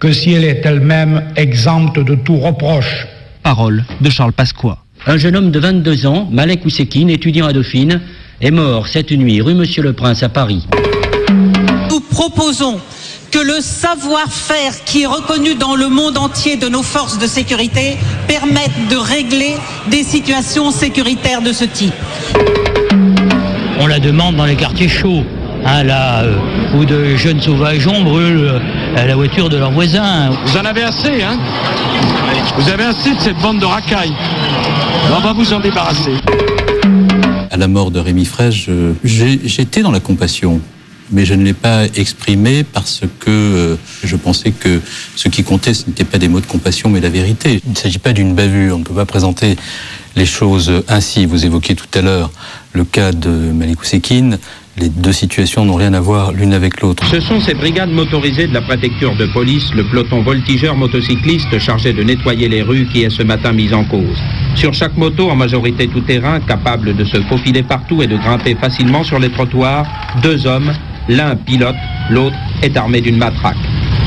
que 0.00 0.12
si 0.12 0.32
elle 0.32 0.44
est 0.44 0.64
elle-même 0.64 1.22
exempte 1.36 2.00
de 2.00 2.14
tout 2.14 2.36
reproche. 2.36 3.06
Parole 3.42 3.84
de 4.00 4.10
Charles 4.10 4.32
Pasqua. 4.32 4.78
Un 5.06 5.18
jeune 5.18 5.36
homme 5.36 5.50
de 5.50 5.58
22 5.58 6.06
ans, 6.06 6.28
Malek 6.30 6.64
Ousekine, 6.64 7.10
étudiant 7.10 7.46
à 7.46 7.52
Dauphine, 7.52 8.00
est 8.40 8.50
mort 8.50 8.88
cette 8.88 9.12
nuit 9.12 9.40
rue 9.40 9.54
Monsieur 9.54 9.82
le 9.82 9.92
Prince 9.92 10.22
à 10.22 10.28
Paris. 10.28 10.66
Nous 11.90 12.00
proposons 12.00 12.80
que 13.34 13.40
le 13.40 13.60
savoir-faire 13.60 14.84
qui 14.84 15.02
est 15.02 15.06
reconnu 15.06 15.56
dans 15.56 15.74
le 15.74 15.88
monde 15.88 16.18
entier 16.18 16.56
de 16.56 16.68
nos 16.68 16.84
forces 16.84 17.18
de 17.18 17.26
sécurité 17.26 17.96
permette 18.28 18.88
de 18.88 18.94
régler 18.94 19.56
des 19.90 20.04
situations 20.04 20.70
sécuritaires 20.70 21.42
de 21.42 21.52
ce 21.52 21.64
type. 21.64 21.94
On 23.80 23.88
la 23.88 23.98
demande 23.98 24.36
dans 24.36 24.44
les 24.44 24.54
quartiers 24.54 24.88
chauds. 24.88 25.24
Hein, 25.66 25.82
là, 25.82 26.22
euh, 26.22 26.36
où 26.76 26.84
de 26.84 27.16
jeunes 27.16 27.40
sauvageons 27.40 28.02
brûlent 28.02 28.60
euh, 28.96 29.04
la 29.04 29.16
voiture 29.16 29.48
de 29.48 29.56
leurs 29.56 29.72
voisins. 29.72 30.30
Vous 30.46 30.56
en 30.56 30.64
avez 30.64 30.84
assez, 30.84 31.20
hein? 31.20 31.36
Vous 32.56 32.68
avez 32.68 32.84
assez 32.84 33.14
de 33.14 33.20
cette 33.20 33.38
bande 33.38 33.58
de 33.58 33.64
racailles. 33.64 34.14
On 35.10 35.18
va 35.18 35.32
vous 35.32 35.52
en 35.52 35.58
débarrasser. 35.58 36.12
À 37.50 37.56
la 37.56 37.66
mort 37.66 37.90
de 37.90 37.98
Rémi 37.98 38.26
Fraisse, 38.26 38.68
j'étais 39.02 39.82
dans 39.82 39.90
la 39.90 40.00
compassion 40.00 40.60
mais 41.14 41.24
je 41.24 41.34
ne 41.34 41.44
l'ai 41.44 41.54
pas 41.54 41.84
exprimé 41.94 42.64
parce 42.64 43.02
que 43.20 43.30
euh, 43.30 43.76
je 44.02 44.16
pensais 44.16 44.50
que 44.50 44.80
ce 45.14 45.28
qui 45.28 45.44
comptait, 45.44 45.72
ce 45.72 45.86
n'était 45.86 46.04
pas 46.04 46.18
des 46.18 46.28
mots 46.28 46.40
de 46.40 46.46
compassion, 46.46 46.90
mais 46.90 47.00
la 47.00 47.08
vérité. 47.08 47.62
Il 47.64 47.70
ne 47.70 47.76
s'agit 47.76 48.00
pas 48.00 48.12
d'une 48.12 48.34
bavure. 48.34 48.76
On 48.76 48.80
ne 48.80 48.84
peut 48.84 48.94
pas 48.94 49.06
présenter 49.06 49.56
les 50.16 50.26
choses 50.26 50.72
ainsi. 50.88 51.24
Vous 51.24 51.46
évoquez 51.46 51.76
tout 51.76 51.86
à 51.94 52.02
l'heure 52.02 52.30
le 52.72 52.84
cas 52.84 53.12
de 53.12 53.30
Malik 53.30 53.80
Ousekine. 53.80 54.38
Les 54.76 54.88
deux 54.88 55.12
situations 55.12 55.64
n'ont 55.64 55.76
rien 55.76 55.94
à 55.94 56.00
voir 56.00 56.32
l'une 56.32 56.52
avec 56.52 56.80
l'autre. 56.80 57.04
Ce 57.08 57.20
sont 57.20 57.40
ces 57.40 57.54
brigades 57.54 57.92
motorisées 57.92 58.48
de 58.48 58.54
la 58.54 58.62
préfecture 58.62 59.14
de 59.14 59.26
police, 59.26 59.72
le 59.72 59.84
peloton 59.88 60.22
voltigeur 60.22 60.76
motocycliste 60.76 61.56
chargé 61.60 61.92
de 61.92 62.02
nettoyer 62.02 62.48
les 62.48 62.62
rues 62.62 62.88
qui 62.92 63.04
est 63.04 63.10
ce 63.10 63.22
matin 63.22 63.52
mis 63.52 63.72
en 63.72 63.84
cause. 63.84 64.18
Sur 64.56 64.74
chaque 64.74 64.96
moto, 64.96 65.30
en 65.30 65.36
majorité 65.36 65.86
tout 65.86 66.00
terrain, 66.00 66.40
capable 66.40 66.96
de 66.96 67.04
se 67.04 67.22
faufiler 67.22 67.62
partout 67.62 68.02
et 68.02 68.08
de 68.08 68.16
grimper 68.16 68.56
facilement 68.56 69.04
sur 69.04 69.20
les 69.20 69.30
trottoirs, 69.30 69.86
deux 70.24 70.44
hommes, 70.44 70.72
l'un 71.08 71.36
pilote, 71.36 71.76
l'autre 72.10 72.36
est 72.62 72.76
armé 72.76 73.00
d'une 73.00 73.16
matraque. 73.16 73.56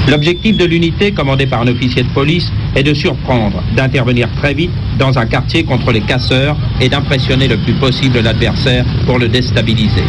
L'objectif 0.07 0.55
de 0.55 0.65
l'unité 0.65 1.11
commandée 1.11 1.47
par 1.47 1.61
un 1.61 1.67
officier 1.67 2.03
de 2.03 2.09
police 2.09 2.49
est 2.75 2.83
de 2.83 2.93
surprendre, 2.93 3.61
d'intervenir 3.75 4.29
très 4.37 4.53
vite 4.53 4.71
dans 4.97 5.17
un 5.17 5.25
quartier 5.25 5.63
contre 5.63 5.91
les 5.91 6.01
casseurs 6.01 6.57
et 6.79 6.87
d'impressionner 6.87 7.47
le 7.47 7.57
plus 7.57 7.73
possible 7.73 8.19
l'adversaire 8.19 8.85
pour 9.05 9.19
le 9.19 9.27
déstabiliser. 9.27 10.03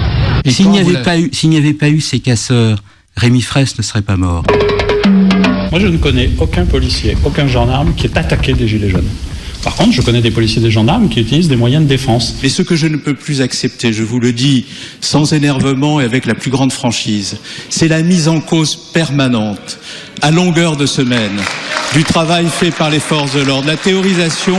S'il 0.46 0.70
n'y 0.70 0.78
avait, 0.78 1.02
pas 1.02 1.18
eu, 1.18 1.30
s'il 1.32 1.50
n'y 1.50 1.56
avait 1.56 1.74
pas 1.74 1.88
eu 1.88 2.00
ces 2.00 2.20
casseurs, 2.20 2.78
Rémi 3.16 3.42
Fraisse 3.42 3.76
ne 3.76 3.82
serait 3.82 4.02
pas 4.02 4.16
mort. 4.16 4.44
Moi, 5.70 5.80
je 5.80 5.88
ne 5.88 5.98
connais 5.98 6.30
aucun 6.38 6.64
policier, 6.64 7.16
aucun 7.24 7.46
gendarme 7.46 7.92
qui 7.94 8.06
est 8.06 8.16
attaqué 8.16 8.52
des 8.52 8.68
Gilets 8.68 8.88
jaunes. 8.88 9.08
Par 9.68 9.76
contre, 9.76 9.92
je 9.92 10.00
connais 10.00 10.22
des 10.22 10.30
policiers 10.30 10.62
et 10.62 10.64
des 10.64 10.70
gendarmes 10.70 11.10
qui 11.10 11.20
utilisent 11.20 11.50
des 11.50 11.54
moyens 11.54 11.84
de 11.84 11.88
défense. 11.90 12.36
Mais 12.42 12.48
ce 12.48 12.62
que 12.62 12.74
je 12.74 12.86
ne 12.86 12.96
peux 12.96 13.12
plus 13.12 13.42
accepter, 13.42 13.92
je 13.92 14.02
vous 14.02 14.18
le 14.18 14.32
dis 14.32 14.64
sans 15.02 15.34
énervement 15.34 16.00
et 16.00 16.04
avec 16.04 16.24
la 16.24 16.34
plus 16.34 16.50
grande 16.50 16.72
franchise, 16.72 17.36
c'est 17.68 17.86
la 17.86 18.00
mise 18.00 18.28
en 18.28 18.40
cause 18.40 18.76
permanente, 18.94 19.78
à 20.22 20.30
longueur 20.30 20.78
de 20.78 20.86
semaine, 20.86 21.38
du 21.92 22.02
travail 22.02 22.46
fait 22.46 22.70
par 22.70 22.88
les 22.88 22.98
forces 22.98 23.34
de 23.34 23.42
l'ordre, 23.42 23.66
la 23.66 23.76
théorisation 23.76 24.56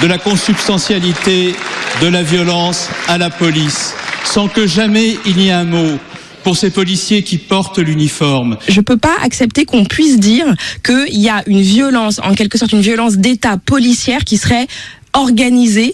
de 0.00 0.06
la 0.06 0.18
consubstantialité 0.18 1.56
de 2.00 2.06
la 2.06 2.22
violence 2.22 2.90
à 3.08 3.18
la 3.18 3.28
police, 3.28 3.92
sans 4.24 4.46
que 4.46 4.68
jamais 4.68 5.16
il 5.26 5.40
y 5.40 5.48
ait 5.48 5.50
un 5.50 5.64
mot 5.64 5.98
pour 6.42 6.56
ces 6.56 6.70
policiers 6.70 7.22
qui 7.22 7.38
portent 7.38 7.78
l'uniforme. 7.78 8.56
Je 8.68 8.80
ne 8.80 8.84
peux 8.84 8.96
pas 8.96 9.16
accepter 9.22 9.64
qu'on 9.64 9.84
puisse 9.84 10.18
dire 10.18 10.46
qu'il 10.84 11.20
y 11.20 11.28
a 11.28 11.42
une 11.46 11.60
violence, 11.60 12.20
en 12.22 12.34
quelque 12.34 12.58
sorte 12.58 12.72
une 12.72 12.80
violence 12.80 13.16
d'État 13.16 13.56
policière 13.56 14.24
qui 14.24 14.36
serait 14.36 14.66
organisée. 15.12 15.92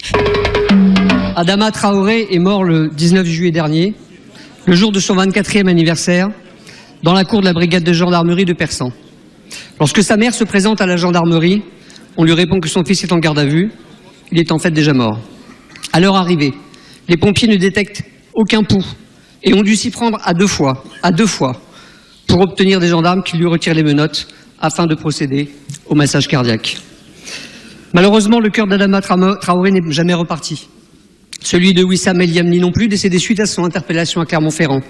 Adama 1.37 1.71
Traoré 1.71 2.29
est 2.31 2.39
mort 2.39 2.65
le 2.65 2.89
19 2.89 3.27
juillet 3.27 3.51
dernier, 3.51 3.95
le 4.67 4.75
jour 4.75 4.93
de 4.93 5.01
son 5.01 5.17
24e 5.17 5.69
anniversaire, 5.69 6.29
dans 7.03 7.13
la 7.13 7.25
cour 7.25 7.41
de 7.41 7.47
la 7.47 7.53
brigade 7.53 7.85
de 7.85 7.93
gendarmerie 7.93 8.45
de 8.45 8.53
Persan. 8.53 8.91
Lorsque 9.79 10.03
sa 10.03 10.17
mère 10.17 10.35
se 10.35 10.45
présente 10.45 10.81
à 10.81 10.87
la 10.87 10.97
gendarmerie, 10.97 11.63
on 12.17 12.25
lui 12.25 12.33
répond 12.33 12.59
que 12.59 12.69
son 12.69 12.85
fils 12.85 13.05
est 13.05 13.13
en 13.13 13.19
garde 13.19 13.39
à 13.39 13.45
vue. 13.45 13.71
Il 14.33 14.39
est 14.39 14.51
en 14.51 14.59
fait 14.59 14.73
déjà 14.73 14.93
mort. 14.93 15.21
À 15.93 16.01
leur 16.01 16.17
arrivée, 16.17 16.53
les 17.09 17.17
pompiers 17.17 17.49
ne 17.49 17.57
détectent 17.57 18.03
aucun 18.35 18.63
pouls 18.63 18.85
et 19.43 19.55
ont 19.55 19.63
dû 19.63 19.77
s'y 19.77 19.91
prendre 19.91 20.19
à 20.25 20.35
deux 20.35 20.47
fois, 20.47 20.85
à 21.03 21.11
deux 21.11 21.27
fois, 21.27 21.61
pour 22.27 22.41
obtenir 22.41 22.81
des 22.81 22.89
gendarmes 22.89 23.23
qui 23.23 23.37
lui 23.37 23.47
retirent 23.47 23.75
les 23.75 23.83
menottes 23.83 24.29
afin 24.61 24.87
de 24.87 24.95
procéder 24.95 25.51
au 25.87 25.95
massage 25.95 26.29
cardiaque. 26.29 26.79
Malheureusement, 27.95 28.41
le 28.41 28.51
cœur 28.51 28.67
d'Adama 28.67 29.01
Traoré 29.01 29.71
n'est 29.71 29.93
jamais 29.93 30.15
reparti. 30.15 30.69
Celui 31.41 31.73
de 31.73 31.85
Wissam 31.85 32.21
El 32.21 32.31
Yamni 32.31 32.59
non 32.59 32.73
plus, 32.73 32.89
décédé 32.89 33.19
suite 33.19 33.41
à 33.41 33.47
son 33.47 33.65
interpellation 33.65 34.21
à 34.21 34.27
Clermont-Ferrand. 34.27 34.81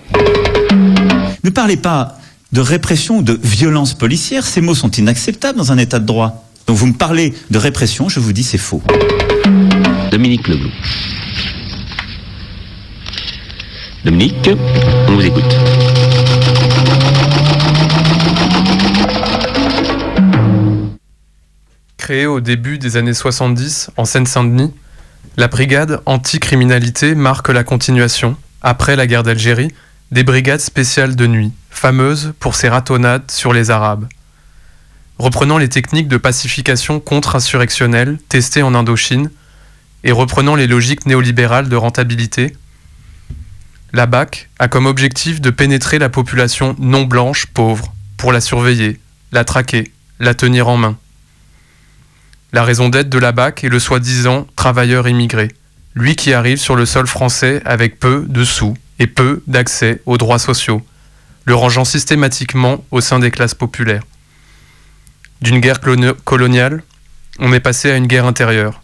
Ne 1.44 1.50
parlez 1.50 1.76
pas 1.76 2.18
de 2.52 2.60
répression 2.60 3.18
ou 3.18 3.22
de 3.22 3.38
violence 3.42 3.94
policière, 3.94 4.44
ces 4.44 4.60
mots 4.60 4.74
sont 4.74 4.90
inacceptables 4.90 5.58
dans 5.58 5.70
un 5.70 5.78
état 5.78 5.98
de 5.98 6.06
droit. 6.06 6.48
Donc 6.66 6.76
vous 6.76 6.86
me 6.86 6.94
parlez 6.94 7.34
de 7.50 7.58
répression, 7.58 8.08
je 8.08 8.20
vous 8.20 8.32
dis 8.32 8.42
c'est 8.42 8.58
faux. 8.58 8.82
Dominique 10.10 10.48
Leblou. 10.48 10.70
Dominique, 14.08 14.48
on 15.06 15.16
vous 15.16 15.26
écoute. 15.26 15.44
Créée 21.98 22.24
au 22.24 22.40
début 22.40 22.78
des 22.78 22.96
années 22.96 23.12
70 23.12 23.90
en 23.98 24.06
Seine-Saint-Denis, 24.06 24.72
la 25.36 25.48
brigade 25.48 26.00
anti-criminalité 26.06 27.14
marque 27.14 27.50
la 27.50 27.64
continuation, 27.64 28.36
après 28.62 28.96
la 28.96 29.06
guerre 29.06 29.24
d'Algérie, 29.24 29.74
des 30.10 30.24
brigades 30.24 30.60
spéciales 30.60 31.14
de 31.14 31.26
nuit, 31.26 31.52
fameuses 31.68 32.32
pour 32.40 32.54
ses 32.54 32.70
ratonnades 32.70 33.30
sur 33.30 33.52
les 33.52 33.70
Arabes. 33.70 34.08
Reprenant 35.18 35.58
les 35.58 35.68
techniques 35.68 36.08
de 36.08 36.16
pacification 36.16 36.98
contre-insurrectionnelle 36.98 38.16
testées 38.30 38.62
en 38.62 38.74
Indochine, 38.74 39.30
et 40.02 40.12
reprenant 40.12 40.54
les 40.54 40.66
logiques 40.66 41.04
néolibérales 41.04 41.68
de 41.68 41.76
rentabilité, 41.76 42.54
la 43.92 44.06
BAC 44.06 44.50
a 44.58 44.68
comme 44.68 44.86
objectif 44.86 45.40
de 45.40 45.50
pénétrer 45.50 45.98
la 45.98 46.08
population 46.08 46.76
non 46.78 47.04
blanche 47.04 47.46
pauvre 47.46 47.94
pour 48.16 48.32
la 48.32 48.40
surveiller, 48.40 49.00
la 49.32 49.44
traquer, 49.44 49.92
la 50.20 50.34
tenir 50.34 50.68
en 50.68 50.76
main. 50.76 50.98
La 52.52 52.64
raison 52.64 52.88
d'être 52.88 53.08
de 53.08 53.18
la 53.18 53.32
BAC 53.32 53.64
est 53.64 53.68
le 53.68 53.78
soi-disant 53.78 54.46
travailleur 54.56 55.08
immigré, 55.08 55.48
lui 55.94 56.16
qui 56.16 56.32
arrive 56.32 56.58
sur 56.58 56.76
le 56.76 56.86
sol 56.86 57.06
français 57.06 57.62
avec 57.64 57.98
peu 57.98 58.24
de 58.28 58.44
sous 58.44 58.74
et 58.98 59.06
peu 59.06 59.42
d'accès 59.46 60.02
aux 60.06 60.18
droits 60.18 60.38
sociaux, 60.38 60.82
le 61.44 61.54
rangeant 61.54 61.84
systématiquement 61.84 62.84
au 62.90 63.00
sein 63.00 63.18
des 63.18 63.30
classes 63.30 63.54
populaires. 63.54 64.02
D'une 65.40 65.60
guerre 65.60 65.80
coloniale, 66.24 66.82
on 67.38 67.52
est 67.52 67.60
passé 67.60 67.90
à 67.90 67.96
une 67.96 68.06
guerre 68.06 68.26
intérieure, 68.26 68.82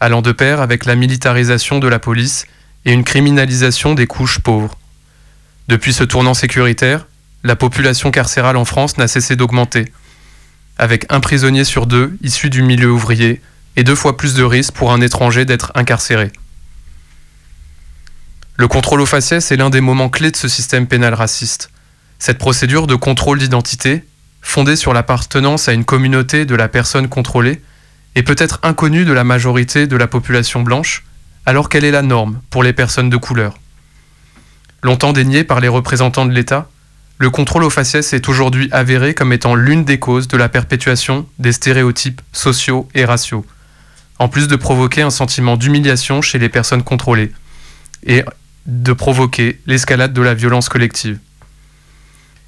allant 0.00 0.22
de 0.22 0.32
pair 0.32 0.60
avec 0.60 0.86
la 0.86 0.96
militarisation 0.96 1.78
de 1.78 1.88
la 1.88 1.98
police 1.98 2.46
et 2.84 2.92
une 2.92 3.04
criminalisation 3.04 3.94
des 3.94 4.06
couches 4.06 4.38
pauvres. 4.38 4.78
Depuis 5.68 5.92
ce 5.92 6.04
tournant 6.04 6.34
sécuritaire, 6.34 7.06
la 7.44 7.56
population 7.56 8.10
carcérale 8.10 8.56
en 8.56 8.64
France 8.64 8.98
n'a 8.98 9.08
cessé 9.08 9.36
d'augmenter, 9.36 9.92
avec 10.78 11.06
un 11.10 11.20
prisonnier 11.20 11.64
sur 11.64 11.86
deux 11.86 12.16
issu 12.22 12.50
du 12.50 12.62
milieu 12.62 12.90
ouvrier 12.90 13.40
et 13.76 13.84
deux 13.84 13.94
fois 13.94 14.16
plus 14.16 14.34
de 14.34 14.42
risques 14.42 14.74
pour 14.74 14.92
un 14.92 15.00
étranger 15.00 15.44
d'être 15.44 15.72
incarcéré. 15.74 16.32
Le 18.56 18.68
contrôle 18.68 19.00
aux 19.00 19.06
faciès 19.06 19.50
est 19.52 19.56
l'un 19.56 19.70
des 19.70 19.80
moments 19.80 20.10
clés 20.10 20.30
de 20.30 20.36
ce 20.36 20.48
système 20.48 20.86
pénal 20.86 21.14
raciste. 21.14 21.70
Cette 22.18 22.38
procédure 22.38 22.86
de 22.86 22.94
contrôle 22.94 23.38
d'identité, 23.38 24.04
fondée 24.42 24.76
sur 24.76 24.92
l'appartenance 24.92 25.68
à 25.68 25.72
une 25.72 25.86
communauté 25.86 26.44
de 26.44 26.54
la 26.54 26.68
personne 26.68 27.08
contrôlée, 27.08 27.62
est 28.16 28.22
peut-être 28.22 28.58
inconnue 28.62 29.04
de 29.04 29.12
la 29.12 29.24
majorité 29.24 29.86
de 29.86 29.96
la 29.96 30.06
population 30.06 30.62
blanche, 30.62 31.04
alors 31.46 31.68
qu'elle 31.68 31.84
est 31.84 31.90
la 31.90 32.02
norme 32.02 32.40
pour 32.50 32.62
les 32.62 32.72
personnes 32.72 33.10
de 33.10 33.16
couleur? 33.16 33.58
Longtemps 34.82 35.12
dénié 35.12 35.44
par 35.44 35.60
les 35.60 35.68
représentants 35.68 36.26
de 36.26 36.32
l'État, 36.32 36.68
le 37.18 37.28
contrôle 37.28 37.64
aux 37.64 37.70
faciès 37.70 38.14
est 38.14 38.28
aujourd'hui 38.30 38.68
avéré 38.72 39.12
comme 39.12 39.32
étant 39.32 39.54
l'une 39.54 39.84
des 39.84 39.98
causes 39.98 40.26
de 40.26 40.38
la 40.38 40.48
perpétuation 40.48 41.26
des 41.38 41.52
stéréotypes 41.52 42.22
sociaux 42.32 42.88
et 42.94 43.04
raciaux, 43.04 43.44
en 44.18 44.28
plus 44.28 44.48
de 44.48 44.56
provoquer 44.56 45.02
un 45.02 45.10
sentiment 45.10 45.58
d'humiliation 45.58 46.22
chez 46.22 46.38
les 46.38 46.48
personnes 46.48 46.82
contrôlées 46.82 47.32
et 48.06 48.24
de 48.64 48.92
provoquer 48.94 49.60
l'escalade 49.66 50.14
de 50.14 50.22
la 50.22 50.32
violence 50.32 50.70
collective. 50.70 51.18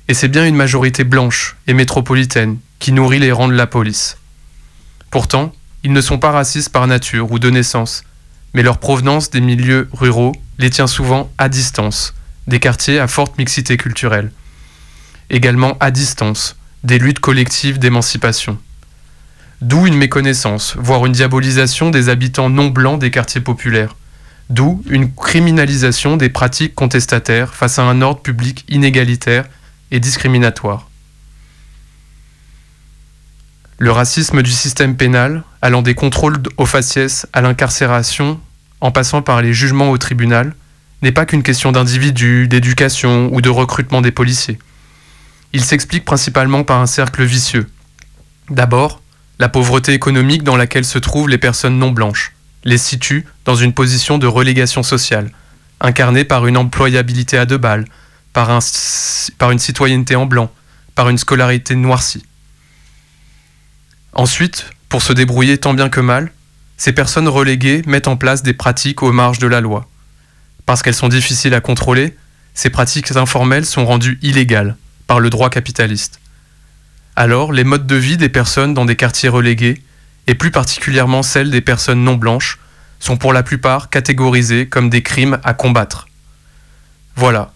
Et 0.09 0.14
c'est 0.14 0.28
bien 0.28 0.47
une 0.47 0.57
majorité 0.57 1.05
blanche 1.05 1.57
et 1.66 1.74
métropolitaine 1.74 2.59
qui 2.78 2.93
nourrit 2.93 3.18
les 3.18 3.32
rangs 3.32 3.49
de 3.49 3.55
la 3.55 3.66
police. 3.66 4.16
Pourtant, 5.11 5.53
ils 5.84 5.93
ne 5.93 6.01
sont 6.01 6.18
pas 6.18 6.30
racistes 6.30 6.70
par 6.70 6.86
nature 6.86 7.30
ou 7.30 7.38
de 7.38 7.51
naissance, 7.51 8.05
mais 8.55 8.62
leur 8.62 8.78
provenance 8.78 9.30
des 9.30 9.40
milieux 9.40 9.88
ruraux 9.92 10.32
les 10.59 10.70
tient 10.70 10.86
souvent 10.86 11.30
à 11.38 11.48
distance 11.48 12.14
des 12.46 12.61
quartiers 12.61 12.98
à 12.98 13.07
forte 13.07 13.38
mixité 13.38 13.76
culturelle, 13.76 14.32
également 15.30 15.76
à 15.80 15.90
distance 15.90 16.57
des 16.84 16.98
luttes 16.98 17.20
collectives 17.20 17.78
d'émancipation. 17.78 18.59
D'où 19.61 19.86
une 19.86 19.96
méconnaissance, 19.96 20.74
voire 20.76 21.07
une 21.07 21.12
diabolisation 21.12 21.90
des 21.90 22.09
habitants 22.09 22.50
non 22.50 22.68
blancs 22.68 22.98
des 22.98 23.12
quartiers 23.12 23.40
populaires, 23.40 23.94
d'où 24.50 24.82
une 24.88 25.12
criminalisation 25.14 26.16
des 26.16 26.28
pratiques 26.28 26.74
contestataires 26.74 27.55
face 27.55 27.78
à 27.78 27.84
un 27.84 28.03
ordre 28.03 28.22
public 28.22 28.64
inégalitaire 28.68 29.44
et 29.92 30.00
discriminatoire. 30.00 30.90
Le 33.83 33.91
racisme 33.91 34.43
du 34.43 34.53
système 34.53 34.97
pénal, 34.97 35.43
allant 35.61 35.83
des 35.83 35.97
contrôles 35.97 36.41
aux 36.57 36.66
faciès 36.66 37.26
à 37.33 37.41
l'incarcération, 37.41 38.39
en 38.80 38.93
passant 38.93 39.22
par 39.22 39.43
les 39.43 39.53
jugements 39.53 39.91
au 39.91 39.99
tribunal, 39.99 40.55
n'est 41.03 41.11
pas 41.11 41.26
qu'une 41.26 41.43
question 41.43 41.72
d'individu, 41.72 42.47
d'éducation 42.47 43.28
ou 43.33 43.41
de 43.41 43.49
recrutement 43.49 44.01
des 44.01 44.12
policiers. 44.12 44.61
Il 45.53 45.64
s'explique 45.64 46.05
principalement 46.05 46.62
par 46.62 46.80
un 46.80 46.87
cercle 46.87 47.24
vicieux. 47.24 47.68
D'abord, 48.51 49.03
la 49.41 49.49
pauvreté 49.49 49.95
économique 49.95 50.45
dans 50.45 50.57
laquelle 50.57 50.85
se 50.85 51.01
trouvent 51.01 51.28
les 51.28 51.37
personnes 51.37 51.80
non 51.80 51.91
blanches 51.91 52.35
les 52.62 52.78
situe 52.78 53.26
dans 53.45 53.57
une 53.57 53.72
position 53.72 54.16
de 54.16 54.28
relégation 54.28 54.85
sociale, 54.85 55.33
incarnée 55.80 56.22
par 56.22 56.47
une 56.47 56.57
employabilité 56.57 57.37
à 57.37 57.47
deux 57.47 57.59
balles, 57.59 57.87
par, 58.33 58.61
par 59.39 59.51
une 59.51 59.59
citoyenneté 59.59 60.14
en 60.14 60.26
blanc, 60.26 60.53
par 60.95 61.09
une 61.09 61.18
scolarité 61.18 61.74
noircie. 61.74 62.22
Ensuite, 64.15 64.67
pour 64.89 65.03
se 65.03 65.13
débrouiller 65.13 65.59
tant 65.59 65.75
bien 65.75 65.89
que 65.89 66.01
mal, 66.01 66.33
ces 66.77 66.93
personnes 66.93 67.29
reléguées 67.29 67.83
mettent 67.87 68.09
en 68.09 68.17
place 68.17 68.43
des 68.43 68.53
pratiques 68.53 69.03
aux 69.03 69.13
marges 69.13 69.39
de 69.39 69.47
la 69.47 69.61
loi. 69.61 69.89
Parce 70.67 70.83
qu'elles 70.83 70.95
sont 70.95 71.09
difficiles 71.09 71.55
à 71.55 71.61
contrôler, 71.61 72.17
ces 72.55 72.71
pratiques 72.71 73.17
informelles 73.17 73.65
sont 73.65 73.87
rendues 73.87 74.19
illégales 74.23 74.77
par 75.07 75.19
le 75.19 75.31
droit 75.31 75.49
capitaliste. 75.49 76.21
Alors, 77.17 77.53
les 77.53 77.65
modes 77.65 77.87
de 77.87 77.97
vie 77.97 78.17
des 78.17 78.29
personnes 78.29 78.75
dans 78.75 78.85
des 78.85 78.97
quartiers 78.97 79.29
relégués, 79.29 79.83
et 80.27 80.35
plus 80.35 80.51
particulièrement 80.51 81.23
celles 81.23 81.51
des 81.51 81.61
personnes 81.61 82.05
non 82.05 82.15
blanches, 82.15 82.59
sont 83.01 83.17
pour 83.17 83.33
la 83.33 83.43
plupart 83.43 83.91
catégorisés 83.91 84.69
comme 84.69 84.91
des 84.91 85.03
crimes 85.03 85.39
à 85.43 85.55
combattre. 85.55 86.07
Voilà, 87.17 87.53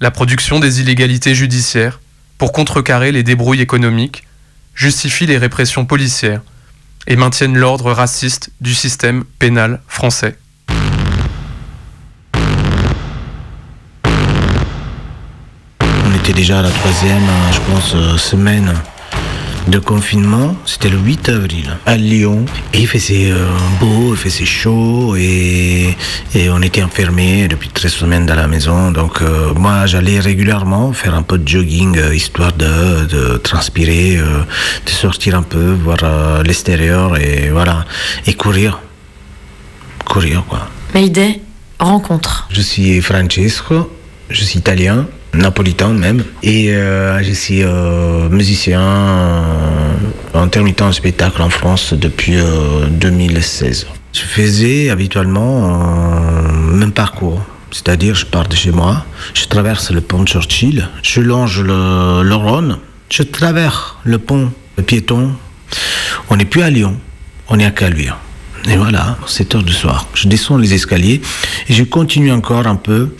la 0.00 0.10
production 0.10 0.60
des 0.60 0.80
illégalités 0.80 1.34
judiciaires, 1.34 2.00
pour 2.38 2.52
contrecarrer 2.52 3.12
les 3.12 3.22
débrouilles 3.22 3.60
économiques, 3.60 4.24
justifie 4.74 5.26
les 5.26 5.38
répressions 5.38 5.84
policières 5.84 6.40
et 7.06 7.16
maintiennent 7.16 7.56
l'ordre 7.56 7.92
raciste 7.92 8.50
du 8.60 8.74
système 8.74 9.24
pénal 9.38 9.80
français. 9.88 10.38
On 15.80 16.14
était 16.16 16.32
déjà 16.32 16.60
à 16.60 16.62
la 16.62 16.70
troisième, 16.70 17.26
je 17.52 17.60
pense, 17.72 17.94
euh, 17.94 18.16
semaine 18.16 18.74
de 19.68 19.78
confinement, 19.78 20.56
c'était 20.66 20.88
le 20.88 20.98
8 20.98 21.28
avril 21.28 21.76
à 21.86 21.96
Lyon. 21.96 22.44
Et 22.74 22.80
il 22.80 22.86
faisait 22.86 23.30
euh, 23.30 23.46
beau, 23.80 24.12
il 24.12 24.16
faisait 24.16 24.44
chaud 24.44 25.14
et, 25.16 25.96
et 26.34 26.50
on 26.50 26.60
était 26.62 26.82
enfermés 26.82 27.48
depuis 27.48 27.68
13 27.68 27.92
semaines 27.92 28.26
dans 28.26 28.34
la 28.34 28.48
maison. 28.48 28.90
Donc 28.90 29.22
euh, 29.22 29.52
moi 29.54 29.86
j'allais 29.86 30.20
régulièrement 30.20 30.92
faire 30.92 31.14
un 31.14 31.22
peu 31.22 31.38
de 31.38 31.46
jogging 31.46 31.96
euh, 31.98 32.14
histoire 32.14 32.52
de, 32.52 33.06
de 33.06 33.36
transpirer, 33.38 34.16
de 34.16 34.90
sortir 34.90 35.36
un 35.36 35.42
peu, 35.42 35.72
voir 35.72 36.42
l'extérieur 36.42 37.16
et 37.16 37.50
voilà. 37.50 37.84
Et 38.26 38.34
courir. 38.34 38.80
Courir 40.04 40.44
quoi. 40.48 40.68
Mayday, 40.94 41.40
rencontre. 41.78 42.48
Je 42.50 42.60
suis 42.60 43.00
Francesco, 43.00 43.90
je 44.28 44.44
suis 44.44 44.58
italien 44.58 45.06
napolitain 45.34 45.92
même. 45.92 46.24
Et 46.42 46.72
euh, 46.72 47.22
je 47.22 47.32
suis 47.32 47.62
euh, 47.62 48.28
musicien 48.28 48.80
euh, 48.80 49.94
intermittent 50.34 50.82
en 50.82 50.92
spectacle 50.92 51.40
en 51.42 51.50
France 51.50 51.94
depuis 51.94 52.36
2016. 52.90 53.86
Je 54.12 54.20
faisais 54.20 54.90
habituellement 54.90 55.72
même 56.70 56.92
parcours. 56.92 57.42
C'est-à-dire, 57.70 58.14
je 58.14 58.26
pars 58.26 58.46
de 58.46 58.54
chez 58.54 58.70
moi, 58.70 59.06
je 59.32 59.46
traverse 59.46 59.90
le 59.90 60.02
pont 60.02 60.24
de 60.24 60.28
Churchill, 60.28 60.90
je 61.02 61.22
longe 61.22 61.62
le, 61.62 62.22
le 62.22 62.34
Rhône, 62.34 62.76
je 63.08 63.22
traverse 63.22 63.96
le 64.04 64.18
pont, 64.18 64.52
le 64.76 64.82
piéton. 64.82 65.32
On 66.28 66.36
n'est 66.36 66.44
plus 66.44 66.60
à 66.60 66.68
Lyon, 66.68 66.98
on 67.48 67.58
est 67.58 67.64
à 67.64 67.70
Caluire. 67.70 68.18
Et 68.68 68.76
voilà, 68.76 69.16
7 69.26 69.54
heures 69.54 69.62
du 69.62 69.72
soir. 69.72 70.06
Je 70.12 70.28
descends 70.28 70.58
les 70.58 70.74
escaliers 70.74 71.22
et 71.68 71.72
je 71.72 71.82
continue 71.82 72.30
encore 72.30 72.66
un 72.66 72.76
peu 72.76 73.14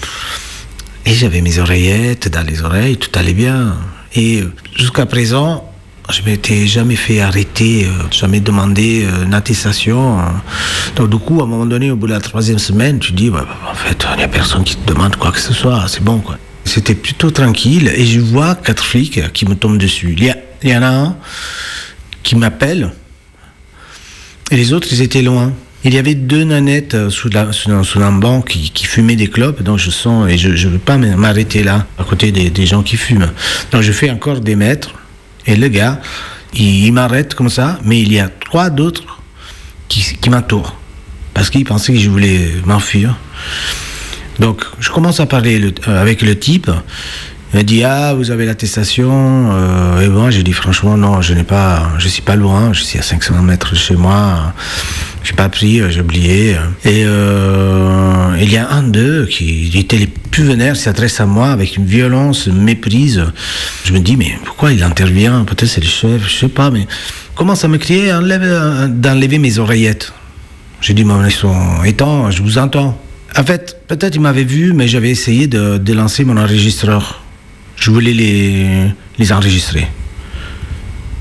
et 1.04 1.14
j'avais 1.14 1.40
mes 1.40 1.58
oreillettes 1.58 2.28
dans 2.28 2.46
les 2.46 2.62
oreilles, 2.62 2.96
tout 2.96 3.10
allait 3.18 3.34
bien. 3.34 3.76
Et 4.14 4.42
jusqu'à 4.76 5.06
présent, 5.06 5.70
je 6.10 6.22
m'étais 6.22 6.66
jamais 6.66 6.96
fait 6.96 7.20
arrêter, 7.20 7.86
euh, 7.86 7.90
jamais 8.10 8.40
demandé 8.40 9.04
euh, 9.04 9.24
une 9.24 9.34
attestation. 9.34 10.18
Donc 10.96 11.10
du 11.10 11.18
coup, 11.18 11.40
à 11.40 11.44
un 11.44 11.46
moment 11.46 11.66
donné, 11.66 11.90
au 11.90 11.96
bout 11.96 12.06
de 12.06 12.12
la 12.12 12.20
troisième 12.20 12.58
semaine, 12.58 12.98
tu 12.98 13.12
dis, 13.12 13.30
bah, 13.30 13.46
en 13.70 13.74
fait, 13.74 14.06
il 14.12 14.18
n'y 14.18 14.24
a 14.24 14.28
personne 14.28 14.64
qui 14.64 14.76
te 14.76 14.92
demande 14.92 15.16
quoi 15.16 15.32
que 15.32 15.40
ce 15.40 15.52
soit, 15.52 15.84
c'est 15.88 16.02
bon. 16.04 16.22
C'était 16.64 16.94
plutôt 16.94 17.30
tranquille 17.30 17.90
et 17.94 18.06
je 18.06 18.20
vois 18.20 18.54
quatre 18.54 18.84
flics 18.84 19.32
qui 19.32 19.46
me 19.46 19.54
tombent 19.54 19.78
dessus. 19.78 20.14
Il 20.16 20.24
y, 20.24 20.32
il 20.62 20.70
y 20.70 20.76
en 20.76 20.82
a 20.82 20.90
un 20.90 21.16
qui 22.22 22.36
m'appelle 22.36 22.92
et 24.52 24.56
les 24.56 24.74
autres, 24.74 24.88
ils 24.92 25.00
étaient 25.00 25.22
loin. 25.22 25.50
Il 25.84 25.92
y 25.94 25.98
avait 25.98 26.14
deux 26.14 26.44
nanettes 26.44 26.94
euh, 26.94 27.10
sous, 27.10 27.30
un 27.36 28.12
banc 28.12 28.40
qui, 28.40 28.86
fumaient 28.86 29.16
des 29.16 29.28
clopes, 29.28 29.62
donc 29.62 29.78
je 29.78 29.90
sens, 29.90 30.30
et 30.30 30.38
je 30.38 30.48
ne 30.50 30.72
veux 30.72 30.78
pas 30.78 30.96
m'arrêter 30.96 31.64
là, 31.64 31.86
à 31.98 32.04
côté 32.04 32.30
des, 32.30 32.66
gens 32.66 32.82
qui 32.82 32.96
fument. 32.96 33.30
Donc 33.72 33.82
je 33.82 33.90
fais 33.90 34.08
encore 34.10 34.40
des 34.40 34.54
mètres, 34.54 34.94
et 35.46 35.56
le 35.56 35.66
gars, 35.68 36.00
il, 36.54 36.92
m'arrête 36.92 37.34
comme 37.34 37.48
ça, 37.48 37.80
mais 37.84 38.00
il 38.00 38.12
y 38.12 38.20
a 38.20 38.28
trois 38.28 38.70
d'autres 38.70 39.20
qui, 39.88 40.30
m'entourent, 40.30 40.76
parce 41.34 41.50
qu'ils 41.50 41.64
pensaient 41.64 41.94
que 41.94 41.98
je 41.98 42.10
voulais 42.10 42.52
m'enfuir. 42.64 43.16
Donc 44.38 44.64
je 44.78 44.88
commence 44.90 45.18
à 45.18 45.26
parler 45.26 45.58
le, 45.58 45.74
euh, 45.88 46.00
avec 46.00 46.22
le 46.22 46.38
type, 46.38 46.70
il 47.52 47.56
m'a 47.58 47.62
dit 47.64 47.84
ah 47.84 48.14
vous 48.14 48.30
avez 48.30 48.46
l'attestation 48.46 49.50
euh, 49.52 50.00
et 50.00 50.08
moi 50.08 50.30
j'ai 50.30 50.42
dit 50.42 50.54
franchement 50.54 50.96
non 50.96 51.20
je 51.20 51.34
n'ai 51.34 51.42
pas 51.42 51.90
je 51.98 52.08
suis 52.08 52.22
pas 52.22 52.34
loin 52.34 52.72
je 52.72 52.82
suis 52.82 52.98
à 52.98 53.02
500 53.02 53.42
mètres 53.42 53.72
de 53.72 53.76
chez 53.76 53.94
moi 53.94 54.54
j'ai 55.24 55.34
pas 55.34 55.48
pris 55.48 55.80
j'ai 55.90 56.00
oublié. 56.00 56.56
Et 56.84 57.04
euh, 57.04 58.36
il 58.40 58.52
y 58.52 58.56
a 58.56 58.70
un 58.70 58.82
d'eux 58.82 59.26
qui 59.26 59.70
était 59.76 59.98
les 59.98 60.06
plus 60.06 60.44
vénères 60.44 60.76
s'adresse 60.76 61.20
à 61.20 61.26
moi 61.26 61.50
avec 61.50 61.76
une 61.76 61.86
violence 61.86 62.46
une 62.46 62.62
méprise. 62.62 63.24
Je 63.84 63.92
me 63.92 64.00
dis 64.00 64.16
mais 64.16 64.38
pourquoi 64.44 64.72
il 64.72 64.82
intervient? 64.82 65.44
Peut-être 65.44 65.68
c'est 65.68 65.82
le 65.82 65.86
chef 65.86 66.28
je 66.28 66.36
sais 66.36 66.48
pas 66.48 66.70
mais 66.70 66.86
commence 67.34 67.64
à 67.64 67.68
me 67.68 67.78
crier 67.78 68.12
enlève 68.12 68.88
d'enlever 68.88 69.38
mes 69.38 69.58
oreillettes. 69.58 70.12
J'ai 70.80 70.94
dit 70.94 71.04
mon 71.04 71.24
ils 71.24 71.32
sont 71.32 71.84
étant 71.84 72.30
je 72.30 72.42
vous 72.42 72.58
entends. 72.58 72.98
En 73.36 73.44
fait, 73.44 73.78
peut-être 73.88 74.14
il 74.14 74.20
m'avait 74.20 74.44
vu, 74.44 74.74
mais 74.74 74.88
j'avais 74.88 75.10
essayé 75.10 75.46
de, 75.46 75.78
de 75.78 75.92
lancer 75.94 76.24
mon 76.24 76.36
enregistreur. 76.36 77.22
Je 77.76 77.90
voulais 77.90 78.12
les, 78.12 79.32
enregistrer. 79.32 79.88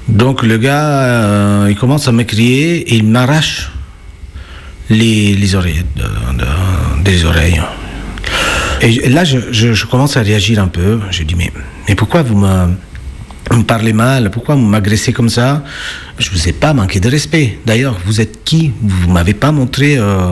Donc 0.08 0.44
le 0.44 0.58
gars, 0.58 1.04
euh, 1.04 1.68
il 1.70 1.76
commence 1.76 2.08
à 2.08 2.12
me 2.12 2.24
crier 2.24 2.94
et 2.94 2.96
il 2.96 3.06
m'arrache 3.06 3.72
les, 4.92 5.34
les 5.36 5.56
oreilles, 5.56 5.86
de, 5.96 6.04
de, 6.04 7.04
des 7.04 7.26
oreilles. 7.26 7.62
Et 8.82 9.10
là, 9.10 9.24
je, 9.24 9.38
je, 9.52 9.86
commence 9.86 10.18
à 10.18 10.22
réagir 10.22 10.60
un 10.60 10.68
peu. 10.68 11.00
Je 11.12 11.24
dis, 11.24 11.36
mais, 11.36 11.52
mais 11.88 11.96
pourquoi 11.96 12.24
vous 12.24 12.36
me, 12.36 13.64
parlez 13.68 13.94
mal? 13.94 14.32
Pourquoi 14.32 14.56
vous 14.56 14.66
m'agressez 14.66 15.14
comme 15.14 15.30
ça? 15.30 15.64
Je 16.18 16.30
vous 16.32 16.50
ai 16.50 16.54
pas 16.54 16.74
manqué 16.74 17.00
de 17.00 17.10
respect. 17.10 17.60
D'ailleurs, 17.66 17.98
vous 18.06 18.22
êtes 18.22 18.44
qui? 18.44 18.74
Vous 18.82 19.10
m'avez 19.12 19.34
pas 19.34 19.52
montré 19.52 19.98
euh, 19.98 20.32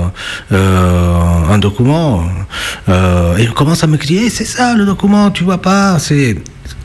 euh, 0.52 1.22
un 1.50 1.58
document. 1.60 2.24
Euh, 2.90 3.38
et 3.38 3.44
il 3.44 3.52
commence 3.52 3.84
à 3.84 3.88
me 3.88 3.98
crier, 3.98 4.30
c'est 4.30 4.46
ça 4.46 4.76
le 4.76 4.86
document, 4.86 5.30
tu 5.32 5.44
vois 5.44 5.62
pas 5.62 6.00
C'est 6.00 6.38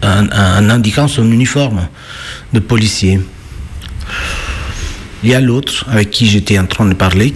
un, 0.02 0.28
un, 0.30 0.70
indiquant 0.70 1.08
son 1.08 1.30
uniforme 1.30 1.88
de 2.52 2.60
policier. 2.60 3.20
Il 5.24 5.30
y 5.30 5.34
a 5.34 5.40
l'autre 5.40 5.86
avec 5.90 6.10
qui 6.10 6.26
j'étais 6.26 6.58
en 6.58 6.66
train 6.66 6.84
de 6.84 6.94
parler. 6.94 7.32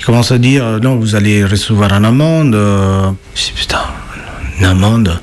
Il 0.00 0.04
commence 0.04 0.32
à 0.32 0.38
dire, 0.38 0.80
non, 0.82 0.96
vous 0.96 1.14
allez 1.14 1.44
recevoir 1.44 1.92
une 1.92 2.06
amende. 2.06 2.54
Je 3.34 3.42
dis, 3.44 3.52
putain, 3.54 3.82
une 4.58 4.64
amende 4.64 5.20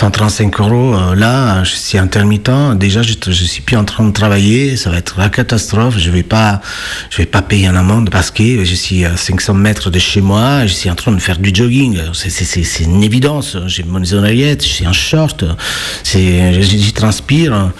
135 0.00 0.60
euros. 0.60 0.94
Euh, 0.94 1.14
là, 1.14 1.62
je 1.64 1.74
suis 1.74 1.98
intermittent. 1.98 2.50
Déjà, 2.76 3.02
je, 3.02 3.14
je 3.26 3.44
suis 3.44 3.60
plus 3.60 3.76
en 3.76 3.84
train 3.84 4.04
de 4.04 4.12
travailler. 4.12 4.76
Ça 4.76 4.90
va 4.90 4.96
être 4.96 5.18
la 5.18 5.28
catastrophe. 5.28 5.98
Je 5.98 6.10
vais 6.10 6.22
pas, 6.22 6.62
je 7.10 7.18
vais 7.18 7.26
pas 7.26 7.42
payer 7.42 7.66
une 7.66 7.76
amende 7.76 8.08
parce 8.08 8.30
que 8.30 8.64
je 8.64 8.74
suis 8.74 9.04
à 9.04 9.16
500 9.16 9.52
mètres 9.54 9.90
de 9.90 9.98
chez 9.98 10.22
moi. 10.22 10.66
Je 10.66 10.72
suis 10.72 10.90
en 10.90 10.94
train 10.94 11.12
de 11.12 11.18
faire 11.18 11.38
du 11.38 11.50
jogging. 11.52 11.98
C'est 12.14 12.84
une 12.84 13.02
évidence. 13.02 13.58
J'ai 13.66 13.82
mon 13.82 14.02
oreillettes. 14.12 14.62
Je 14.62 14.68
suis 14.68 14.86
en 14.86 14.92
short. 14.92 15.44
C'est, 16.02 16.62
j'y 16.62 16.92
transpire. 16.92 17.70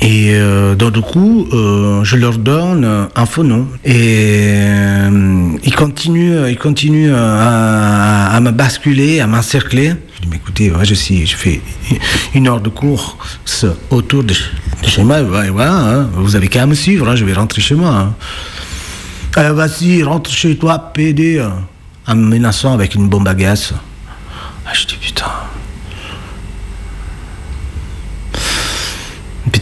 Et 0.00 0.34
euh, 0.34 0.74
donc, 0.74 1.00
coup, 1.00 1.46
euh, 1.52 2.02
je 2.04 2.16
leur 2.16 2.38
donne 2.38 3.08
un 3.14 3.26
faux 3.26 3.44
nom. 3.44 3.68
Et 3.84 4.50
euh, 4.54 5.56
ils 5.64 5.74
continuent, 5.74 7.12
à, 7.14 8.38
me 8.40 8.50
basculer, 8.50 9.20
à 9.20 9.26
m'encercler. 9.26 9.94
Je 10.16 10.22
dis, 10.22 10.28
mais 10.30 10.36
écoutez, 10.36 10.70
ouais, 10.70 10.84
je, 10.84 10.94
suis, 10.94 11.26
je 11.26 11.36
fais 11.36 11.60
une 12.34 12.48
heure 12.48 12.60
de 12.60 12.68
cours 12.68 13.18
autour 13.90 14.24
de, 14.24 14.34
chez 14.82 15.04
moi. 15.04 15.18
Hein, 15.18 16.08
vous 16.14 16.36
avez 16.36 16.48
qu'à 16.48 16.66
me 16.66 16.74
suivre, 16.74 17.08
hein, 17.08 17.16
je 17.16 17.24
vais 17.24 17.32
rentrer 17.34 17.62
chez 17.62 17.74
moi. 17.74 18.14
Hein. 19.36 19.52
Vas-y, 19.52 20.02
rentre 20.02 20.30
chez 20.30 20.56
toi, 20.56 20.92
PD. 20.92 21.44
En 22.06 22.16
me 22.16 22.26
menaçant 22.26 22.74
avec 22.74 22.96
une 22.96 23.08
bombe 23.08 23.28
à 23.28 23.34
gaz. 23.34 23.72
Ah, 24.66 24.70
je 24.74 24.86
dis, 24.86 24.96
putain. 24.96 25.26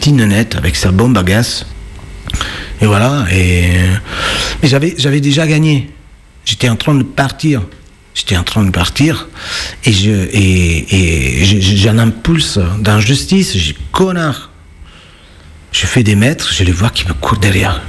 Petite 0.01 0.55
avec 0.55 0.75
sa 0.75 0.91
bombe 0.91 1.17
à 1.17 1.23
gaz. 1.23 1.65
Et 2.81 2.85
voilà. 2.87 3.25
Et, 3.31 3.75
et 4.63 4.67
j'avais, 4.67 4.95
j'avais 4.97 5.21
déjà 5.21 5.45
gagné. 5.45 5.91
J'étais 6.43 6.69
en 6.69 6.75
train 6.75 6.95
de 6.95 7.03
partir. 7.03 7.61
J'étais 8.15 8.35
en 8.35 8.43
train 8.43 8.63
de 8.63 8.71
partir. 8.71 9.27
Et, 9.85 9.93
je, 9.93 10.09
et, 10.09 11.41
et 11.41 11.45
j'ai 11.45 11.89
un 11.89 11.99
impulse 11.99 12.59
d'injustice. 12.79 13.55
J'ai 13.55 13.75
connard. 13.91 14.49
Je 15.71 15.85
fais 15.85 16.03
des 16.03 16.15
mètres, 16.15 16.51
je 16.51 16.63
les 16.63 16.71
vois 16.71 16.89
qui 16.89 17.07
me 17.07 17.13
courent 17.13 17.37
derrière. 17.37 17.81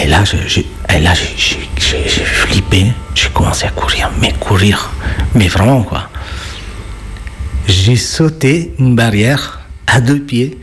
Et 0.00 0.06
là, 0.06 0.22
j'ai, 0.46 0.66
et 0.94 1.00
là, 1.00 1.12
j'ai 1.14 2.24
flippé. 2.24 2.86
J'ai 3.14 3.28
commencé 3.30 3.66
à 3.66 3.70
courir, 3.70 4.10
mais 4.20 4.32
courir. 4.38 4.90
Mais 5.34 5.48
vraiment, 5.48 5.82
quoi. 5.82 6.08
j'ai 7.66 7.96
sauté 7.96 8.72
une 8.78 8.94
barrière 8.94 9.60
à 9.86 10.00
deux 10.00 10.20
pieds. 10.20 10.56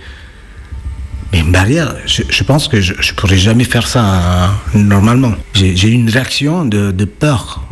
Mais 1.32 1.40
une 1.40 1.52
barrière, 1.52 1.96
je, 2.06 2.24
je 2.30 2.44
pense 2.44 2.68
que 2.68 2.80
je 2.80 2.94
ne 2.94 3.16
pourrais 3.16 3.38
jamais 3.38 3.66
faire 3.66 3.88
ça 3.88 4.02
hein, 4.04 4.52
normalement. 4.74 5.34
J'ai 5.54 5.90
une 5.90 6.10
réaction 6.10 6.66
de, 6.66 6.92
de 6.92 7.06
peur. 7.06 7.64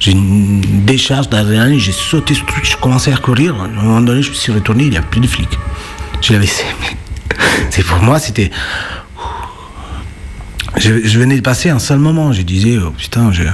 J'ai 0.00 0.10
une 0.12 0.60
décharge 0.84 1.30
d'adrénaline, 1.30 1.78
j'ai 1.78 1.92
sauté 1.92 2.34
ce 2.34 2.44
truc, 2.44 2.64
j'ai 2.64 2.76
commencé 2.76 3.12
à 3.12 3.16
courir. 3.16 3.54
À 3.60 3.64
un 3.64 3.68
moment 3.68 4.00
donné, 4.02 4.22
je 4.22 4.30
me 4.30 4.34
suis 4.34 4.52
retourné, 4.52 4.84
il 4.84 4.90
n'y 4.90 4.98
a 4.98 5.02
plus 5.02 5.20
de 5.20 5.26
flics. 5.26 5.58
Je 6.20 6.32
l'avais 6.32 6.48
C'est 7.70 7.84
pour 7.84 7.98
moi, 8.02 8.18
c'était. 8.18 8.50
Je, 10.76 11.06
je 11.06 11.18
venais 11.18 11.36
de 11.36 11.40
passer 11.40 11.70
un 11.70 11.78
seul 11.78 11.98
moment. 11.98 12.32
Je 12.32 12.42
disais, 12.42 12.78
oh 12.78 12.90
putain, 12.90 13.32
je, 13.32 13.44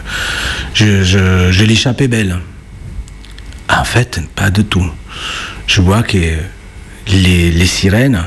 je, 0.74 1.04
je, 1.04 1.52
je 1.52 1.64
l'échappais 1.64 2.08
belle. 2.08 2.40
En 3.68 3.84
fait, 3.84 4.20
pas 4.34 4.50
du 4.50 4.64
tout. 4.64 4.88
Je 5.66 5.80
vois 5.80 6.02
que 6.02 6.16
les, 7.06 7.50
les 7.52 7.66
sirènes, 7.66 8.24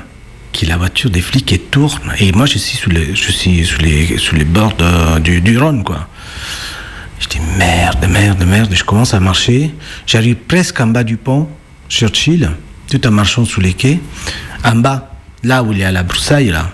que 0.54 0.66
la 0.66 0.78
voiture 0.78 1.10
des 1.10 1.22
flics 1.22 1.52
elle 1.52 1.60
tourne, 1.60 2.14
et 2.20 2.32
moi 2.32 2.46
je 2.46 2.58
suis 2.60 2.78
sous 2.78 2.90
les, 2.90 3.16
je 3.16 3.32
suis 3.32 3.66
sous 3.66 3.80
les, 3.80 4.18
sous 4.18 4.36
les 4.36 4.46
bords 4.46 4.76
du, 5.22 5.42
du 5.42 5.58
Rhône, 5.58 5.84
quoi. 5.84 6.08
Je 7.20 7.28
dis 7.28 7.40
merde, 7.58 8.06
merde, 8.10 8.44
merde. 8.46 8.72
Je 8.74 8.84
commence 8.84 9.14
à 9.14 9.20
marcher. 9.20 9.72
J'arrive 10.06 10.36
presque 10.36 10.80
en 10.82 10.88
bas 10.88 11.04
du 11.04 11.18
pont, 11.18 11.48
Churchill, 11.90 12.52
tout 12.90 13.06
en 13.08 13.12
marchant 13.12 13.46
sous 13.46 13.62
les 13.62 13.74
quais. 13.74 14.00
En 14.64 14.76
bas, 14.76 15.16
là 15.44 15.64
où 15.64 15.72
il 15.72 15.80
y 15.80 15.84
a 15.84 15.92
la 15.92 16.04
broussaille, 16.04 16.50
là. 16.50 16.70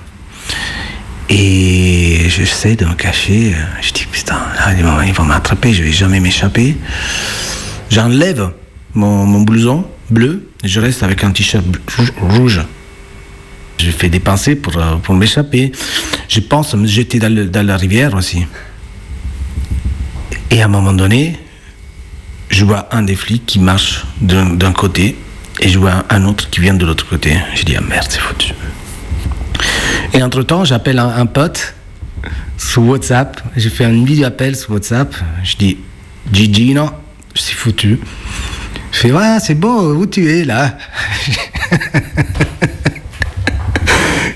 Et 1.30 2.26
j'essaie 2.30 2.76
de 2.76 2.86
me 2.86 2.96
cacher. 2.96 3.56
Je 3.82 3.92
dis 3.92 4.06
putain, 4.12 4.40
là, 4.56 4.74
ils 4.76 4.84
vont, 4.84 5.02
ils 5.02 5.14
vont 5.14 5.24
m'attraper, 5.26 5.74
je 5.74 5.84
vais 5.84 5.92
jamais 5.92 6.20
m'échapper. 6.20 6.76
J'enlève 7.92 8.52
mon, 8.96 9.26
mon 9.26 9.42
blouson 9.42 9.86
bleu 10.10 10.50
et 10.64 10.68
je 10.68 10.80
reste 10.80 11.04
avec 11.04 11.24
un 11.24 11.32
t-shirt 11.32 11.64
rouge- 12.20 12.64
Je 13.80 13.92
fais 13.92 14.10
des 14.10 14.20
pensées 14.20 14.56
pour, 14.56 14.78
euh, 14.78 14.98
pour 14.98 15.16
m'échapper. 15.16 15.72
Je 16.28 16.40
pense 16.42 16.74
me 16.74 16.86
jeter 16.86 17.20
dans, 17.20 17.66
la 17.66 17.78
rivière 17.78 18.14
aussi. 18.14 18.46
Et 20.52 20.62
à 20.62 20.66
un 20.66 20.68
moment 20.68 20.94
donné, 20.94 21.40
je 22.50 22.66
vois 22.66 22.90
un 22.92 23.04
des 23.04 23.16
flics 23.16 23.46
qui 23.46 23.60
marche 23.60 24.06
d'un 24.22 24.74
côté 24.74 25.16
et 25.62 25.70
je 25.70 25.80
vois 25.80 26.06
un 26.10 26.26
autre 26.26 26.50
qui 26.50 26.60
vient 26.60 26.74
de 26.74 26.86
l'autre 26.86 27.08
côté. 27.08 27.38
Je 27.56 27.64
dis, 27.64 27.76
ah 27.76 27.82
merde, 27.82 28.08
c'est 28.10 28.20
foutu. 28.20 28.54
Et 30.14 30.22
entre-temps, 30.24 30.66
j'appelle 30.66 31.00
un, 31.00 31.26
pote 31.26 31.76
sur 32.58 32.84
WhatsApp. 32.84 33.42
Je 33.56 33.70
fais 33.70 33.86
un 33.86 34.04
vidéo 34.04 34.26
appel 34.26 34.56
sur 34.56 34.72
WhatsApp. 34.72 35.16
Je 35.44 35.56
dis, 35.56 35.78
Gigi, 36.34 36.74
non, 36.74 36.92
suis 37.36 37.56
foutu. 37.56 38.00
Je 38.92 38.98
fais, 38.98 39.12
ouais, 39.12 39.38
c'est 39.40 39.56
beau, 39.56 39.94
où 39.94 40.06
tu 40.06 40.30
es 40.30 40.44
là? 40.46 40.78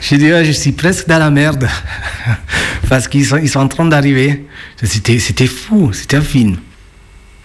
Je 0.03 0.15
dis, 0.17 0.25
ouais, 0.25 0.43
je 0.43 0.51
suis 0.51 0.73
presque 0.73 1.07
dans 1.07 1.17
la 1.17 1.31
merde. 1.31 1.65
Parce 2.89 3.07
qu'ils 3.07 3.25
sont, 3.25 3.59
en 3.59 3.67
train 3.69 3.85
d'arriver. 3.85 4.45
C'était, 4.83 5.47
fou, 5.47 5.93
c'était 5.93 6.17
un 6.17 6.21
film. 6.21 6.57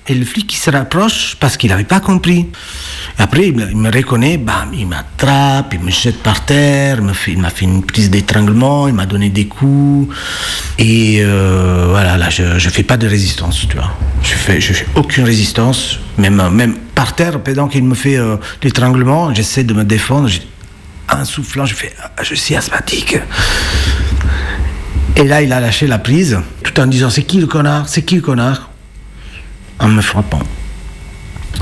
Et 0.09 0.15
le 0.15 0.25
flic, 0.25 0.53
il 0.53 0.57
se 0.57 0.71
rapproche 0.71 1.37
parce 1.39 1.59
qu'il 1.59 1.69
n'avait 1.69 1.85
pas 1.85 2.01
compris. 2.01 2.47
Après, 3.19 3.49
il 3.49 3.55
me, 3.55 3.91
reconnaît, 3.91 4.39
bam, 4.39 4.73
il 4.73 4.87
m'attrape, 4.87 5.75
il 5.75 5.81
me 5.81 5.91
jette 5.91 6.23
par 6.23 6.47
terre, 6.47 7.01
il 7.27 7.39
m'a 7.39 7.51
fait 7.51 7.65
une 7.67 7.85
prise 7.85 8.09
d'étranglement, 8.09 8.89
il 8.89 8.95
m'a 8.95 9.05
donné 9.05 9.29
des 9.29 9.47
coups. 9.47 10.15
Et 10.79 11.19
euh, 11.21 11.89
voilà, 11.91 12.17
là, 12.17 12.31
je 12.31 12.43
ne 12.43 12.59
fais 12.59 12.83
pas 12.83 12.97
de 12.97 13.07
résistance, 13.07 13.69
tu 13.69 13.77
vois. 13.77 13.93
Je 14.23 14.31
fais, 14.31 14.61
fais 14.61 14.87
aucune 14.95 15.25
résistance, 15.25 16.01
même, 16.17 16.43
même 16.53 16.77
par 16.95 17.15
terre, 17.15 17.39
pendant 17.43 17.69
qu'il 17.69 17.85
me 17.85 17.95
fait 17.95 18.17
euh, 18.17 18.37
l'étranglement, 18.63 19.35
j'essaie 19.35 19.63
de 19.63 19.75
me 19.75 19.85
défendre. 19.85 20.31
En 21.11 21.25
soufflant, 21.25 21.65
je 21.65 21.75
fais, 21.75 21.95
Ah, 22.17 22.23
je 22.23 22.35
suis 22.35 22.55
asthmatique. 22.55 23.19
Et 25.17 25.25
là, 25.25 25.43
il 25.43 25.53
a 25.53 25.61
lâché 25.61 25.87
la 25.87 25.99
prise, 25.99 26.39
tout 26.63 26.79
en 26.81 26.87
disant, 26.87 27.11
c'est 27.11 27.25
qui 27.25 27.41
le 27.41 27.47
connard? 27.47 27.89
C'est 27.89 28.03
qui 28.03 28.17
le 28.17 28.21
connard? 28.21 28.71
En 29.79 29.89
me 29.89 30.01
frappant. 30.01 30.43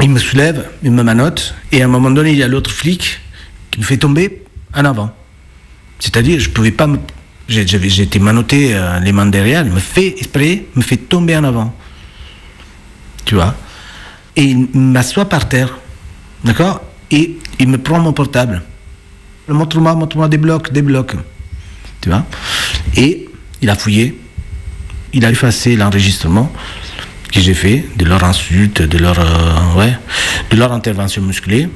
Il 0.03 0.11
me 0.11 0.18
soulève, 0.18 0.68
il 0.82 0.90
me 0.90 1.03
manote, 1.03 1.55
et 1.72 1.80
à 1.80 1.84
un 1.86 1.88
moment 1.88 2.11
donné, 2.11 2.32
il 2.32 2.36
y 2.36 2.42
a 2.42 2.49
l'autre 2.49 2.70
flic 2.70 3.20
qui 3.70 3.80
me 3.80 3.84
fait 3.84 3.97
tomber 3.97 4.42
en 4.74 4.84
avant. 4.84 5.14
C'est-à-dire, 5.99 6.38
je 6.38 6.51
pouvais 6.51 6.70
pas 6.72 6.86
me. 6.86 6.99
J'étais 7.49 8.18
manoté 8.18 8.74
euh, 8.74 8.99
les 9.01 9.12
mains 9.12 9.26
derrière, 9.26 9.64
il 9.64 9.72
me 9.72 9.78
fait 9.78 10.09
exprès, 10.18 10.64
me 10.74 10.82
fait 10.82 10.97
tomber 10.97 11.36
en 11.36 11.44
avant. 11.44 11.74
Tu 13.24 13.36
vois? 13.36 13.55
Et 14.34 14.42
il 14.42 14.68
m'assoit 14.74 15.28
par 15.28 15.49
terre. 15.49 15.78
D'accord? 16.44 16.82
Et 17.11 17.38
il 17.59 17.68
me 17.68 17.78
prend 17.78 18.01
mon 18.01 18.12
portable. 18.12 18.62
Montre-moi, 19.49 19.94
montre-moi 19.94 20.28
des 20.28 20.38
blocs, 20.38 20.72
des 20.72 20.82
blocs. 20.82 21.14
Tu 22.01 22.09
vois? 22.09 22.24
Et 22.97 23.28
il 23.62 23.70
a 23.70 23.74
fouillé, 23.74 24.18
il 25.12 25.24
a 25.24 25.30
effacé 25.30 25.76
l'enregistrement 25.76 26.53
que 27.32 27.40
j'ai 27.40 27.55
fait 27.55 27.84
de 27.97 28.05
leur 28.05 28.24
insulte, 28.24 28.82
de 28.82 28.99
leur, 28.99 29.18
euh, 29.18 29.78
ouais, 29.78 29.97
de 30.51 30.57
leur 30.57 30.72
intervention 30.72 31.22
musclée. 31.22 31.68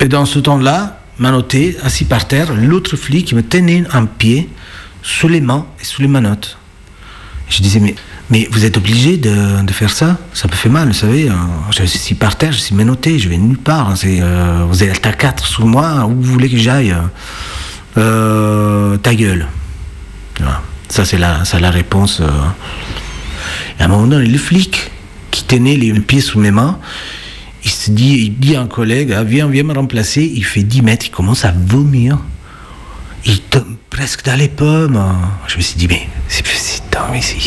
Et 0.00 0.08
dans 0.08 0.26
ce 0.26 0.38
temps-là, 0.38 1.00
m'a 1.18 1.30
noté, 1.30 1.76
assis 1.82 2.04
par 2.04 2.28
terre, 2.28 2.54
l'autre 2.54 2.96
flic 2.96 3.26
qui 3.26 3.34
me 3.34 3.42
tenait 3.42 3.84
un 3.92 4.06
pied 4.06 4.48
sous 5.02 5.28
les 5.28 5.40
mains 5.40 5.66
et 5.80 5.84
sous 5.84 6.02
les 6.02 6.08
manottes. 6.08 6.58
Je 7.48 7.62
disais, 7.62 7.80
mais, 7.80 7.94
mais 8.30 8.48
vous 8.50 8.64
êtes 8.64 8.76
obligé 8.76 9.16
de, 9.18 9.70
faire 9.72 9.90
ça 9.90 10.18
Ça 10.34 10.48
me 10.48 10.52
fait 10.54 10.68
mal, 10.68 10.88
vous 10.88 10.94
savez. 10.94 11.28
euh, 11.28 11.34
Je 11.70 11.84
suis 11.84 12.14
par 12.14 12.36
terre, 12.36 12.52
je 12.52 12.58
suis 12.58 12.74
menotté, 12.74 13.18
je 13.18 13.28
vais 13.28 13.36
nulle 13.36 13.58
part. 13.58 13.94
euh, 14.04 14.64
vous 14.68 14.82
êtes 14.82 15.06
à 15.06 15.12
quatre 15.12 15.46
sous 15.46 15.66
moi, 15.66 16.06
où 16.06 16.10
vous 16.20 16.32
voulez 16.32 16.48
que 16.50 16.56
j'aille 16.58 16.94
Euh, 17.96 18.96
Ta 18.98 19.14
gueule. 19.14 19.46
Ça, 20.88 21.04
c'est 21.04 21.18
la, 21.18 21.70
réponse. 21.70 22.20
Et 23.78 23.82
à 23.82 23.86
un 23.86 23.88
moment 23.88 24.06
donné, 24.06 24.26
le 24.26 24.38
flic 24.38 24.90
qui 25.30 25.44
tenait 25.44 25.76
les 25.76 25.92
pieds 26.00 26.20
sous 26.20 26.38
mes 26.38 26.50
mains, 26.50 26.78
il 27.64 27.70
se 27.70 27.90
dit, 27.90 28.14
il 28.26 28.38
dit 28.38 28.54
à 28.56 28.60
un 28.62 28.66
collègue, 28.66 29.12
Ah, 29.16 29.24
viens, 29.24 29.48
viens 29.48 29.64
me 29.64 29.74
remplacer. 29.74 30.30
Il 30.34 30.44
fait 30.44 30.62
10 30.62 30.82
mètres, 30.82 31.06
il 31.06 31.10
commence 31.10 31.44
à 31.44 31.52
vomir. 31.52 32.18
Il 33.24 33.40
tombe 33.40 33.64
presque 33.90 34.24
dans 34.24 34.36
les 34.38 34.48
pommes. 34.48 35.02
Je 35.48 35.56
me 35.56 35.62
suis 35.62 35.76
dit, 35.76 35.88
mais 35.88 36.08
c'est, 36.28 36.44
attends, 36.92 37.08
mais 37.12 37.20
c'est- 37.20 37.38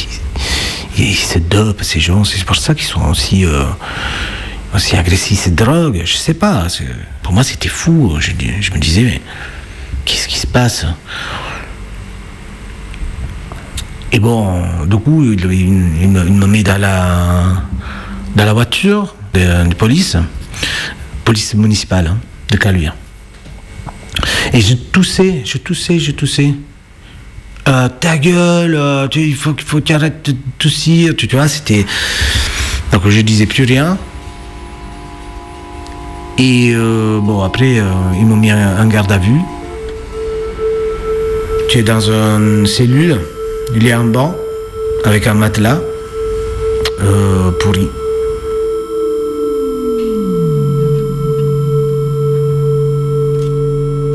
ils 1.04 1.16
se 1.16 1.39
dopent, 1.39 1.84
ces 1.84 2.00
gens. 2.00 2.24
C'est 2.24 2.43
pour 2.43 2.56
ça 2.56 2.76
qu'ils 2.76 2.86
sont 2.88 3.06
aussi, 3.10 3.45
euh, 3.45 3.64
aussi 4.76 4.95
agressifs. 4.95 5.39
Ces 5.39 5.52
drogues, 5.52 6.02
je 6.06 6.14
sais 6.16 6.34
pas. 6.34 6.68
c'est- 6.70 6.86
Pour 7.24 7.34
moi, 7.34 7.43
c'était 7.43 7.70
fou. 7.70 8.18
Je, 8.20 8.32
me 8.32 8.80
disais, 8.80 9.04
mais 9.04 9.22
qu'est-ce 10.06 10.28
qui 10.28 10.38
se 10.39 10.47
passe? 10.47 10.86
Et 14.12 14.20
bon, 14.20 14.64
du 14.88 14.97
coup, 14.97 15.24
il, 15.24 15.45
me, 16.10 16.47
met 16.47 16.64
dans 16.64 16.80
la, 16.80 17.43
dans 18.36 18.45
la 18.45 18.54
voiture 18.54 19.16
de, 19.34 19.68
de 19.70 19.76
police, 19.76 20.18
police 21.24 21.54
municipale 21.54 22.08
hein, 22.08 22.18
de 22.50 22.58
Caluire. 22.58 22.95
Et 24.54 24.62
je 24.62 24.74
toussais, 24.74 25.43
je 25.45 25.60
toussais, 25.60 26.00
je 26.00 26.12
toussais. 26.12 26.54
Euh, 27.68 27.89
ta 27.99 28.18
gueule, 28.18 28.76
euh, 28.76 29.07
il 29.16 29.36
faut, 29.36 29.53
faut 29.66 29.78
que 29.78 29.84
tu 29.84 29.93
arrêtes 29.93 30.30
de 30.30 30.36
toussir, 30.57 31.16
tu, 31.16 31.28
tu 31.28 31.36
vois, 31.36 31.47
c'était... 31.47 31.86
Donc 32.91 33.07
je 33.07 33.22
disais 33.22 33.45
plus 33.45 33.66
rien. 33.66 33.97
Et 36.38 36.72
euh, 36.74 37.20
bon, 37.22 37.43
après, 37.43 37.82
ils 38.18 38.26
m'ont 38.26 38.38
mis 38.38 38.49
un, 38.49 38.88
garde 38.88 39.12
à 39.12 39.18
vue. 39.18 39.41
Tu 41.70 41.80
es 41.80 41.84
dans 41.84 42.10
une 42.10 42.66
cellule, 42.66 43.20
il 43.76 43.86
y 43.86 43.91
a 43.91 43.99
un 43.99 44.05
banc 44.05 44.34
avec 45.05 45.28
un 45.28 45.36
matelas 45.36 45.80
euh, 47.01 47.51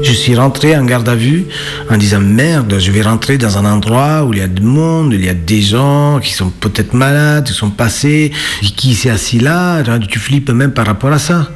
Je 0.05 0.13
suis 0.13 0.37
rentré 0.37 0.77
en 0.77 0.85
garde 0.85 1.09
à 1.09 1.15
vue 1.15 1.47
en 1.89 1.97
disant 1.97 2.21
merde, 2.21 2.79
je 2.79 2.93
vais 2.93 3.01
rentrer 3.01 3.39
dans 3.39 3.57
un 3.57 3.65
endroit 3.65 4.25
où 4.25 4.35
il 4.35 4.39
y 4.39 4.43
a 4.43 4.49
du 4.49 4.61
monde, 4.61 5.15
il 5.15 5.25
y 5.25 5.31
a 5.31 5.35
des 5.35 5.63
gens 5.63 6.21
qui 6.23 6.35
sont 6.35 6.51
peut-être 6.51 6.93
malades, 6.93 7.47
qui 7.47 7.55
sont 7.55 7.71
passés, 7.71 8.31
qui 8.77 8.95
s'est 8.95 9.09
assis 9.09 9.39
là, 9.39 9.83
tu 10.09 10.19
flippes 10.19 10.51
même 10.51 10.73
par 10.73 10.87
rapport 10.87 11.11
à 11.11 11.19
ça. 11.19 11.51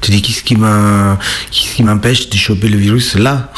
Tu 0.00 0.12
dis 0.12 0.22
qu'est-ce 0.22 0.44
qui 0.44 1.82
m'empêche 1.82 2.30
de 2.30 2.36
choper 2.36 2.68
le 2.68 2.78
virus 2.78 3.16
là, 3.16 3.50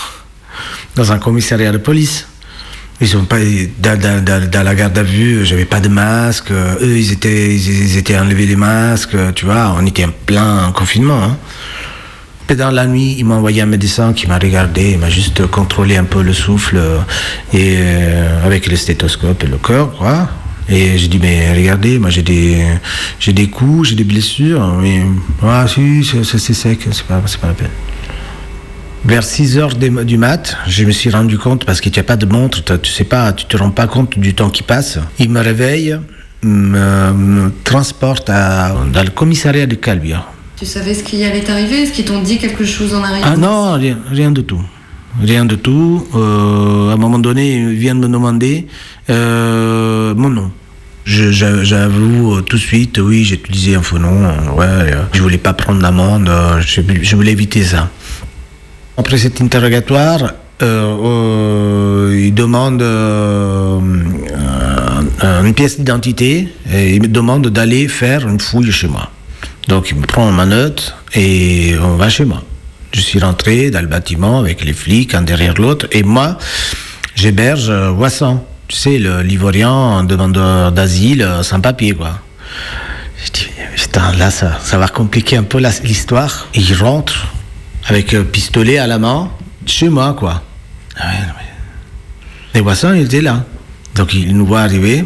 dans 0.97 1.13
un 1.13 1.19
commissariat 1.19 1.71
de 1.71 1.79
police. 1.79 2.27
Ils 3.03 3.09
sont 3.09 3.25
pas 3.25 3.39
dans, 3.79 4.65
la 4.65 4.75
garde 4.75 4.97
à 4.97 5.03
vue, 5.03 5.45
j'avais 5.45 5.67
pas 5.67 5.81
de 5.81 5.89
masque. 5.89 6.51
Eux, 6.51 6.99
ils 6.99 7.13
étaient, 7.13 7.55
ils 7.55 7.97
étaient 7.97 8.19
enlevés 8.19 8.47
les 8.47 8.57
masques. 8.57 9.17
Tu 9.35 9.45
vois, 9.45 9.75
on 9.79 9.87
était 9.87 10.05
en 10.05 10.13
plein 10.27 10.71
confinement. 10.73 11.23
Hein. 11.23 11.37
Dans 12.57 12.73
la 12.73 12.85
nuit, 12.87 13.15
il 13.17 13.25
m'a 13.27 13.37
envoyé 13.37 13.63
un 13.63 13.67
médecin 13.67 14.13
qui 14.13 14.27
m'a 14.27 14.37
regardé, 14.39 14.91
il 14.93 14.99
m'a 14.99 15.09
juste 15.09 15.47
contrôlé 15.47 15.97
un 15.97 16.03
peu 16.05 16.21
le 16.23 16.33
souffle 16.33 16.81
et 17.55 17.77
euh, 17.79 18.45
avec 18.45 18.67
le 18.67 18.75
stéthoscope 18.75 19.45
et 19.45 19.47
le 19.47 19.57
cœur, 19.57 19.93
quoi. 19.97 20.29
Et 20.69 20.99
j'ai 20.99 21.07
dit, 21.09 21.21
mais 21.23 21.53
regardez, 21.55 21.99
moi 22.01 22.11
j'ai 22.11 22.23
des, 22.23 22.65
j'ai 23.21 23.33
des 23.33 23.49
coups, 23.49 23.91
j'ai 23.91 23.95
des 23.95 24.05
blessures. 24.05 24.67
Mais, 24.81 25.03
ah 25.45 25.65
si, 25.69 26.05
c'est 26.05 26.53
sec, 26.53 26.81
c'est 26.91 27.05
pas, 27.05 27.19
pas 27.21 27.47
la 27.47 27.55
peine. 27.55 27.69
Vers 29.05 29.23
6 29.23 29.57
heures 29.57 29.75
des- 29.77 30.05
du 30.05 30.19
mat, 30.19 30.57
je 30.67 30.85
me 30.85 30.91
suis 30.91 31.09
rendu 31.11 31.39
compte, 31.39 31.65
parce 31.65 31.81
qu'il 31.81 31.93
n'y 31.93 32.01
a 32.01 32.03
pas 32.05 32.17
de 32.17 32.27
montre, 32.27 32.63
tu 32.83 32.91
sais 32.91 33.05
pas, 33.05 33.33
tu 33.33 33.45
te 33.47 33.57
rends 33.57 33.71
pas 33.71 33.87
compte 33.87 34.19
du 34.19 34.35
temps 34.35 34.51
qui 34.51 34.63
passe. 34.65 34.99
Il 35.21 35.31
me 35.31 35.41
réveille, 35.41 35.97
me, 36.43 37.13
me 37.13 37.53
transporte 37.65 38.29
à- 38.29 38.75
dans 38.93 39.03
le 39.05 39.11
commissariat 39.11 39.67
de 39.67 39.77
Calvia. 39.77 40.27
Tu 40.61 40.67
savais 40.67 40.93
ce 40.93 41.03
qui 41.03 41.25
allait 41.25 41.41
t'arriver? 41.41 41.85
Est-ce 41.85 41.93
qu'ils 41.93 42.05
t'ont 42.05 42.21
dit 42.21 42.37
quelque 42.37 42.67
chose 42.67 42.95
en 42.95 43.03
arrivant 43.03 43.27
Ah 43.33 43.37
non, 43.39 43.73
rien, 43.73 43.97
rien 44.11 44.31
du 44.31 44.45
tout. 44.45 44.61
Rien 45.19 45.47
du 45.47 45.57
tout. 45.57 46.07
Euh, 46.15 46.91
à 46.91 46.93
un 46.93 46.97
moment 46.99 47.19
donné, 47.19 47.55
il 47.57 47.71
vient 47.71 47.95
de 47.95 48.01
me 48.01 48.13
demander 48.13 48.67
euh, 49.09 50.15
mon 50.15 50.29
nom. 50.29 50.51
J'avoue 51.07 52.35
euh, 52.35 52.41
tout 52.43 52.57
de 52.57 52.61
suite, 52.61 52.99
oui, 52.99 53.25
j'ai 53.25 53.37
utilisé 53.37 53.75
un 53.75 53.81
faux 53.81 53.99
nom. 53.99 54.21
Ouais, 54.59 54.93
je 55.13 55.23
voulais 55.23 55.39
pas 55.39 55.55
prendre 55.55 55.81
l'amende, 55.81 56.31
je, 56.61 56.83
je 57.01 57.17
voulais 57.17 57.33
éviter 57.33 57.65
ça. 57.65 57.89
Après 58.99 59.17
cet 59.17 59.41
interrogatoire, 59.41 60.35
euh, 60.63 62.21
il 62.23 62.35
demande 62.35 62.83
euh, 62.83 63.81
euh, 65.25 65.43
une 65.43 65.55
pièce 65.55 65.79
d'identité 65.79 66.49
et 66.71 66.97
il 66.97 67.01
me 67.01 67.09
demande 67.09 67.47
d'aller 67.49 67.89
faire 67.89 68.29
une 68.29 68.39
fouille 68.39 68.71
chez 68.71 68.89
moi. 68.89 69.11
Donc 69.69 69.91
il 69.91 69.97
me 69.97 70.07
prend 70.07 70.31
ma 70.33 70.47
note 70.47 70.95
et 71.15 71.77
on 71.81 71.97
va 71.97 72.09
chez 72.09 72.25
moi. 72.25 72.43
Je 72.93 73.01
suis 73.01 73.21
rentré 73.21 73.71
dans 73.71 73.81
le 73.81 73.87
bâtiment 73.87 74.41
avec 74.41 74.65
les 74.65 74.73
flics, 74.73 75.15
un 75.15 75.23
derrière 75.23 75.55
l'autre, 75.55 75.87
et 75.93 76.03
moi, 76.03 76.39
j'héberge 77.15 77.71
euh, 77.71 77.91
Wassan. 77.91 78.41
Tu 78.67 78.77
sais, 78.77 78.99
le 78.99 79.23
l'Ivoirien, 79.23 80.05
demandeur 80.05 80.73
d'asile, 80.73 81.23
euh, 81.23 81.43
sans 81.43 81.61
papier, 81.61 81.93
quoi. 81.93 82.19
Je 83.25 83.31
dis, 83.33 83.47
putain, 83.77 84.13
là, 84.17 84.31
ça, 84.31 84.59
va 84.73 84.89
compliquer 84.89 85.37
un 85.37 85.43
peu 85.43 85.61
l'histoire. 85.85 86.49
Il 86.55 86.75
rentre 86.75 87.29
avec 87.87 88.15
un 88.15 88.25
pistolet 88.25 88.79
à 88.79 88.87
la 88.87 88.99
main, 88.99 89.31
chez 89.67 89.89
moi, 89.89 90.15
quoi. 90.19 90.43
Ah 90.97 91.13
Et 92.55 92.61
Wassan, 92.61 92.97
il 92.97 93.05
était 93.05 93.21
là. 93.21 93.45
Donc 93.95 94.15
il 94.15 94.37
nous 94.37 94.47
voit 94.47 94.63
arriver. 94.63 95.05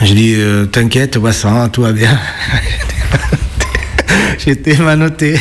Je 0.00 0.12
dis, 0.14 0.34
euh, 0.36 0.66
t'inquiète, 0.66 1.16
Wassan, 1.16 1.70
tout 1.70 1.82
va 1.82 1.92
bien. 1.92 2.18
J'étais 4.44 4.76
manoté 4.76 5.40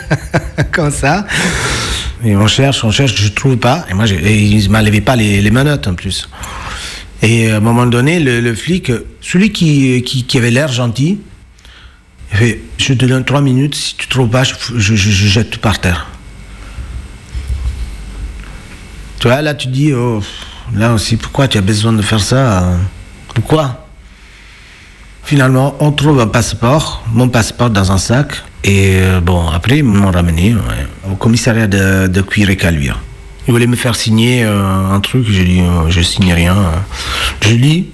comme 0.72 0.90
ça. 0.90 1.26
Et 2.24 2.36
on 2.36 2.46
cherche, 2.46 2.84
on 2.84 2.90
cherche, 2.90 3.14
je 3.20 3.28
trouve 3.28 3.56
pas. 3.56 3.84
Et 3.90 3.94
moi, 3.94 4.06
et 4.08 4.42
il 4.42 4.70
m'enlevait 4.70 5.00
pas 5.00 5.16
les, 5.16 5.50
manottes 5.50 5.86
en 5.86 5.94
plus. 5.94 6.28
Et 7.22 7.50
à 7.50 7.56
un 7.56 7.60
moment 7.60 7.86
donné, 7.86 8.20
le, 8.20 8.54
flic, 8.54 8.92
celui 9.20 9.52
qui, 9.52 10.02
qui, 10.02 10.38
avait 10.38 10.50
l'air 10.50 10.68
gentil, 10.68 11.18
il 12.32 12.38
fait 12.38 12.60
Je 12.78 12.94
te 12.94 13.04
donne 13.06 13.24
trois 13.24 13.40
minutes, 13.40 13.74
si 13.74 13.96
tu 13.96 14.08
trouves 14.08 14.28
pas, 14.28 14.44
je, 14.44 14.54
je, 14.76 14.96
je- 14.96 15.10
je 15.10 15.26
jette 15.28 15.50
tout 15.50 15.60
par 15.60 15.78
terre. 15.80 16.06
Tu 19.20 19.28
vois, 19.28 19.40
là, 19.42 19.54
tu 19.54 19.68
dis 19.68 19.92
oh, 19.92 20.22
Là 20.74 20.92
aussi, 20.92 21.16
pourquoi 21.16 21.48
tu 21.48 21.58
as 21.58 21.62
besoin 21.62 21.92
de 21.92 22.02
faire 22.02 22.20
ça? 22.20 22.76
Pourquoi? 23.34 23.85
Finalement, 25.26 25.76
on 25.80 25.90
trouve 25.90 26.20
un 26.20 26.28
passeport, 26.28 27.04
mon 27.12 27.28
passeport 27.28 27.68
dans 27.70 27.90
un 27.90 27.98
sac. 27.98 28.28
Et 28.62 28.92
euh, 29.00 29.20
bon, 29.20 29.48
après, 29.48 29.78
ils 29.78 29.84
m'ont 29.84 30.10
ramené 30.10 30.54
au 31.10 31.16
commissariat 31.16 31.66
de, 31.66 32.06
de 32.06 32.20
Cuir 32.20 32.48
et 32.48 32.56
Caluire. 32.56 33.00
Ils 33.48 33.50
voulaient 33.52 33.66
me 33.66 33.74
faire 33.76 33.96
signer 33.96 34.44
euh, 34.44 34.94
un 34.94 35.00
truc, 35.00 35.24
j'ai 35.28 35.44
dit, 35.44 35.60
euh, 35.60 35.88
je 35.90 36.00
signe 36.00 36.32
rien. 36.32 36.56
Je 37.40 37.54
lis, 37.54 37.88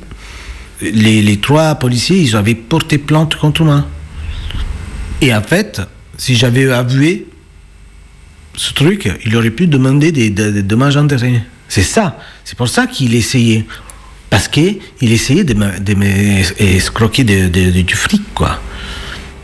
les, 0.83 1.23
les 1.23 1.37
trois 1.39 1.75
policiers, 1.77 2.19
ils 2.19 2.37
avaient 2.37 2.55
porté 2.55 2.99
plainte 2.99 3.35
contre 3.37 3.65
moi. 3.65 3.87
Et 5.23 5.35
en 5.35 5.43
fait, 5.43 5.81
si 6.19 6.35
j'avais 6.37 6.71
avoué 6.71 7.27
ce 8.55 8.75
truc, 8.75 9.11
il 9.25 9.35
aurait 9.37 9.51
pu 9.51 9.67
demander 9.69 10.13
des, 10.13 10.29
des- 10.29 10.53
des 10.53 10.63
dommages 10.63 10.99
intérêts. 10.99 11.43
C'est 11.69 11.83
ça. 11.83 12.19
C'est 12.45 12.59
pour 12.59 12.69
ça 12.69 12.87
qu'il 12.87 13.15
essayait. 13.15 13.65
Parce 14.33 14.49
qu'il 14.49 14.79
essayait 15.03 15.45
de 15.45 15.53
me, 15.53 15.79
de 15.79 15.93
de- 15.93 17.83
du 17.83 17.95
fric, 17.95 18.23
quoi. 18.33 18.59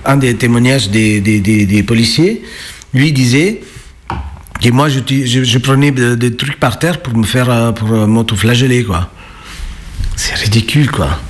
Un 0.06 0.16
des 0.16 0.34
témoignages 0.34 0.88
des, 0.88 1.84
policiers, 1.86 2.40
lui 2.94 3.12
disait 3.12 3.60
que 4.62 4.70
moi, 4.70 4.88
je, 4.88 5.58
prenais 5.58 5.90
de- 5.90 6.14
des 6.14 6.34
trucs 6.34 6.58
par 6.58 6.78
terre 6.78 7.02
pour 7.02 7.14
me 7.14 7.26
faire, 7.26 7.50
euh, 7.50 7.72
pour 7.72 7.92
euh, 7.92 8.06
m'autoflageller, 8.06 8.82
quoi. 8.84 9.10
C'est 10.16 10.36
ridicule, 10.36 10.90
quoi. 10.90 11.20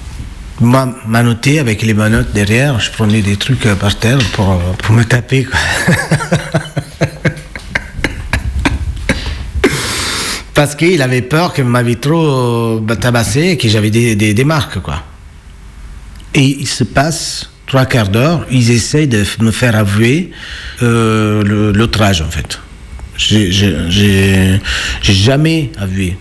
Moi, 0.60 0.94
manoté 1.08 1.58
avec 1.58 1.82
les 1.82 1.94
manottes 1.94 2.32
derrière, 2.32 2.78
je 2.78 2.92
prenais 2.92 3.22
des 3.22 3.36
trucs 3.36 3.66
euh, 3.66 3.74
par 3.74 3.98
terre 3.98 4.18
pour, 4.34 4.56
pour 4.82 4.94
me 4.94 5.02
taper, 5.02 5.42
quoi. 5.42 5.58
Parce 10.58 10.74
qu'il 10.74 11.00
avait 11.02 11.22
peur 11.22 11.52
que 11.54 11.62
m'avait 11.62 11.94
trop 11.94 12.80
euh, 12.80 12.94
tabassé 12.96 13.50
et 13.50 13.56
que 13.56 13.68
j'avais 13.68 13.90
des, 13.90 14.16
des, 14.16 14.34
des 14.34 14.42
marques, 14.42 14.80
quoi. 14.80 15.04
Et 16.34 16.42
il 16.58 16.66
se 16.66 16.82
passe 16.82 17.48
trois 17.68 17.86
quarts 17.86 18.08
d'heure, 18.08 18.44
ils 18.50 18.72
essayent 18.72 19.06
de 19.06 19.24
me 19.40 19.52
faire 19.52 19.76
avouer 19.76 20.32
euh, 20.82 21.72
l'outrage, 21.72 22.22
en 22.22 22.28
fait. 22.28 22.58
J'ai- 23.16 24.58
jamais 25.04 25.70
avoué. 25.78 26.16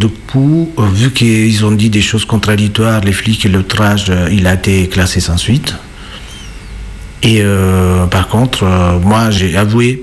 Du 0.00 0.08
coup, 0.08 0.72
euh, 0.76 0.88
vu 0.92 1.12
qu'ils 1.12 1.64
ont 1.64 1.70
dit 1.70 1.90
des 1.90 2.02
choses 2.02 2.24
contradictoires, 2.24 3.02
les 3.02 3.12
flics, 3.12 3.46
et 3.46 3.48
l'outrage, 3.48 4.06
euh, 4.08 4.28
il 4.32 4.48
a 4.48 4.54
été 4.54 4.88
classé 4.88 5.20
sans 5.20 5.36
suite. 5.36 5.76
Et 7.22 7.42
par 8.10 8.28
contre, 8.28 8.64
moi, 9.00 9.30
j'ai 9.30 9.56
avoué 9.56 10.02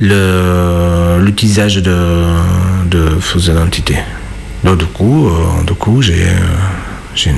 l'utilisation 0.00 1.82
de, 1.82 2.26
de 2.94 3.18
fausses 3.20 3.46
identités. 3.48 3.98
Donc, 4.62 4.78
du 4.78 4.86
coup, 4.86 5.28
euh, 5.28 5.62
du 5.66 5.74
coup 5.74 6.00
j'ai 6.00 6.22
euh, 6.24 7.26
euh, 7.26 7.30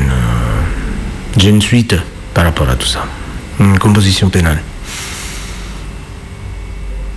j'ai 1.38 1.48
une 1.50 1.62
suite 1.62 1.96
par 2.34 2.44
rapport 2.44 2.68
à 2.68 2.76
tout 2.76 2.86
ça. 2.86 3.04
Une 3.58 3.78
composition 3.78 4.28
pénale. 4.28 4.60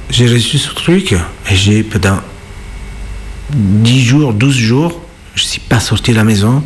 J'ai 0.09 0.27
reçu 0.27 0.57
ce 0.57 0.73
truc 0.73 1.13
et 1.13 1.55
j'ai, 1.55 1.83
pendant 1.83 2.19
10 3.53 4.03
jours, 4.03 4.33
12 4.33 4.55
jours, 4.55 5.01
je 5.35 5.43
ne 5.43 5.47
suis 5.47 5.59
pas 5.61 5.79
sorti 5.79 6.11
de 6.11 6.15
la 6.17 6.23
maison. 6.23 6.63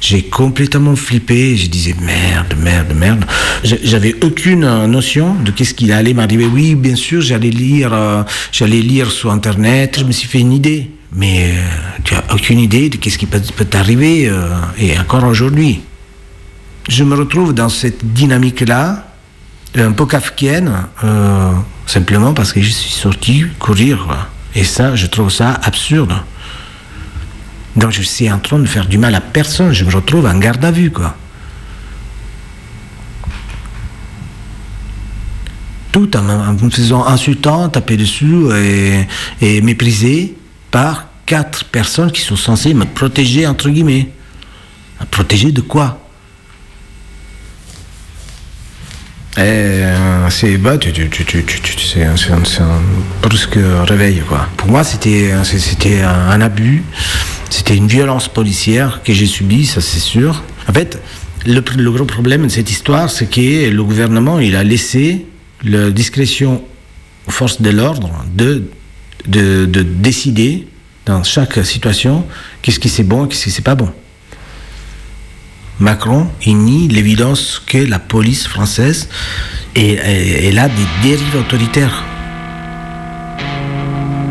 J'ai 0.00 0.22
complètement 0.22 0.94
flippé. 0.94 1.56
Je 1.56 1.66
disais 1.66 1.94
merde, 2.00 2.54
merde, 2.58 2.92
merde. 2.94 3.24
J'a- 3.64 3.76
J'avais 3.82 4.14
aucune 4.22 4.66
notion 4.86 5.34
de 5.34 5.50
qu'est-ce 5.50 5.74
qui 5.74 5.90
allait 5.90 6.14
m'arriver. 6.14 6.46
Oui, 6.46 6.74
bien 6.74 6.94
sûr, 6.96 7.20
j'allais 7.22 7.50
lire, 7.50 7.92
j'allais 8.52 8.80
lire 8.80 9.10
sur 9.10 9.32
Internet. 9.32 9.96
Je 10.00 10.04
me 10.04 10.12
suis 10.12 10.28
fait 10.28 10.40
une 10.40 10.52
idée. 10.52 10.90
Mais 11.16 11.52
euh, 11.52 11.62
tu 12.02 12.14
as 12.14 12.24
aucune 12.32 12.58
idée 12.58 12.88
de 12.88 12.96
qu'est-ce 12.96 13.18
qui 13.18 13.26
peut, 13.26 13.40
t'arriver, 13.64 14.28
euh, 14.28 14.48
et 14.78 14.98
encore 14.98 15.24
aujourd'hui. 15.24 15.80
Je 16.88 17.04
me 17.04 17.14
retrouve 17.14 17.54
dans 17.54 17.68
cette 17.68 18.04
dynamique-là, 18.04 19.06
un 19.76 19.92
peu 19.92 20.06
kafkienne, 20.06 20.72
euh, 21.04 21.52
simplement 21.86 22.34
parce 22.34 22.52
que 22.52 22.60
je 22.60 22.68
suis 22.70 22.90
sorti 22.92 23.44
courir. 23.58 24.28
Et 24.56 24.64
ça, 24.64 24.94
je 24.96 25.06
trouve 25.06 25.30
ça 25.30 25.52
absurde. 25.62 26.14
Donc 27.76 27.90
je 27.92 28.02
suis 28.02 28.30
en 28.30 28.38
train 28.38 28.58
de 28.58 28.66
faire 28.66 28.86
du 28.86 28.98
mal 28.98 29.14
à 29.14 29.20
personne, 29.20 29.72
je 29.72 29.84
me 29.84 29.92
retrouve 29.94 30.26
en 30.26 30.38
garde 30.38 30.64
à 30.64 30.70
vue, 30.70 30.90
quoi. 30.90 31.16
Tout 35.92 36.16
en, 36.16 36.22
me- 36.54 36.70
faisant 36.70 37.06
insultant, 37.06 37.68
taper 37.68 37.96
dessus 37.96 38.34
et, 39.40 39.60
méprisé 39.62 40.34
par 40.74 41.06
quatre 41.24 41.66
personnes 41.66 42.10
qui 42.10 42.20
sont 42.20 42.34
censées 42.34 42.74
me 42.74 42.84
protéger, 42.84 43.46
entre 43.46 43.70
guillemets. 43.70 44.08
Me 45.00 45.06
Protéger 45.06 45.52
de 45.52 45.60
quoi? 45.60 46.00
Euh, 49.38 50.28
c'est 50.30 50.56
bah, 50.56 50.76
tu, 50.76 50.92
tu, 50.92 51.08
tu, 51.08 51.44
tu, 51.44 51.78
c'est 51.78 52.02
un, 52.02 52.14
brusque 53.22 53.58
réveil 53.84 54.22
quoi. 54.28 54.48
Pour 54.56 54.68
moi 54.68 54.82
c'était 54.82 55.32
c'était 55.44 56.02
un, 56.02 56.40
abus, 56.40 56.82
c'était 57.50 57.76
une 57.76 57.88
violence 57.88 58.26
policière 58.26 59.00
que 59.04 59.12
j'ai 59.12 59.26
subie, 59.26 59.66
ça 59.66 59.80
c'est 59.80 60.00
sûr. 60.00 60.42
En 60.68 60.72
fait, 60.72 61.00
le 61.46 61.90
gros 61.90 62.04
problème 62.04 62.44
de 62.44 62.48
cette 62.48 62.70
histoire, 62.70 63.10
c'est 63.10 63.26
que 63.26 63.70
le 63.70 63.84
gouvernement 63.84 64.40
il 64.40 64.56
a 64.56 64.64
laissé 64.64 65.24
la 65.62 65.90
discrétion 65.90 66.64
aux 67.28 67.32
forces 67.32 67.62
de 67.62 67.70
l'ordre 67.70 68.10
de, 68.34 68.64
de, 69.26 69.66
de 69.66 69.82
décider 69.82 70.66
dans 71.06 71.22
chaque 71.22 71.64
situation 71.64 72.24
qu'est-ce 72.62 72.78
qui 72.80 72.88
c'est 72.88 73.02
bon 73.04 73.24
et 73.24 73.28
qu'est-ce 73.28 73.44
qui 73.44 73.50
c'est 73.50 73.62
pas 73.62 73.74
bon. 73.74 73.90
Macron, 75.80 76.28
il 76.46 76.56
nie 76.58 76.88
l'évidence 76.88 77.60
que 77.66 77.78
la 77.78 77.98
police 77.98 78.46
française 78.46 79.08
est, 79.74 79.98
est- 80.46 80.56
a 80.58 80.68
des 80.68 80.86
dérives 81.02 81.36
autoritaires. 81.36 82.04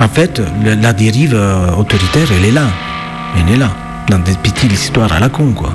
En 0.02 0.08
fait, 0.08 0.42
la 0.64 0.94
dérive 0.94 1.34
euh, 1.36 1.72
autoritaire, 1.76 2.28
elle 2.38 2.46
est 2.46 2.52
là. 2.52 2.68
Elle 3.38 3.54
est 3.54 3.58
là. 3.58 3.72
dans 4.10 4.20
des 4.20 4.34
petites 4.36 4.72
histoires 4.72 5.12
à 5.14 5.20
la 5.20 5.30
con, 5.30 5.54
quoi. 5.54 5.74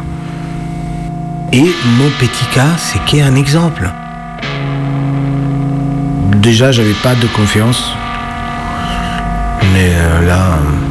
Et 1.52 1.60
mon 1.98 2.10
petit 2.20 2.44
cas, 2.54 2.76
c'est 2.78 3.02
qu'un 3.06 3.34
exemple. 3.36 3.90
Déjà, 6.36 6.72
j'avais 6.72 6.92
pas 7.02 7.14
de 7.14 7.26
confiance. 7.28 7.92
Mais 9.72 9.92
euh, 9.94 10.87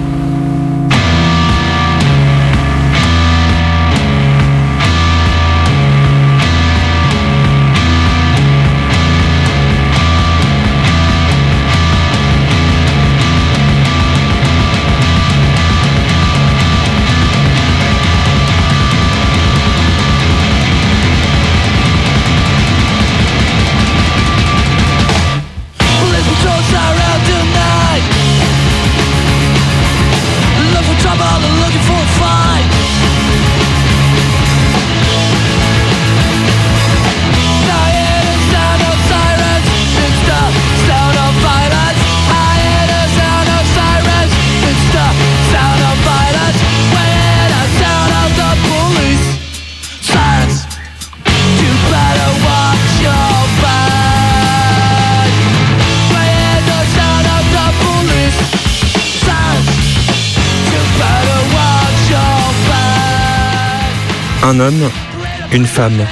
Un 64.47 64.61
homme, 64.61 64.89
une 65.51 65.65
femme, 65.65 66.05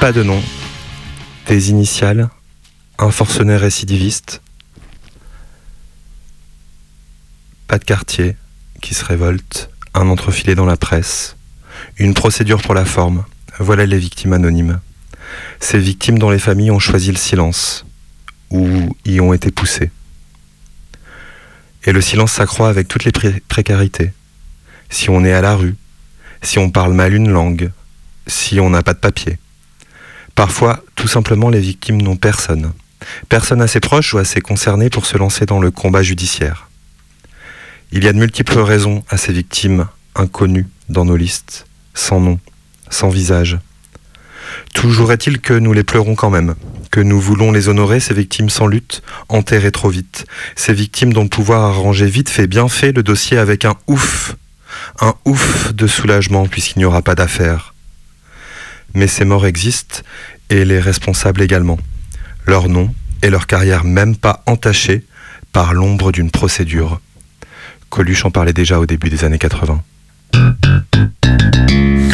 pas 0.00 0.10
de 0.10 0.24
nom, 0.24 0.42
des 1.46 1.70
initiales, 1.70 2.28
un 2.98 3.12
forcené 3.12 3.54
récidiviste, 3.56 4.42
pas 7.68 7.78
de 7.78 7.84
quartier 7.84 8.34
qui 8.82 8.94
se 8.94 9.04
révolte, 9.04 9.70
un 9.94 10.08
entrefilé 10.08 10.56
dans 10.56 10.66
la 10.66 10.76
presse, 10.76 11.36
une 11.96 12.12
procédure 12.12 12.60
pour 12.60 12.74
la 12.74 12.84
forme, 12.84 13.24
voilà 13.60 13.86
les 13.86 13.98
victimes 13.98 14.32
anonymes. 14.32 14.80
Ces 15.60 15.78
victimes 15.78 16.18
dont 16.18 16.30
les 16.30 16.40
familles 16.40 16.72
ont 16.72 16.80
choisi 16.80 17.12
le 17.12 17.16
silence, 17.16 17.86
ou 18.50 18.96
y 19.04 19.20
ont 19.20 19.32
été 19.32 19.52
poussées. 19.52 19.92
Et 21.84 21.92
le 21.92 22.00
silence 22.00 22.32
s'accroît 22.32 22.68
avec 22.68 22.88
toutes 22.88 23.04
les 23.04 23.12
pré- 23.12 23.42
précarités. 23.46 24.12
Si 24.90 25.08
on 25.08 25.24
est 25.24 25.32
à 25.32 25.40
la 25.40 25.54
rue, 25.54 25.76
si 26.44 26.58
on 26.58 26.70
parle 26.70 26.92
mal 26.92 27.14
une 27.14 27.30
langue, 27.30 27.70
si 28.26 28.60
on 28.60 28.70
n'a 28.70 28.82
pas 28.82 28.94
de 28.94 28.98
papier. 28.98 29.38
Parfois, 30.34 30.82
tout 30.94 31.08
simplement, 31.08 31.48
les 31.48 31.60
victimes 31.60 32.02
n'ont 32.02 32.16
personne. 32.16 32.72
Personne 33.28 33.60
assez 33.60 33.80
proche 33.80 34.14
ou 34.14 34.18
assez 34.18 34.40
concerné 34.40 34.90
pour 34.90 35.06
se 35.06 35.16
lancer 35.16 35.46
dans 35.46 35.60
le 35.60 35.70
combat 35.70 36.02
judiciaire. 36.02 36.68
Il 37.92 38.04
y 38.04 38.08
a 38.08 38.12
de 38.12 38.18
multiples 38.18 38.58
raisons 38.58 39.04
à 39.08 39.16
ces 39.16 39.32
victimes 39.32 39.88
inconnues 40.14 40.66
dans 40.88 41.04
nos 41.04 41.16
listes, 41.16 41.66
sans 41.94 42.20
nom, 42.20 42.38
sans 42.90 43.08
visage. 43.08 43.58
Toujours 44.72 45.12
est-il 45.12 45.40
que 45.40 45.54
nous 45.54 45.72
les 45.72 45.84
pleurons 45.84 46.14
quand 46.14 46.30
même, 46.30 46.54
que 46.90 47.00
nous 47.00 47.20
voulons 47.20 47.52
les 47.52 47.68
honorer, 47.68 48.00
ces 48.00 48.14
victimes 48.14 48.50
sans 48.50 48.66
lutte, 48.66 49.02
enterrées 49.28 49.72
trop 49.72 49.88
vite, 49.88 50.26
ces 50.56 50.74
victimes 50.74 51.12
dont 51.12 51.22
le 51.22 51.28
pouvoir 51.28 51.62
a 51.62 51.72
rangé 51.72 52.06
vite 52.06 52.28
fait, 52.28 52.46
bien 52.46 52.68
fait 52.68 52.92
le 52.92 53.02
dossier 53.02 53.38
avec 53.38 53.64
un 53.64 53.76
ouf, 53.86 54.36
un 55.00 55.14
ouf 55.24 55.72
de 55.72 55.86
soulagement 55.86 56.46
puisqu'il 56.46 56.78
n'y 56.78 56.84
aura 56.84 57.02
pas 57.02 57.14
d'affaire. 57.14 57.74
Mais 58.94 59.06
ces 59.06 59.24
morts 59.24 59.46
existent 59.46 60.00
et 60.50 60.64
les 60.64 60.80
responsables 60.80 61.42
également. 61.42 61.78
Leur 62.46 62.68
nom 62.68 62.94
et 63.22 63.30
leur 63.30 63.46
carrière 63.46 63.84
même 63.84 64.16
pas 64.16 64.42
entachées 64.46 65.04
par 65.52 65.72
l'ombre 65.72 66.12
d'une 66.12 66.30
procédure. 66.30 67.00
Coluche 67.88 68.24
en 68.24 68.30
parlait 68.30 68.52
déjà 68.52 68.78
au 68.78 68.86
début 68.86 69.08
des 69.08 69.24
années 69.24 69.38
80. 69.38 69.82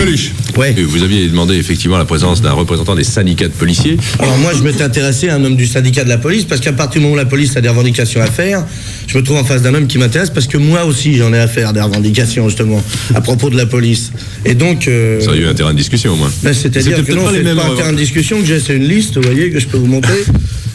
Coluche. 0.01 0.31
Ouais. 0.57 0.75
Vous 0.83 1.03
aviez 1.03 1.29
demandé 1.29 1.57
effectivement 1.57 1.99
la 1.99 2.07
présence 2.07 2.41
d'un 2.41 2.53
représentant 2.53 2.95
des 2.95 3.05
syndicats 3.05 3.49
de 3.49 3.53
policiers. 3.53 3.99
Alors 4.19 4.39
moi, 4.39 4.53
je 4.57 4.63
m'étais 4.63 4.83
intéressé 4.83 5.29
à 5.29 5.35
un 5.35 5.45
homme 5.45 5.57
du 5.57 5.67
syndicat 5.67 6.05
de 6.05 6.09
la 6.09 6.17
police 6.17 6.45
parce 6.45 6.63
qu'à 6.63 6.73
partir 6.73 7.01
du 7.01 7.07
moment 7.07 7.15
où 7.15 7.19
la 7.19 7.27
police 7.27 7.55
a 7.59 7.61
des 7.61 7.69
revendications 7.69 8.23
à 8.23 8.27
faire, 8.27 8.65
je 9.07 9.19
me 9.19 9.23
trouve 9.23 9.37
en 9.37 9.45
face 9.45 9.61
d'un 9.61 9.75
homme 9.75 9.87
qui 9.87 9.99
m'intéresse 9.99 10.31
parce 10.31 10.47
que 10.47 10.57
moi 10.57 10.87
aussi 10.87 11.17
j'en 11.17 11.35
ai 11.35 11.39
à 11.39 11.47
faire 11.49 11.75
des 11.75 11.83
revendications 11.83 12.49
justement 12.49 12.83
à 13.15 13.21
propos 13.21 13.51
de 13.51 13.59
la 13.59 13.67
police. 13.67 14.11
Et 14.47 14.55
donc. 14.55 14.89
euh, 14.89 15.21
Ça 15.21 15.29
aurait 15.29 15.39
eu 15.41 15.47
un 15.47 15.55
terrain 15.55 15.73
de 15.73 15.79
discussion 15.79 16.15
au 16.15 16.17
moins. 16.17 16.31
ben, 16.43 16.55
C'est-à-dire 16.55 17.05
que 17.05 17.13
non, 17.13 17.27
c'est 17.31 17.43
pas 17.55 17.67
un 17.67 17.77
terrain 17.77 17.93
de 17.93 17.99
discussion 17.99 18.41
que 18.41 18.47
j'ai, 18.47 18.59
c'est 18.59 18.77
une 18.77 18.89
liste, 18.89 19.17
vous 19.17 19.23
voyez, 19.23 19.51
que 19.51 19.61
je 19.61 19.67
peux 19.67 19.77
vous 19.77 19.87
montrer. 19.87 20.25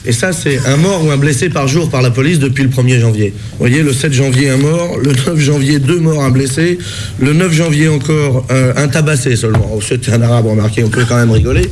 Et 0.07 0.11
ça, 0.11 0.31
c'est 0.33 0.59
un 0.65 0.77
mort 0.77 1.03
ou 1.05 1.11
un 1.11 1.17
blessé 1.17 1.49
par 1.49 1.67
jour 1.67 1.89
par 1.89 2.01
la 2.01 2.11
police 2.11 2.39
depuis 2.39 2.63
le 2.63 2.69
1er 2.69 2.99
janvier. 2.99 3.33
Vous 3.51 3.57
voyez, 3.59 3.81
le 3.81 3.93
7 3.93 4.13
janvier, 4.13 4.49
un 4.49 4.57
mort. 4.57 4.97
Le 4.97 5.11
9 5.11 5.39
janvier, 5.39 5.79
deux 5.79 5.99
morts, 5.99 6.23
un 6.23 6.31
blessé. 6.31 6.77
Le 7.19 7.33
9 7.33 7.53
janvier, 7.53 7.87
encore 7.87 8.45
euh, 8.51 8.73
un 8.75 8.87
tabassé 8.87 9.35
seulement. 9.35 9.71
Oh, 9.75 9.81
C'était 9.81 10.11
un 10.11 10.21
arabe, 10.21 10.45
remarquez, 10.47 10.83
on 10.83 10.89
peut 10.89 11.05
quand 11.07 11.17
même 11.17 11.31
rigoler. 11.31 11.69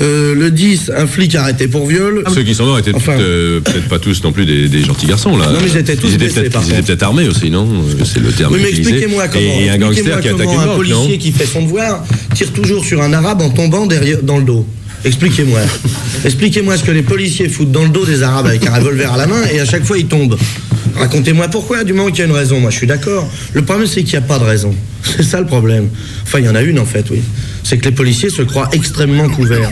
Euh, 0.00 0.34
le 0.34 0.50
10, 0.50 0.92
un 0.96 1.06
flic 1.06 1.34
arrêté 1.34 1.66
pour 1.66 1.86
viol. 1.86 2.22
Ceux 2.32 2.42
qui 2.42 2.54
sont 2.54 2.64
morts 2.64 2.78
étaient 2.78 2.94
Enfin, 2.94 3.18
euh, 3.18 3.60
peut-être 3.60 3.88
pas 3.88 3.98
tous 3.98 4.22
non 4.22 4.32
plus 4.32 4.44
des, 4.44 4.68
des 4.68 4.84
gentils 4.84 5.06
garçons 5.06 5.36
là. 5.36 5.46
Non, 5.46 5.58
mais 5.60 5.68
ils 5.68 5.76
étaient 5.76 5.96
tous 5.96 6.08
étaient 6.08 6.18
blessés, 6.18 6.40
peut-être 6.40 6.52
par 6.52 6.62
ils 6.64 6.72
étaient 6.72 6.82
peut-être 6.82 7.02
armés 7.02 7.28
aussi, 7.28 7.50
non? 7.50 7.66
Euh, 7.66 8.04
C'est 8.04 8.20
le 8.20 8.30
terme 8.30 8.54
Oui, 8.54 8.60
mais 8.62 8.70
expliquez-moi 8.70 9.28
comment, 9.28 9.42
Et, 9.44 9.68
un 9.70 9.74
expliquez-moi 9.74 9.88
gangster 9.88 10.20
qui 10.20 10.28
attaque 10.28 10.46
comment 10.46 10.64
une 10.64 10.70
un 10.70 10.76
policier 10.76 11.18
qui 11.18 11.32
fait 11.32 11.46
son 11.46 11.62
devoir 11.62 12.04
tire 12.34 12.52
toujours 12.52 12.84
sur 12.84 13.02
un 13.02 13.12
arabe 13.12 13.40
en 13.40 13.50
tombant 13.50 13.86
derrière, 13.86 14.22
dans 14.22 14.38
le 14.38 14.44
dos. 14.44 14.66
Expliquez-moi. 15.04 15.60
Expliquez-moi 16.24 16.76
ce 16.76 16.84
que 16.84 16.90
les 16.90 17.02
policiers 17.02 17.48
foutent 17.48 17.70
dans 17.70 17.84
le 17.84 17.88
dos 17.88 18.04
des 18.04 18.22
arabes 18.22 18.46
avec 18.46 18.66
un 18.66 18.74
revolver 18.74 19.12
à 19.12 19.16
la 19.16 19.26
main 19.26 19.42
et 19.52 19.60
à 19.60 19.64
chaque 19.64 19.84
fois 19.84 19.98
ils 19.98 20.06
tombent. 20.06 20.36
Racontez-moi 20.96 21.48
pourquoi, 21.48 21.84
du 21.84 21.92
moment 21.92 22.10
qu'il 22.10 22.20
y 22.20 22.22
a 22.22 22.26
une 22.26 22.32
raison. 22.32 22.60
Moi 22.60 22.70
je 22.70 22.76
suis 22.76 22.86
d'accord. 22.86 23.28
Le 23.52 23.62
problème 23.62 23.86
c'est 23.86 24.02
qu'il 24.02 24.18
n'y 24.18 24.24
a 24.24 24.26
pas 24.26 24.38
de 24.38 24.44
raison. 24.44 24.74
C'est 25.04 25.22
ça 25.22 25.40
le 25.40 25.46
problème. 25.46 25.88
Enfin 26.24 26.40
il 26.40 26.46
y 26.46 26.48
en 26.48 26.54
a 26.54 26.62
une 26.62 26.78
en 26.78 26.84
fait, 26.84 27.08
oui. 27.10 27.22
C'est 27.62 27.78
que 27.78 27.84
les 27.84 27.92
policiers 27.92 28.30
se 28.30 28.42
croient 28.42 28.68
extrêmement 28.72 29.28
couverts. 29.28 29.70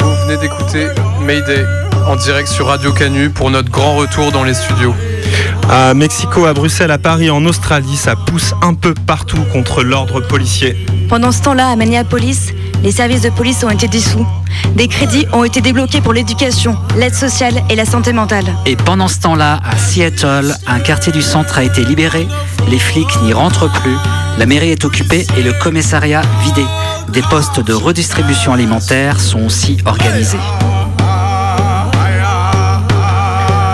Vous 0.00 0.26
venez 0.26 0.40
d'écouter 0.40 0.86
Mayday 1.24 1.64
en 2.06 2.16
direct 2.16 2.48
sur 2.48 2.66
Radio 2.66 2.92
Canu 2.92 3.30
pour 3.30 3.50
notre 3.50 3.70
grand 3.70 3.96
retour 3.96 4.32
dans 4.32 4.44
les 4.44 4.54
studios. 4.54 4.94
À 5.68 5.94
Mexico, 5.94 6.46
à 6.46 6.54
Bruxelles, 6.54 6.90
à 6.90 6.98
Paris, 6.98 7.30
en 7.30 7.44
Australie, 7.44 7.96
ça 7.96 8.16
pousse 8.16 8.54
un 8.62 8.74
peu 8.74 8.94
partout 8.94 9.42
contre 9.52 9.82
l'ordre 9.82 10.20
policier. 10.20 10.76
Pendant 11.08 11.32
ce 11.32 11.42
temps-là, 11.42 11.68
à 11.68 11.76
Minneapolis, 11.76 12.52
les 12.82 12.92
services 12.92 13.22
de 13.22 13.30
police 13.30 13.62
ont 13.64 13.70
été 13.70 13.88
dissous. 13.88 14.26
Des 14.74 14.88
crédits 14.88 15.26
ont 15.32 15.44
été 15.44 15.60
débloqués 15.60 16.00
pour 16.00 16.12
l'éducation, 16.12 16.76
l'aide 16.96 17.14
sociale 17.14 17.62
et 17.68 17.76
la 17.76 17.84
santé 17.84 18.12
mentale. 18.12 18.46
Et 18.66 18.76
pendant 18.76 19.08
ce 19.08 19.20
temps-là, 19.20 19.60
à 19.64 19.76
Seattle, 19.76 20.54
un 20.66 20.80
quartier 20.80 21.12
du 21.12 21.22
centre 21.22 21.58
a 21.58 21.64
été 21.64 21.84
libéré, 21.84 22.26
les 22.68 22.78
flics 22.78 23.22
n'y 23.22 23.32
rentrent 23.32 23.70
plus, 23.70 23.96
la 24.38 24.46
mairie 24.46 24.70
est 24.70 24.84
occupée 24.84 25.26
et 25.36 25.42
le 25.42 25.52
commissariat 25.52 26.22
vidé. 26.42 26.64
Des 27.12 27.22
postes 27.22 27.60
de 27.60 27.72
redistribution 27.72 28.52
alimentaire 28.52 29.20
sont 29.20 29.44
aussi 29.44 29.78
organisés. 29.84 30.38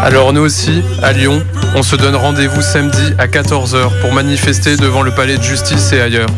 Alors 0.07 0.33
nous 0.33 0.43
aussi, 0.43 0.85
à 1.03 1.13
Lyon, 1.13 1.43
on 1.75 1.83
se 1.83 1.97
donne 1.97 2.15
rendez-vous 2.15 2.63
samedi 2.63 3.13
à 3.19 3.27
14h 3.27 4.01
pour 4.01 4.13
manifester 4.13 4.77
devant 4.77 5.03
le 5.03 5.11
palais 5.11 5.37
de 5.37 5.43
justice 5.43 5.93
et 5.93 6.01
ailleurs. 6.01 6.29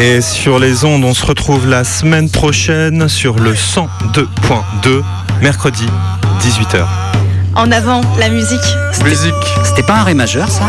Et 0.00 0.20
sur 0.20 0.58
les 0.58 0.84
ondes, 0.84 1.04
on 1.04 1.14
se 1.14 1.24
retrouve 1.24 1.68
la 1.68 1.84
semaine 1.84 2.28
prochaine 2.28 3.08
sur 3.08 3.36
le 3.36 3.54
102.2, 3.54 5.04
mercredi, 5.40 5.86
18h. 6.40 6.84
En 7.54 7.70
avant, 7.70 8.00
la 8.18 8.30
musique. 8.30 8.58
Musique. 9.04 9.32
C'était 9.62 9.84
pas 9.84 10.00
un 10.00 10.02
ré 10.02 10.14
majeur, 10.14 10.48
ça? 10.48 10.64